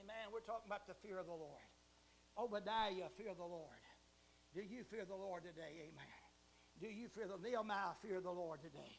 Amen. 0.00 0.24
We're 0.32 0.46
talking 0.48 0.66
about 0.66 0.88
the 0.88 0.96
fear 1.04 1.20
of 1.20 1.28
the 1.28 1.36
Lord. 1.36 1.60
Obadiah, 2.38 3.08
fear 3.16 3.34
the 3.36 3.44
Lord. 3.44 3.82
Do 4.54 4.62
you 4.62 4.82
fear 4.84 5.04
the 5.04 5.14
Lord 5.14 5.44
today? 5.44 5.88
Amen. 5.88 6.20
Do 6.80 6.88
you 6.88 7.08
fear 7.08 7.28
the 7.28 7.38
Nehemiah 7.38 7.94
fear 8.02 8.20
the 8.20 8.30
Lord 8.30 8.60
today? 8.62 8.98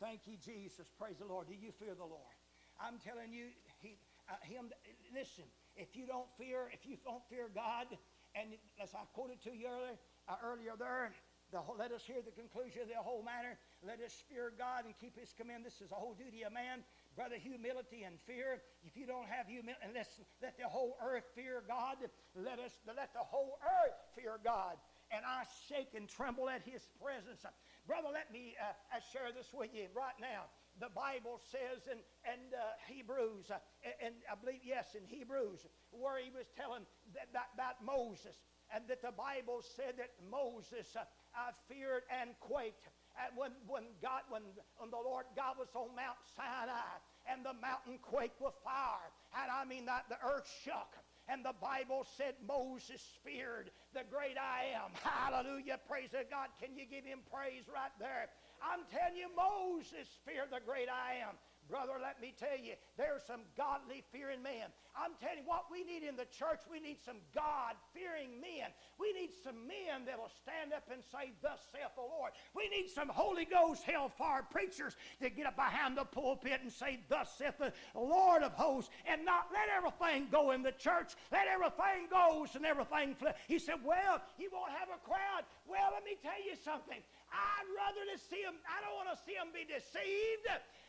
Thank 0.00 0.26
you, 0.26 0.36
Jesus. 0.36 0.86
Praise 0.98 1.16
the 1.18 1.26
Lord. 1.26 1.48
Do 1.48 1.54
you 1.54 1.72
fear 1.72 1.94
the 1.94 2.04
Lord? 2.04 2.36
I'm 2.80 2.98
telling 2.98 3.32
you, 3.32 3.46
he, 3.78 3.98
uh, 4.28 4.34
him. 4.42 4.70
Listen, 5.14 5.44
if 5.76 5.96
you 5.96 6.06
don't 6.06 6.28
fear, 6.38 6.70
if 6.72 6.86
you 6.86 6.96
don't 7.04 7.22
fear 7.30 7.48
God, 7.54 7.86
and 8.34 8.54
as 8.82 8.94
I 8.94 9.04
quoted 9.14 9.42
to 9.44 9.52
you 9.54 9.68
earlier, 9.68 9.98
uh, 10.28 10.36
earlier 10.42 10.72
there. 10.78 11.12
The 11.52 11.60
whole, 11.60 11.76
let 11.76 11.92
us 11.92 12.00
hear 12.08 12.24
the 12.24 12.32
conclusion 12.32 12.80
of 12.80 12.88
the 12.88 12.96
whole 12.96 13.20
matter. 13.20 13.60
Let 13.84 14.00
us 14.00 14.16
fear 14.24 14.56
God 14.56 14.88
and 14.88 14.96
keep 14.96 15.20
His 15.20 15.36
command. 15.36 15.68
This 15.68 15.84
is 15.84 15.92
the 15.92 16.00
whole 16.00 16.16
duty 16.16 16.48
of 16.48 16.52
man. 16.52 16.80
Brother, 17.14 17.36
humility 17.36 18.04
and 18.08 18.16
fear. 18.24 18.62
If 18.84 18.96
you 18.96 19.04
don't 19.04 19.28
have 19.28 19.46
humility, 19.46 19.84
let 19.92 20.08
let 20.40 20.56
the 20.56 20.68
whole 20.68 20.96
earth 21.04 21.28
fear 21.34 21.62
God. 21.68 22.00
Let 22.34 22.58
us 22.58 22.72
let 22.86 23.12
the 23.12 23.20
whole 23.24 23.58
earth 23.60 23.98
fear 24.16 24.40
God. 24.42 24.80
And 25.12 25.20
I 25.28 25.44
shake 25.68 25.92
and 25.92 26.08
tremble 26.08 26.48
at 26.48 26.62
His 26.64 26.88
presence. 26.96 27.44
Brother, 27.86 28.08
let 28.12 28.32
me 28.32 28.56
uh, 28.56 28.72
uh 28.96 29.00
share 29.12 29.28
this 29.36 29.52
with 29.52 29.74
you 29.74 29.92
right 29.92 30.16
now. 30.20 30.48
The 30.80 30.88
Bible 30.88 31.36
says 31.52 31.84
in, 31.84 32.00
in 32.24 32.40
uh, 32.56 32.64
Hebrews, 32.88 33.52
uh, 33.52 33.60
and 34.00 34.14
I 34.24 34.34
believe, 34.40 34.64
yes, 34.64 34.96
in 34.96 35.04
Hebrews, 35.04 35.68
where 35.92 36.16
he 36.16 36.32
was 36.32 36.48
telling 36.56 36.88
that, 37.12 37.28
that, 37.36 37.52
about 37.52 37.84
Moses, 37.84 38.40
and 38.72 38.88
that 38.88 39.04
the 39.04 39.12
Bible 39.12 39.60
said 39.60 40.00
that 40.00 40.16
Moses 40.32 40.96
uh, 40.96 41.52
feared 41.68 42.08
and 42.08 42.32
quaked. 42.40 42.88
And 43.20 43.36
when, 43.36 43.52
when 43.68 43.84
God, 44.00 44.24
when, 44.32 44.42
when 44.80 44.88
the 44.88 45.00
Lord 45.00 45.28
God 45.36 45.60
was 45.60 45.68
on 45.76 45.92
Mount 45.92 46.20
Sinai 46.32 46.96
and 47.28 47.44
the 47.44 47.52
mountain 47.60 48.00
quaked 48.00 48.40
with 48.40 48.56
fire, 48.64 49.12
and 49.36 49.52
I 49.52 49.64
mean 49.68 49.84
that 49.86 50.08
the 50.08 50.20
earth 50.24 50.48
shook. 50.64 50.96
And 51.30 51.44
the 51.44 51.54
Bible 51.62 52.02
said 52.18 52.34
Moses 52.42 53.00
feared 53.22 53.70
the 53.94 54.02
great 54.10 54.34
I 54.34 54.74
am. 54.74 54.90
Hallelujah. 55.06 55.78
Praise 55.86 56.10
God. 56.10 56.50
Can 56.58 56.74
you 56.74 56.84
give 56.88 57.06
him 57.06 57.22
praise 57.30 57.70
right 57.70 57.94
there? 58.02 58.26
I'm 58.58 58.82
telling 58.90 59.18
you, 59.18 59.30
Moses 59.34 60.10
feared 60.26 60.50
the 60.50 60.62
great 60.64 60.90
I 60.90 61.22
am. 61.22 61.38
Brother, 61.70 61.94
let 62.02 62.20
me 62.20 62.34
tell 62.36 62.58
you, 62.58 62.74
there's 62.98 63.22
some 63.26 63.42
godly 63.56 64.04
fearing 64.12 64.42
men. 64.42 64.68
I'm 64.92 65.16
telling 65.20 65.40
you 65.40 65.48
what 65.48 65.70
we 65.70 65.84
need 65.84 66.02
in 66.02 66.16
the 66.16 66.28
church. 66.28 66.60
We 66.68 66.80
need 66.80 66.98
some 67.00 67.16
God 67.34 67.78
fearing 67.94 68.40
men. 68.42 68.68
We 69.00 69.12
need 69.14 69.30
some 69.32 69.66
men 69.66 70.04
that'll 70.04 70.32
stand 70.42 70.74
up 70.74 70.84
and 70.92 71.00
say, 71.00 71.32
Thus 71.40 71.60
saith 71.72 71.94
the 71.96 72.04
Lord. 72.04 72.32
We 72.52 72.68
need 72.68 72.90
some 72.90 73.08
Holy 73.08 73.46
Ghost 73.46 73.84
hellfire 73.84 74.44
preachers 74.44 74.96
to 75.22 75.30
get 75.30 75.46
up 75.46 75.56
behind 75.56 75.96
the 75.96 76.04
pulpit 76.04 76.60
and 76.60 76.70
say, 76.70 77.00
Thus 77.08 77.32
saith 77.38 77.56
the 77.56 77.72
Lord 77.94 78.42
of 78.42 78.52
hosts, 78.52 78.90
and 79.06 79.24
not 79.24 79.48
let 79.52 79.72
everything 79.72 80.28
go 80.30 80.50
in 80.50 80.62
the 80.62 80.76
church. 80.76 81.16
Let 81.30 81.48
everything 81.48 82.10
goes 82.10 82.54
and 82.54 82.66
everything 82.66 83.14
flip. 83.14 83.38
He 83.48 83.58
said, 83.58 83.80
Well, 83.84 84.20
you 84.36 84.50
won't 84.52 84.72
have 84.76 84.92
a 84.92 85.00
crowd. 85.08 85.48
Well, 85.64 85.94
let 85.94 86.04
me 86.04 86.18
tell 86.20 86.40
you 86.44 86.58
something. 86.60 87.00
I'd 87.32 87.68
rather 87.72 88.04
to 88.12 88.18
see 88.20 88.44
them, 88.44 88.60
I 88.68 88.84
don't 88.84 88.92
want 88.92 89.08
to 89.08 89.18
see 89.24 89.32
them 89.32 89.48
be 89.56 89.64
deceived. 89.64 90.44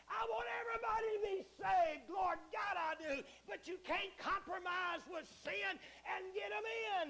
I 0.10 0.22
want 0.28 0.48
everybody 0.62 1.08
to 1.16 1.22
be 1.24 1.38
saved. 1.60 2.06
Lord 2.12 2.40
God, 2.52 2.76
I 2.76 2.92
do. 3.00 3.14
But 3.48 3.68
you 3.68 3.80
can't 3.84 4.14
compromise 4.20 5.04
with 5.08 5.28
sin 5.44 5.74
and 5.74 6.22
get 6.36 6.50
them 6.52 6.68
in. 6.68 7.08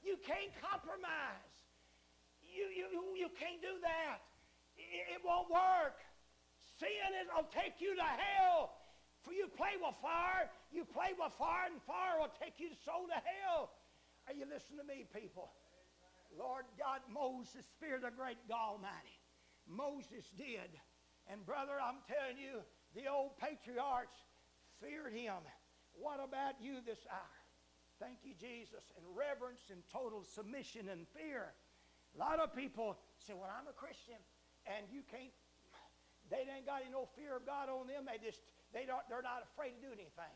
You 0.00 0.16
can't 0.24 0.52
compromise. 0.60 1.48
You, 2.40 2.66
you, 2.72 2.88
you 3.16 3.28
can't 3.36 3.60
do 3.60 3.76
that. 3.84 4.24
It, 4.76 5.18
it 5.18 5.20
won't 5.24 5.52
work. 5.52 6.00
Sin 6.80 7.10
is, 7.20 7.28
will 7.32 7.48
take 7.52 7.80
you 7.80 7.94
to 7.96 8.08
hell. 8.08 8.80
For 9.20 9.36
you 9.36 9.52
play 9.52 9.76
with 9.76 9.92
fire, 10.00 10.48
you 10.72 10.88
play 10.88 11.12
with 11.12 11.32
fire, 11.36 11.68
and 11.68 11.76
fire 11.84 12.16
will 12.16 12.32
take 12.40 12.56
you 12.56 12.72
so 12.88 13.04
to 13.04 13.18
hell. 13.20 13.68
Are 14.24 14.32
you 14.32 14.48
listening 14.48 14.80
to 14.80 14.88
me, 14.88 15.04
people? 15.12 15.52
Lord 16.32 16.64
God, 16.80 17.04
Moses 17.12 17.68
feared 17.76 18.02
the 18.02 18.14
great 18.16 18.40
God 18.48 18.80
Almighty. 18.80 19.20
Moses 19.68 20.24
did. 20.38 20.72
And 21.30 21.46
brother, 21.46 21.78
I'm 21.78 22.02
telling 22.10 22.42
you, 22.42 22.66
the 22.98 23.06
old 23.06 23.38
patriarchs 23.38 24.18
feared 24.82 25.14
him. 25.14 25.38
What 25.94 26.18
about 26.18 26.58
you 26.58 26.82
this 26.82 27.06
hour? 27.06 27.38
Thank 28.02 28.26
you, 28.26 28.34
Jesus. 28.34 28.82
And 28.98 29.06
reverence 29.14 29.70
and 29.70 29.86
total 29.94 30.26
submission 30.26 30.90
and 30.90 31.06
fear. 31.14 31.54
A 32.16 32.18
lot 32.18 32.42
of 32.42 32.50
people 32.50 32.98
say, 33.22 33.38
Well, 33.38 33.52
I'm 33.52 33.70
a 33.70 33.76
Christian, 33.76 34.18
and 34.66 34.90
you 34.90 35.06
can't, 35.06 35.30
they 36.26 36.42
ain't 36.50 36.66
got 36.66 36.82
any 36.82 36.90
no 36.90 37.06
fear 37.14 37.38
of 37.38 37.46
God 37.46 37.70
on 37.70 37.86
them. 37.86 38.10
They 38.10 38.18
just, 38.18 38.42
they 38.74 38.82
don't, 38.82 39.04
they're 39.06 39.22
not 39.22 39.46
afraid 39.46 39.78
to 39.78 39.80
do 39.86 39.92
anything. 39.94 40.34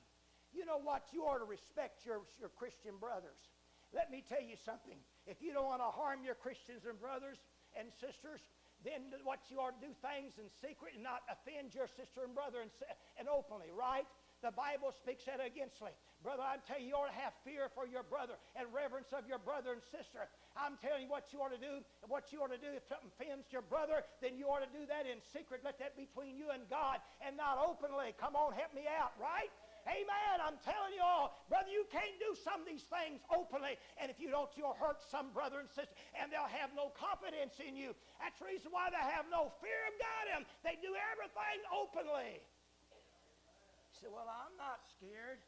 You 0.55 0.62
know 0.62 0.78
what? 0.78 1.11
You 1.11 1.26
ought 1.26 1.42
to 1.42 1.49
respect 1.49 2.07
your, 2.07 2.22
your 2.38 2.55
Christian 2.55 2.95
brothers. 3.03 3.51
Let 3.90 4.14
me 4.14 4.22
tell 4.22 4.42
you 4.42 4.55
something. 4.55 4.99
If 5.26 5.42
you 5.42 5.51
don't 5.51 5.66
want 5.66 5.82
to 5.82 5.90
harm 5.90 6.22
your 6.22 6.38
Christians 6.38 6.86
and 6.86 6.95
brothers 6.95 7.42
and 7.74 7.90
sisters, 7.99 8.38
then 8.85 9.09
what 9.24 9.49
you 9.49 9.59
ought 9.59 9.80
to 9.80 9.82
do 9.82 9.93
things 10.05 10.37
in 10.37 10.53
secret 10.61 10.95
and 10.95 11.03
not 11.03 11.24
offend 11.32 11.72
your 11.72 11.89
sister 11.89 12.22
and 12.22 12.37
brother 12.37 12.61
and, 12.61 12.70
and 13.16 13.26
openly, 13.32 13.72
right? 13.72 14.05
The 14.45 14.53
Bible 14.53 14.93
speaks 14.93 15.24
that 15.24 15.41
againstly. 15.41 15.97
Brother, 16.20 16.45
I 16.45 16.61
tell 16.68 16.76
you, 16.76 16.93
you 16.93 16.97
ought 17.01 17.09
to 17.09 17.16
have 17.16 17.32
fear 17.49 17.72
for 17.72 17.89
your 17.89 18.05
brother 18.05 18.37
and 18.53 18.68
reverence 18.76 19.09
of 19.16 19.24
your 19.24 19.41
brother 19.41 19.72
and 19.72 19.80
sister. 19.80 20.28
I'm 20.53 20.76
telling 20.85 21.09
you 21.09 21.11
what 21.12 21.32
you 21.32 21.41
ought 21.41 21.57
to 21.57 21.61
do. 21.61 21.80
What 22.12 22.28
you 22.28 22.45
ought 22.45 22.53
to 22.53 22.61
do 22.61 22.68
if 22.76 22.85
something 22.85 23.09
offends 23.09 23.49
your 23.49 23.64
brother, 23.64 24.05
then 24.20 24.37
you 24.37 24.53
ought 24.53 24.61
to 24.61 24.68
do 24.68 24.85
that 24.85 25.09
in 25.09 25.24
secret. 25.32 25.64
Let 25.64 25.80
that 25.80 25.97
be 25.97 26.05
between 26.05 26.37
you 26.37 26.53
and 26.53 26.68
God 26.68 27.01
and 27.24 27.41
not 27.41 27.57
openly. 27.57 28.12
Come 28.20 28.37
on, 28.37 28.53
help 28.53 28.76
me 28.76 28.85
out, 28.85 29.16
right? 29.16 29.49
Amen. 29.85 30.37
I'm 30.41 30.57
telling 30.64 30.97
you 30.97 31.05
all, 31.05 31.45
brother, 31.53 31.68
you 31.68 31.85
can't 31.93 32.16
do 32.16 32.32
some 32.41 32.64
of 32.64 32.66
these 32.66 32.89
things 32.89 33.20
openly. 33.28 33.76
And 34.01 34.09
if 34.09 34.16
you 34.16 34.32
don't, 34.32 34.49
you'll 34.57 34.76
hurt 34.76 35.05
some 35.12 35.32
brother 35.32 35.61
and 35.61 35.68
sister, 35.68 35.93
and 36.16 36.32
they'll 36.32 36.49
have 36.49 36.72
no 36.72 36.93
confidence 36.97 37.61
in 37.61 37.76
you. 37.76 37.93
That's 38.16 38.41
the 38.41 38.49
reason 38.49 38.72
why 38.72 38.89
they 38.89 39.05
have 39.12 39.28
no 39.28 39.53
fear 39.61 39.80
of 39.89 39.95
God 40.01 40.14
them. 40.35 40.43
They 40.66 40.74
do 40.82 40.91
everything 41.14 41.59
openly. 41.70 42.43
You 42.43 43.95
say, 44.03 44.11
well, 44.11 44.26
I'm 44.26 44.59
not 44.59 44.82
scared. 44.99 45.39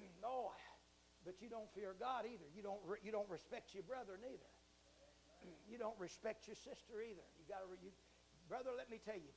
no, 0.24 0.56
but 1.28 1.36
you 1.44 1.52
don't 1.52 1.68
fear 1.76 1.92
God 2.00 2.24
either. 2.24 2.48
You 2.56 2.64
don't, 2.64 2.80
re- 2.88 3.04
you 3.04 3.12
don't 3.12 3.28
respect 3.28 3.76
your 3.76 3.84
brother 3.84 4.16
neither. 4.16 4.50
you 5.70 5.76
don't 5.76 5.96
respect 6.00 6.48
your 6.48 6.56
sister 6.56 7.04
either. 7.04 7.26
You 7.36 7.44
got 7.44 7.60
to, 7.60 7.68
re- 7.68 7.84
you, 7.84 7.92
brother. 8.48 8.72
Let 8.72 8.88
me 8.88 8.96
tell 8.96 9.20
you, 9.20 9.32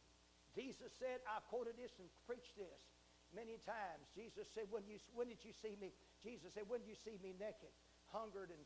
Jesus 0.56 0.96
said, 0.96 1.20
I've 1.28 1.44
quoted 1.52 1.76
this 1.76 1.92
and 2.00 2.08
preached 2.24 2.56
this 2.56 2.93
many 3.34 3.60
times. 3.66 4.08
Jesus 4.14 4.48
said, 4.54 4.70
when, 4.70 4.86
you, 4.86 5.02
when 5.14 5.28
did 5.28 5.42
you 5.42 5.52
see 5.52 5.76
me? 5.78 5.92
Jesus 6.22 6.54
said, 6.54 6.70
when 6.70 6.86
did 6.86 6.90
you 6.90 6.98
see 6.98 7.18
me 7.20 7.34
naked, 7.36 7.74
hungered, 8.14 8.54
and, 8.54 8.64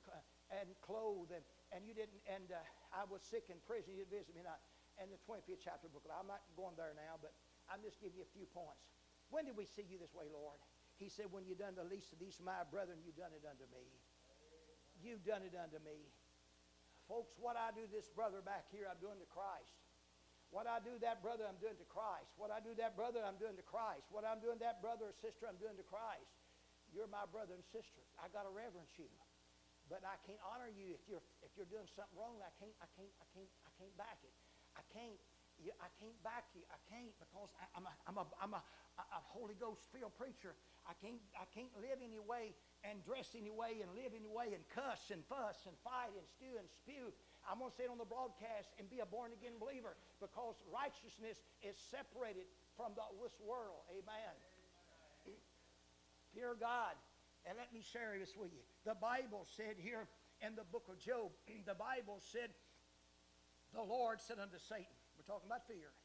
and 0.53 0.67
clothed, 0.83 1.31
and, 1.31 1.43
and 1.71 1.87
you 1.87 1.95
didn't, 1.95 2.19
and 2.27 2.51
uh, 2.51 2.59
I 2.93 3.07
was 3.07 3.23
sick 3.23 3.47
in 3.47 3.57
prison, 3.63 3.95
you 3.95 4.03
didn't 4.03 4.13
visit 4.13 4.35
me 4.35 4.43
not. 4.43 4.59
And 4.99 5.09
the 5.13 5.21
25th 5.23 5.61
chapter 5.61 5.87
of 5.87 5.93
the 5.93 6.01
book, 6.01 6.09
I'm 6.09 6.27
not 6.29 6.43
going 6.57 6.75
there 6.75 6.93
now, 6.93 7.17
but 7.21 7.33
I'm 7.71 7.79
just 7.85 8.01
giving 8.01 8.17
you 8.19 8.25
a 8.25 8.33
few 8.35 8.49
points. 8.49 8.83
When 9.29 9.47
did 9.47 9.55
we 9.55 9.67
see 9.67 9.85
you 9.85 9.99
this 9.99 10.15
way, 10.15 10.27
Lord? 10.31 10.57
He 10.97 11.07
said, 11.13 11.29
when 11.29 11.45
you 11.45 11.53
done 11.53 11.77
the 11.77 11.85
least 11.85 12.09
of 12.11 12.17
these 12.17 12.41
my 12.41 12.65
brethren, 12.73 12.97
you 13.05 13.13
done 13.13 13.29
it 13.35 13.45
unto 13.45 13.69
me. 13.69 13.85
You've 14.97 15.21
done 15.21 15.45
it 15.45 15.53
unto 15.53 15.77
me. 15.85 16.09
Folks, 17.05 17.37
what 17.37 17.55
I 17.55 17.69
do 17.71 17.85
this 17.87 18.09
brother 18.09 18.41
back 18.41 18.67
here, 18.73 18.89
I'm 18.89 18.97
doing 18.97 19.21
to 19.21 19.29
Christ. 19.29 19.86
What 20.49 20.63
I 20.63 20.79
do 20.79 20.95
that 21.03 21.19
brother, 21.19 21.43
I'm 21.43 21.59
doing 21.59 21.75
to 21.75 21.87
Christ. 21.91 22.31
What 22.39 22.55
I 22.55 22.63
do 22.63 22.71
that 22.79 22.95
brother, 22.95 23.19
I'm 23.19 23.35
doing 23.35 23.59
to 23.59 23.65
Christ. 23.67 24.07
What 24.15 24.23
I'm 24.23 24.39
doing 24.39 24.59
that 24.63 24.79
brother 24.79 25.11
or 25.11 25.15
sister, 25.19 25.43
I'm 25.43 25.59
doing 25.59 25.75
to 25.75 25.83
Christ. 25.83 26.31
You're 26.95 27.11
my 27.11 27.27
brother 27.27 27.51
and 27.51 27.65
sister. 27.67 27.99
I 28.15 28.31
got 28.31 28.47
to 28.47 28.53
reverence 28.55 28.95
you. 28.95 29.11
But 29.91 30.03
I 30.03 30.19
can't 30.27 30.39
honor 30.43 30.67
you 30.67 30.91
if 30.91 31.03
you're 31.07 31.23
if 31.39 31.51
you're 31.55 31.67
doing 31.71 31.87
something 31.95 32.15
wrong. 32.15 32.43
I 32.43 32.51
can't 32.59 32.75
I 32.83 32.87
can't 32.99 33.11
I 33.23 33.27
can't 33.31 33.51
I 33.63 33.71
can't 33.79 33.95
back 33.95 34.19
it. 34.19 34.35
I 34.75 34.83
can't 34.91 35.19
I 35.79 35.89
can't 35.95 36.19
back 36.27 36.43
you. 36.51 36.63
I 36.67 36.79
can't 36.91 37.15
because 37.15 37.51
I, 37.55 37.65
am 37.79 37.87
a 37.87 37.93
I'm 38.03 38.17
a 38.19 38.25
I'm 38.43 38.53
a, 38.53 38.61
a 38.99 39.21
Holy 39.31 39.55
Ghost 39.55 39.87
filled 39.95 40.11
preacher. 40.19 40.59
I 40.83 40.93
can't 40.99 41.23
I 41.39 41.47
can't 41.55 41.71
live 41.79 42.03
any 42.03 42.19
way 42.19 42.51
and 42.83 42.99
dress 43.07 43.31
any 43.31 43.51
way 43.51 43.79
and 43.79 43.89
live 43.95 44.11
any 44.11 44.27
way 44.27 44.51
and 44.51 44.63
cuss 44.75 45.07
and 45.07 45.23
fuss 45.31 45.55
and 45.65 45.75
fight 45.87 46.11
and 46.19 46.27
stew 46.35 46.59
and 46.59 46.67
spew 46.67 47.15
I'm 47.47 47.63
going 47.63 47.71
to 47.71 47.77
say 47.79 47.87
it 47.87 47.91
on 47.91 47.97
the 47.97 48.07
broadcast 48.07 48.75
and 48.75 48.91
be 48.91 48.99
a 48.99 49.07
born 49.07 49.31
again 49.31 49.55
believer 49.55 49.95
because 50.19 50.59
righteousness 50.67 51.39
is 51.63 51.79
separated 51.79 52.43
from 52.75 52.91
this 53.23 53.39
world. 53.39 53.87
Amen. 53.87 54.35
Fear 56.35 56.59
God. 56.59 56.93
And 57.47 57.55
let 57.55 57.71
me 57.71 57.79
share 57.79 58.19
this 58.19 58.35
with 58.35 58.51
you. 58.51 58.59
The 58.83 58.99
Bible 58.99 59.47
said 59.55 59.79
here 59.79 60.11
in 60.43 60.59
the 60.59 60.67
book 60.67 60.91
of 60.91 60.99
Job, 60.99 61.31
the 61.71 61.79
Bible 61.79 62.19
said, 62.19 62.51
the 63.71 63.83
Lord 63.83 64.19
said 64.19 64.43
unto 64.43 64.59
Satan, 64.59 64.91
we're 65.15 65.27
talking 65.27 65.47
about 65.47 65.63
fear, 65.67 65.95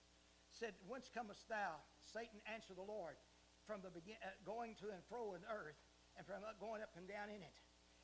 said, 0.54 0.78
Whence 0.86 1.10
comest 1.10 1.46
thou? 1.50 1.78
Satan 2.14 2.38
answered 2.46 2.78
the 2.78 2.86
Lord, 2.86 3.18
from 3.66 3.82
the 3.82 3.90
begin, 3.90 4.18
uh, 4.22 4.34
going 4.42 4.78
to 4.82 4.90
and 4.90 5.02
fro 5.06 5.34
in 5.34 5.42
the 5.42 5.50
earth, 5.50 5.78
and 6.14 6.22
from 6.26 6.42
going 6.58 6.82
up 6.82 6.94
and 6.94 7.06
down 7.06 7.30
in 7.30 7.42
it. 7.42 7.56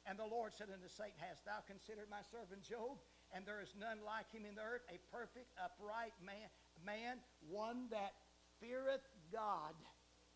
And 0.07 0.19
the 0.19 0.27
Lord 0.27 0.55
said 0.55 0.71
unto 0.71 0.89
Satan, 0.89 1.19
Hast 1.19 1.45
thou 1.45 1.61
considered 1.67 2.07
my 2.09 2.23
servant 2.31 2.65
Job? 2.65 2.99
And 3.35 3.45
there 3.45 3.61
is 3.61 3.73
none 3.77 4.01
like 4.05 4.31
him 4.33 4.49
in 4.49 4.57
the 4.57 4.65
earth, 4.65 4.85
a 4.89 4.99
perfect, 5.13 5.53
upright 5.61 6.17
man, 6.25 6.49
man 6.85 7.21
one 7.49 7.89
that 7.91 8.17
feareth 8.61 9.05
God 9.33 9.77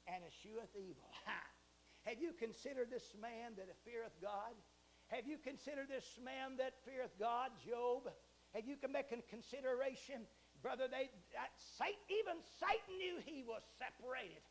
and 0.08 0.20
escheweth 0.24 0.72
evil. 0.76 1.08
Have 2.06 2.18
you 2.18 2.34
considered 2.34 2.90
this 2.90 3.14
man 3.16 3.54
that 3.56 3.70
feareth 3.86 4.14
God? 4.18 4.52
Have 5.14 5.28
you 5.28 5.38
considered 5.38 5.92
this 5.92 6.18
man 6.18 6.58
that 6.58 6.74
feareth 6.82 7.14
God, 7.20 7.54
Job? 7.62 8.10
Have 8.56 8.66
you 8.66 8.76
come 8.80 8.92
back 8.92 9.12
in 9.12 9.22
consideration, 9.28 10.24
brother? 10.60 10.88
They 10.90 11.08
Satan, 11.78 12.00
even 12.10 12.36
Satan 12.58 12.94
knew 12.98 13.20
he 13.24 13.44
was 13.46 13.62
separated. 13.78 14.42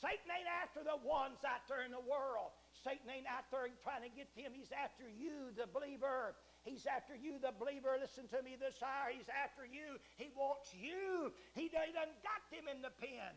Satan 0.00 0.28
ain't 0.28 0.50
after 0.62 0.84
the 0.84 1.00
ones 1.00 1.40
out 1.42 1.64
there 1.66 1.82
in 1.82 1.90
the 1.90 2.04
world. 2.04 2.52
Satan 2.84 3.08
ain't 3.08 3.28
out 3.28 3.48
there 3.48 3.66
trying 3.80 4.04
to 4.04 4.12
get 4.12 4.28
him. 4.36 4.52
He's 4.52 4.72
after 4.72 5.08
you, 5.08 5.50
the 5.56 5.64
believer. 5.64 6.36
He's 6.66 6.82
after 6.84 7.14
you, 7.14 7.38
the 7.38 7.54
believer. 7.54 7.94
Listen 7.94 8.26
to 8.34 8.42
me 8.42 8.58
this 8.58 8.82
hour. 8.82 9.14
He's 9.14 9.30
after 9.30 9.62
you. 9.62 10.02
He 10.18 10.34
wants 10.34 10.74
you. 10.74 11.30
He 11.54 11.70
done 11.70 11.94
got 12.26 12.42
them 12.50 12.66
in 12.66 12.82
the 12.82 12.90
pen. 12.98 13.32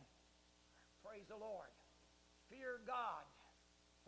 Praise 1.05 1.30
the 1.30 1.38
Lord. 1.38 1.69
Fear 2.49 2.82
God. 2.89 3.23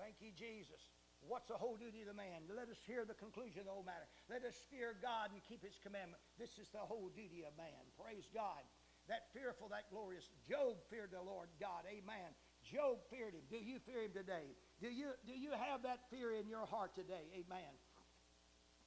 Thank 0.01 0.17
you, 0.25 0.33
Jesus. 0.33 0.81
What's 1.21 1.45
the 1.45 1.57
whole 1.57 1.77
duty 1.77 2.01
of 2.01 2.09
the 2.09 2.17
man? 2.17 2.49
Let 2.49 2.65
us 2.73 2.81
hear 2.89 3.05
the 3.05 3.13
conclusion 3.13 3.61
of 3.61 3.69
the 3.69 3.75
whole 3.77 3.85
matter. 3.85 4.09
Let 4.25 4.41
us 4.41 4.57
fear 4.73 4.97
God 4.97 5.29
and 5.29 5.37
keep 5.45 5.61
his 5.61 5.77
commandment. 5.85 6.17
This 6.41 6.57
is 6.57 6.73
the 6.73 6.81
whole 6.81 7.13
duty 7.13 7.45
of 7.45 7.53
man. 7.53 7.77
Praise 7.93 8.25
God. 8.33 8.65
That 9.05 9.29
fearful, 9.29 9.69
that 9.69 9.89
glorious. 9.93 10.25
Job 10.49 10.81
feared 10.89 11.13
the 11.13 11.21
Lord 11.21 11.53
God. 11.61 11.85
Amen. 11.85 12.33
Job 12.65 13.05
feared 13.13 13.37
him. 13.37 13.45
Do 13.53 13.61
you 13.61 13.77
fear 13.85 14.01
him 14.01 14.13
today? 14.17 14.57
Do 14.81 14.89
you, 14.89 15.13
do 15.29 15.33
you 15.37 15.53
have 15.53 15.85
that 15.85 16.09
fear 16.09 16.33
in 16.33 16.49
your 16.49 16.65
heart 16.65 16.97
today? 16.97 17.29
Amen. 17.37 17.73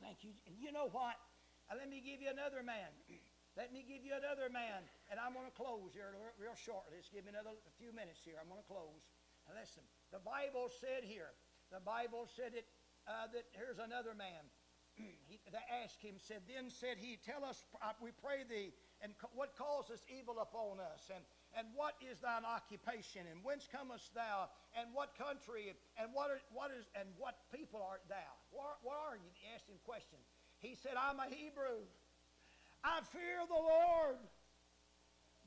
Thank 0.03 0.25
you. 0.25 0.33
And 0.47 0.57
you 0.59 0.73
know 0.73 0.91
what? 0.91 1.17
Uh, 1.71 1.79
let 1.79 1.89
me 1.89 2.03
give 2.05 2.21
you 2.21 2.31
another 2.31 2.63
man. 2.63 2.91
Let 3.55 3.71
me 3.71 3.87
give 3.87 4.03
you 4.03 4.19
another 4.19 4.51
man. 4.51 4.83
And 5.07 5.23
I'm 5.23 5.31
going 5.31 5.47
to 5.47 5.55
close 5.55 5.95
here 5.95 6.11
real 6.43 6.59
shortly. 6.59 6.99
Just 6.99 7.15
give 7.15 7.23
me 7.23 7.31
another 7.31 7.55
a 7.55 7.75
few 7.79 7.95
minutes 7.95 8.19
here. 8.27 8.35
I'm 8.43 8.51
going 8.51 8.59
to 8.59 8.67
close. 8.67 9.07
Now 9.47 9.55
listen, 9.55 9.87
the 10.11 10.19
Bible 10.19 10.67
said 10.83 11.07
here, 11.07 11.31
the 11.71 11.79
Bible 11.79 12.27
said 12.27 12.51
it, 12.59 12.67
uh, 13.07 13.31
that 13.31 13.47
here's 13.55 13.79
another 13.79 14.11
man. 14.11 14.43
he, 14.99 15.39
they 15.47 15.67
asked 15.71 16.03
him, 16.03 16.19
said, 16.19 16.43
Then 16.51 16.67
said 16.67 16.99
he, 16.99 17.15
Tell 17.23 17.47
us, 17.47 17.63
we 18.03 18.11
pray 18.11 18.43
thee, 18.43 18.75
and 18.99 19.15
co- 19.23 19.31
what 19.39 19.55
causes 19.55 20.03
evil 20.11 20.43
upon 20.43 20.83
us? 20.83 21.15
And, 21.15 21.23
and 21.55 21.71
what 21.75 21.95
is 22.03 22.19
thine 22.19 22.43
occupation? 22.43 23.23
And 23.31 23.39
whence 23.47 23.71
comest 23.71 24.11
thou? 24.15 24.51
And 24.75 24.91
what 24.91 25.15
country? 25.15 25.71
And 25.95 26.11
what, 26.11 26.31
are, 26.31 26.43
what 26.51 26.75
is 26.75 26.87
and 26.99 27.07
what 27.15 27.39
people 27.55 27.79
art 27.79 28.03
thou? 28.11 28.31
What, 28.51 28.83
what 28.83 28.99
are 28.99 29.15
you? 29.15 29.31
He 29.39 29.47
asked 29.55 29.71
him 29.71 29.79
question. 29.87 30.19
He 30.59 30.75
said, 30.75 30.99
I'm 30.99 31.23
a 31.23 31.31
Hebrew. 31.31 31.87
I 32.83 33.01
fear 33.15 33.47
the 33.47 33.57
Lord, 33.57 34.19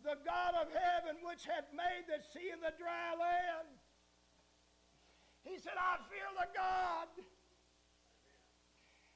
the 0.01 0.17
God 0.23 0.55
of 0.57 0.71
heaven, 0.71 1.19
which 1.21 1.43
hath 1.43 1.69
made 1.75 2.07
the 2.07 2.23
sea 2.33 2.49
and 2.55 2.63
the 2.63 2.73
dry 2.79 3.13
land. 3.13 3.69
He 5.43 5.59
said, 5.59 5.75
I 5.75 5.99
fear 6.07 6.27
the 6.39 6.49
God. 6.55 7.07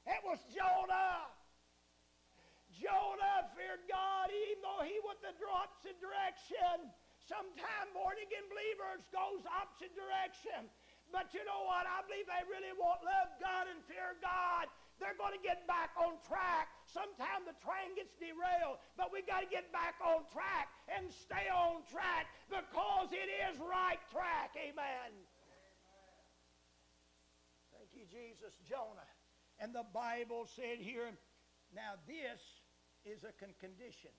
It 0.06 0.20
was 0.24 0.38
Jonah. 0.52 1.28
Jonah 2.72 3.48
feared 3.52 3.84
God 3.88 4.32
even 4.32 4.64
though 4.64 4.82
he 4.84 4.96
went 5.04 5.20
the 5.20 5.32
opposite 5.52 5.98
direction. 6.00 6.90
Sometimes 7.22 7.92
born 7.94 8.18
again 8.18 8.44
believers 8.50 9.06
goes 9.14 9.46
opposite 9.46 9.94
direction. 9.94 10.66
But 11.14 11.30
you 11.36 11.44
know 11.44 11.68
what? 11.68 11.84
I 11.84 12.00
believe 12.08 12.24
they 12.26 12.44
really 12.48 12.72
won't 12.74 13.04
love 13.04 13.30
God 13.38 13.68
and 13.68 13.78
fear 13.84 14.16
God. 14.24 14.66
They're 14.96 15.18
going 15.18 15.34
to 15.34 15.44
get 15.44 15.66
back 15.66 15.92
on 15.98 16.16
track. 16.24 16.72
Sometimes 16.88 17.44
the 17.44 17.56
train 17.60 17.92
gets 17.98 18.14
derailed, 18.16 18.80
but 18.94 19.10
we 19.10 19.20
got 19.26 19.42
to 19.44 19.50
get 19.50 19.68
back 19.74 19.98
on 20.00 20.24
track 20.30 20.70
and 20.88 21.10
stay 21.10 21.50
on 21.50 21.82
track 21.90 22.30
because 22.48 23.10
it 23.10 23.28
is 23.50 23.58
right 23.60 24.00
track. 24.14 24.54
Amen. 24.56 25.10
Thank 27.74 27.92
you, 27.98 28.06
Jesus. 28.06 28.54
Jonah. 28.64 29.10
And 29.58 29.74
the 29.74 29.86
Bible 29.90 30.46
said 30.54 30.78
here, 30.78 31.10
now 31.74 31.98
this 32.06 32.61
is 33.04 33.24
a 33.24 33.32
con- 33.34 33.56
condition. 33.58 34.10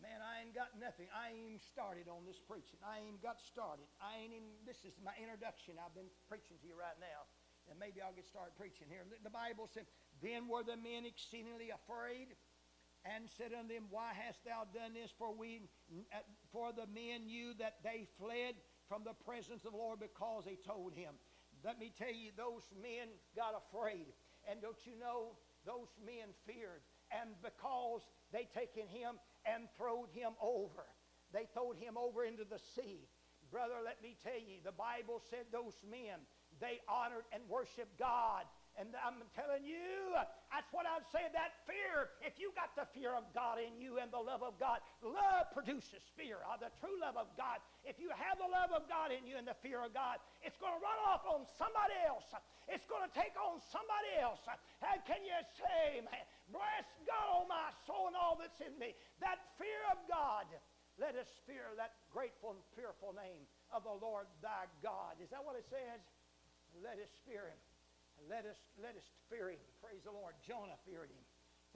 Man, 0.00 0.20
I 0.20 0.44
ain't 0.44 0.54
got 0.54 0.76
nothing. 0.76 1.08
I 1.12 1.32
ain't 1.32 1.56
even 1.56 1.62
started 1.62 2.06
on 2.06 2.24
this 2.28 2.38
preaching. 2.38 2.80
I 2.84 3.00
ain't 3.00 3.20
got 3.24 3.40
started. 3.40 3.88
I 3.98 4.20
ain't 4.20 4.32
even, 4.32 4.52
this 4.68 4.84
is 4.84 4.96
my 5.00 5.12
introduction. 5.16 5.80
I've 5.80 5.96
been 5.96 6.12
preaching 6.28 6.60
to 6.60 6.66
you 6.68 6.76
right 6.76 6.96
now. 7.00 7.26
And 7.66 7.74
maybe 7.80 7.98
I'll 7.98 8.14
get 8.14 8.28
started 8.28 8.54
preaching 8.54 8.86
here. 8.86 9.02
The 9.02 9.32
Bible 9.32 9.66
said, 9.66 9.90
Then 10.22 10.46
were 10.46 10.62
the 10.62 10.78
men 10.78 11.02
exceedingly 11.02 11.74
afraid 11.74 12.38
and 13.02 13.26
said 13.26 13.50
unto 13.50 13.74
them, 13.74 13.90
Why 13.90 14.14
hast 14.14 14.46
thou 14.46 14.70
done 14.70 14.94
this? 14.94 15.10
For 15.18 15.34
we, 15.34 15.66
uh, 16.14 16.22
for 16.54 16.70
the 16.70 16.86
men 16.86 17.26
knew 17.26 17.58
that 17.58 17.82
they 17.82 18.06
fled 18.22 18.54
from 18.86 19.02
the 19.02 19.18
presence 19.26 19.66
of 19.66 19.74
the 19.74 19.78
Lord 19.82 19.98
because 19.98 20.46
they 20.46 20.58
told 20.62 20.94
him. 20.94 21.18
Let 21.66 21.82
me 21.82 21.90
tell 21.90 22.14
you, 22.14 22.30
those 22.38 22.62
men 22.78 23.10
got 23.34 23.58
afraid. 23.58 24.14
And 24.46 24.62
don't 24.62 24.78
you 24.86 24.94
know, 24.94 25.34
those 25.66 25.90
men 26.06 26.30
feared 26.46 26.86
and 27.12 27.30
because 27.42 28.02
they 28.32 28.48
taken 28.54 28.88
him 28.88 29.18
and 29.46 29.68
throwed 29.78 30.10
him 30.12 30.32
over. 30.42 30.84
They 31.32 31.46
throwed 31.54 31.76
him 31.76 31.96
over 31.96 32.24
into 32.24 32.44
the 32.44 32.58
sea. 32.74 33.08
Brother, 33.50 33.78
let 33.84 34.02
me 34.02 34.16
tell 34.22 34.38
you, 34.38 34.58
the 34.64 34.74
Bible 34.74 35.22
said 35.30 35.46
those 35.52 35.78
men, 35.88 36.18
they 36.60 36.80
honored 36.88 37.26
and 37.32 37.42
worshiped 37.48 37.98
God 37.98 38.44
and 38.76 38.92
I'm 39.00 39.24
telling 39.32 39.64
you, 39.64 40.12
that's 40.52 40.68
what 40.68 40.84
I'd 40.84 41.08
say 41.08 41.24
that 41.32 41.64
fear. 41.64 42.12
If 42.20 42.36
you 42.36 42.52
got 42.52 42.76
the 42.76 42.84
fear 42.92 43.16
of 43.16 43.24
God 43.32 43.56
in 43.56 43.80
you 43.80 43.96
and 43.96 44.12
the 44.12 44.20
love 44.20 44.44
of 44.44 44.60
God, 44.60 44.84
love 45.00 45.48
produces 45.56 46.04
fear, 46.12 46.44
uh, 46.44 46.60
the 46.60 46.68
true 46.76 46.92
love 47.00 47.16
of 47.16 47.32
God. 47.40 47.64
If 47.88 47.96
you 47.96 48.12
have 48.12 48.36
the 48.36 48.48
love 48.48 48.76
of 48.76 48.84
God 48.84 49.16
in 49.16 49.24
you 49.24 49.40
and 49.40 49.48
the 49.48 49.56
fear 49.64 49.80
of 49.80 49.96
God, 49.96 50.20
it's 50.44 50.60
going 50.60 50.76
to 50.76 50.82
run 50.84 51.00
off 51.08 51.24
on 51.24 51.48
somebody 51.56 51.96
else. 52.04 52.28
It's 52.68 52.84
going 52.84 53.04
to 53.04 53.12
take 53.16 53.32
on 53.40 53.64
somebody 53.72 54.12
else. 54.20 54.44
And 54.84 55.00
can 55.08 55.24
you 55.24 55.40
say, 55.56 56.04
man, 56.04 56.24
bless 56.52 56.86
God, 57.08 57.26
oh 57.32 57.44
my 57.48 57.72
soul, 57.88 58.12
and 58.12 58.16
all 58.16 58.36
that's 58.36 58.60
in 58.60 58.76
me. 58.76 58.92
That 59.24 59.40
fear 59.56 59.80
of 59.88 59.98
God. 60.04 60.48
Let 60.96 61.12
us 61.12 61.28
fear 61.44 61.76
that 61.76 61.92
grateful 62.08 62.56
and 62.56 62.62
fearful 62.72 63.12
name 63.12 63.44
of 63.68 63.84
the 63.84 63.92
Lord 64.00 64.24
thy 64.40 64.64
God. 64.80 65.20
Is 65.20 65.28
that 65.28 65.44
what 65.44 65.52
it 65.52 65.68
says? 65.68 66.00
Let 66.80 66.96
us 66.96 67.12
fear 67.28 67.52
him. 67.52 67.60
Let 68.24 68.48
us, 68.48 68.58
let 68.80 68.96
us 68.96 69.06
fear 69.28 69.52
him. 69.52 69.62
Praise 69.84 70.02
the 70.02 70.12
Lord. 70.12 70.34
Jonah 70.42 70.80
feared 70.88 71.12
him. 71.12 71.24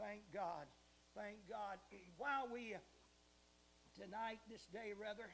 Thank 0.01 0.25
God. 0.33 0.65
Thank 1.13 1.45
God. 1.45 1.77
While 2.17 2.49
we, 2.49 2.75
uh, 2.75 2.83
tonight, 3.95 4.41
this 4.49 4.65
day 4.73 4.97
rather, 4.97 5.29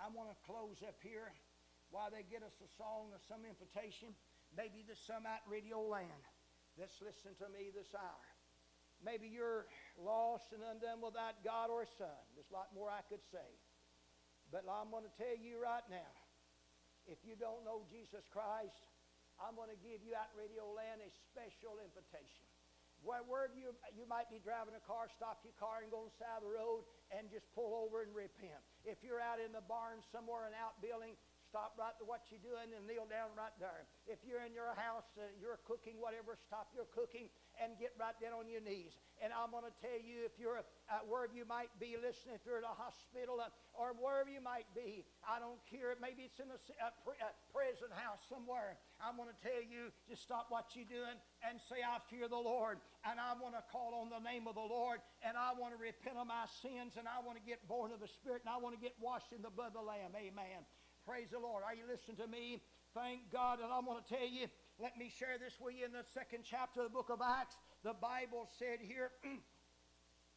I 0.00 0.08
want 0.10 0.32
to 0.32 0.38
close 0.48 0.80
up 0.82 0.98
here 1.04 1.30
while 1.92 2.10
they 2.10 2.26
get 2.26 2.42
us 2.42 2.56
a 2.58 2.70
song 2.80 3.14
or 3.14 3.20
some 3.30 3.46
invitation. 3.46 4.10
Maybe 4.56 4.82
there's 4.86 5.02
some 5.02 5.26
out 5.26 5.44
radio 5.46 5.82
land 5.82 6.24
that's 6.74 6.98
listening 6.98 7.38
to 7.38 7.48
me 7.50 7.70
this 7.70 7.90
hour. 7.94 8.26
Maybe 9.02 9.28
you're 9.28 9.66
lost 10.00 10.54
and 10.54 10.62
undone 10.64 11.04
without 11.04 11.42
God 11.44 11.68
or 11.68 11.84
a 11.84 11.90
son. 11.98 12.22
There's 12.34 12.48
a 12.50 12.56
lot 12.56 12.72
more 12.74 12.88
I 12.88 13.04
could 13.06 13.22
say. 13.30 13.46
But 14.50 14.64
I'm 14.70 14.90
going 14.90 15.04
to 15.04 15.14
tell 15.18 15.34
you 15.34 15.58
right 15.58 15.84
now, 15.90 16.14
if 17.10 17.18
you 17.26 17.36
don't 17.36 17.66
know 17.66 17.84
Jesus 17.90 18.24
Christ, 18.32 18.93
I'm 19.44 19.52
going 19.60 19.68
to 19.68 19.82
give 19.84 20.00
you 20.00 20.16
at 20.16 20.32
Radio 20.32 20.64
Land 20.72 21.04
a 21.04 21.10
special 21.28 21.76
invitation. 21.76 22.48
Wherever 23.04 23.52
you, 23.52 23.76
you 23.92 24.08
might 24.08 24.32
be 24.32 24.40
driving 24.40 24.72
a 24.72 24.80
car, 24.88 25.12
stop 25.12 25.44
your 25.44 25.52
car 25.60 25.84
and 25.84 25.92
go 25.92 26.00
on 26.00 26.08
the 26.08 26.16
side 26.16 26.40
of 26.40 26.48
the 26.48 26.56
road 26.56 26.88
and 27.12 27.28
just 27.28 27.44
pull 27.52 27.76
over 27.84 28.00
and 28.00 28.16
repent. 28.16 28.56
If 28.88 29.04
you're 29.04 29.20
out 29.20 29.36
in 29.36 29.52
the 29.52 29.60
barn 29.60 30.00
somewhere, 30.08 30.48
an 30.48 30.56
outbuilding, 30.56 31.12
stop 31.54 31.78
right 31.78 31.94
to 32.02 32.02
what 32.02 32.26
you're 32.34 32.42
doing 32.42 32.74
and 32.74 32.82
kneel 32.82 33.06
down 33.06 33.30
right 33.38 33.54
there. 33.62 33.86
If 34.10 34.26
you're 34.26 34.42
in 34.42 34.50
your 34.50 34.74
house, 34.74 35.06
uh, 35.14 35.30
you're 35.38 35.62
cooking, 35.62 36.02
whatever, 36.02 36.34
stop 36.34 36.74
your 36.74 36.90
cooking 36.90 37.30
and 37.62 37.78
get 37.78 37.94
right 37.94 38.18
down 38.18 38.34
on 38.34 38.50
your 38.50 38.58
knees. 38.58 38.98
And 39.22 39.30
I'm 39.30 39.54
going 39.54 39.62
to 39.62 39.76
tell 39.78 39.94
you, 39.94 40.26
if 40.26 40.34
you're 40.34 40.58
uh, 40.58 41.06
wherever 41.06 41.30
you 41.30 41.46
might 41.46 41.70
be 41.78 41.94
listening, 41.94 42.34
if 42.34 42.42
you're 42.42 42.58
at 42.58 42.66
a 42.66 42.74
hospital 42.74 43.38
uh, 43.38 43.54
or 43.70 43.94
wherever 43.94 44.26
you 44.26 44.42
might 44.42 44.66
be, 44.74 45.06
I 45.22 45.38
don't 45.38 45.62
care. 45.70 45.94
Maybe 46.02 46.26
it's 46.26 46.42
in 46.42 46.50
a, 46.50 46.58
a, 46.82 46.90
a 46.90 47.30
prison 47.54 47.94
house 47.94 48.18
somewhere. 48.26 48.74
I'm 48.98 49.14
going 49.14 49.30
to 49.30 49.38
tell 49.38 49.62
you, 49.62 49.94
just 50.10 50.26
stop 50.26 50.50
what 50.50 50.74
you're 50.74 50.90
doing 50.90 51.14
and 51.46 51.62
say, 51.70 51.86
I 51.86 52.02
fear 52.10 52.26
the 52.26 52.34
Lord. 52.34 52.82
And 53.06 53.22
I 53.22 53.38
want 53.38 53.54
to 53.54 53.62
call 53.70 53.94
on 54.02 54.10
the 54.10 54.18
name 54.26 54.50
of 54.50 54.58
the 54.58 54.66
Lord. 54.66 54.98
And 55.22 55.38
I 55.38 55.54
want 55.54 55.70
to 55.70 55.78
repent 55.78 56.18
of 56.18 56.26
my 56.26 56.50
sins. 56.66 56.98
And 56.98 57.06
I 57.06 57.22
want 57.22 57.38
to 57.38 57.44
get 57.46 57.62
born 57.70 57.94
of 57.94 58.02
the 58.02 58.10
Spirit. 58.10 58.42
And 58.42 58.50
I 58.50 58.58
want 58.58 58.74
to 58.74 58.82
get 58.82 58.98
washed 58.98 59.30
in 59.30 59.38
the 59.38 59.54
blood 59.54 59.78
of 59.78 59.78
the 59.78 59.86
Lamb. 59.86 60.18
Amen. 60.18 60.66
Praise 61.06 61.28
the 61.30 61.38
Lord. 61.38 61.62
Are 61.68 61.74
you 61.74 61.84
listening 61.84 62.16
to 62.16 62.26
me? 62.26 62.62
Thank 62.96 63.28
God. 63.30 63.60
And 63.60 63.68
I'm 63.68 63.84
going 63.84 64.00
to 64.02 64.08
tell 64.08 64.24
you, 64.24 64.48
let 64.80 64.96
me 64.96 65.12
share 65.12 65.36
this 65.36 65.52
with 65.60 65.76
you 65.76 65.84
in 65.84 65.92
the 65.92 66.04
second 66.14 66.48
chapter 66.48 66.80
of 66.80 66.88
the 66.88 66.94
book 66.96 67.12
of 67.12 67.20
Acts. 67.20 67.56
The 67.84 67.92
Bible 67.92 68.48
said 68.56 68.80
here, 68.80 69.12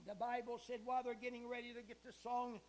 the 0.07 0.15
Bible 0.15 0.59
said 0.59 0.83
while 0.83 1.03
they're 1.07 1.15
getting 1.15 1.47
ready 1.47 1.71
to 1.71 1.79
get 1.79 2.03
the 2.03 2.11
song 2.11 2.59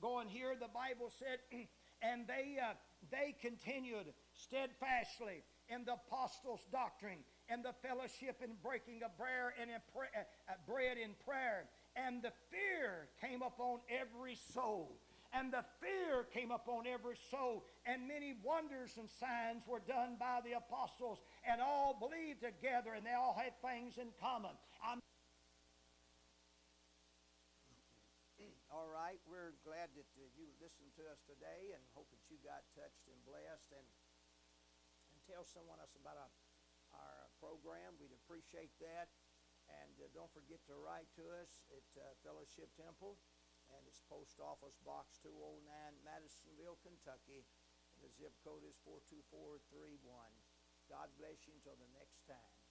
going 0.00 0.28
here, 0.28 0.54
the 0.54 0.70
Bible 0.70 1.10
said, 1.18 1.42
and 2.02 2.30
they, 2.30 2.62
uh, 2.62 2.78
they 3.10 3.34
continued 3.42 4.06
steadfastly 4.30 5.42
in 5.66 5.82
the 5.82 5.98
apostles' 5.98 6.62
doctrine 6.70 7.26
and 7.50 7.64
the 7.66 7.74
fellowship 7.82 8.38
and 8.38 8.54
breaking 8.62 9.02
of 9.02 9.10
bread 9.18 9.50
and 9.58 9.66
in 9.66 9.82
pra- 9.90 10.14
uh, 10.14 10.22
uh, 10.46 10.54
bread 10.62 10.94
in 10.94 11.10
prayer. 11.26 11.66
And 11.98 12.22
the 12.22 12.30
fear 12.54 13.10
came 13.18 13.42
upon 13.42 13.82
every 13.90 14.38
soul 14.54 14.94
and 15.32 15.52
the 15.52 15.64
fear 15.80 16.24
came 16.34 16.50
upon 16.50 16.86
every 16.86 17.16
soul, 17.30 17.64
and 17.86 18.06
many 18.06 18.34
wonders 18.42 18.98
and 18.98 19.08
signs 19.08 19.66
were 19.66 19.82
done 19.82 20.16
by 20.18 20.40
the 20.44 20.52
apostles, 20.58 21.22
and 21.42 21.60
all 21.60 21.96
believed 21.98 22.40
together, 22.42 22.94
and 22.94 23.06
they 23.06 23.14
all 23.14 23.34
had 23.34 23.54
things 23.62 23.98
in 23.98 24.12
common. 24.20 24.52
I'm 24.84 25.00
all 28.74 28.88
right, 28.92 29.18
we're 29.26 29.54
glad 29.66 29.90
that 29.96 30.06
uh, 30.18 30.26
you 30.36 30.46
listened 30.62 30.94
to 31.00 31.06
us 31.10 31.22
today, 31.26 31.74
and 31.74 31.82
hope 31.96 32.10
that 32.12 32.22
you 32.28 32.38
got 32.44 32.62
touched 32.76 33.08
and 33.08 33.18
blessed. 33.24 33.72
And, 33.72 33.86
and 35.16 35.20
tell 35.26 35.42
someone 35.42 35.82
else 35.82 35.96
about 35.98 36.14
our, 36.20 36.32
our 36.94 37.26
program. 37.42 37.98
We'd 37.98 38.14
appreciate 38.14 38.70
that. 38.78 39.10
And 39.66 39.98
uh, 39.98 40.06
don't 40.14 40.30
forget 40.30 40.62
to 40.70 40.78
write 40.78 41.10
to 41.18 41.26
us 41.42 41.66
at 41.74 41.88
uh, 41.98 42.14
Fellowship 42.22 42.70
Temple. 42.78 43.18
And 43.74 43.82
it's 43.86 44.02
Post 44.06 44.38
Office 44.38 44.78
Box 44.86 45.18
209, 45.26 45.66
Madisonville, 46.06 46.78
Kentucky. 46.82 47.46
The 47.98 48.10
zip 48.12 48.34
code 48.44 48.62
is 48.62 48.78
42431. 48.84 50.02
God 50.86 51.08
bless 51.18 51.46
you 51.48 51.56
until 51.58 51.74
the 51.80 51.90
next 51.96 52.22
time. 52.30 52.65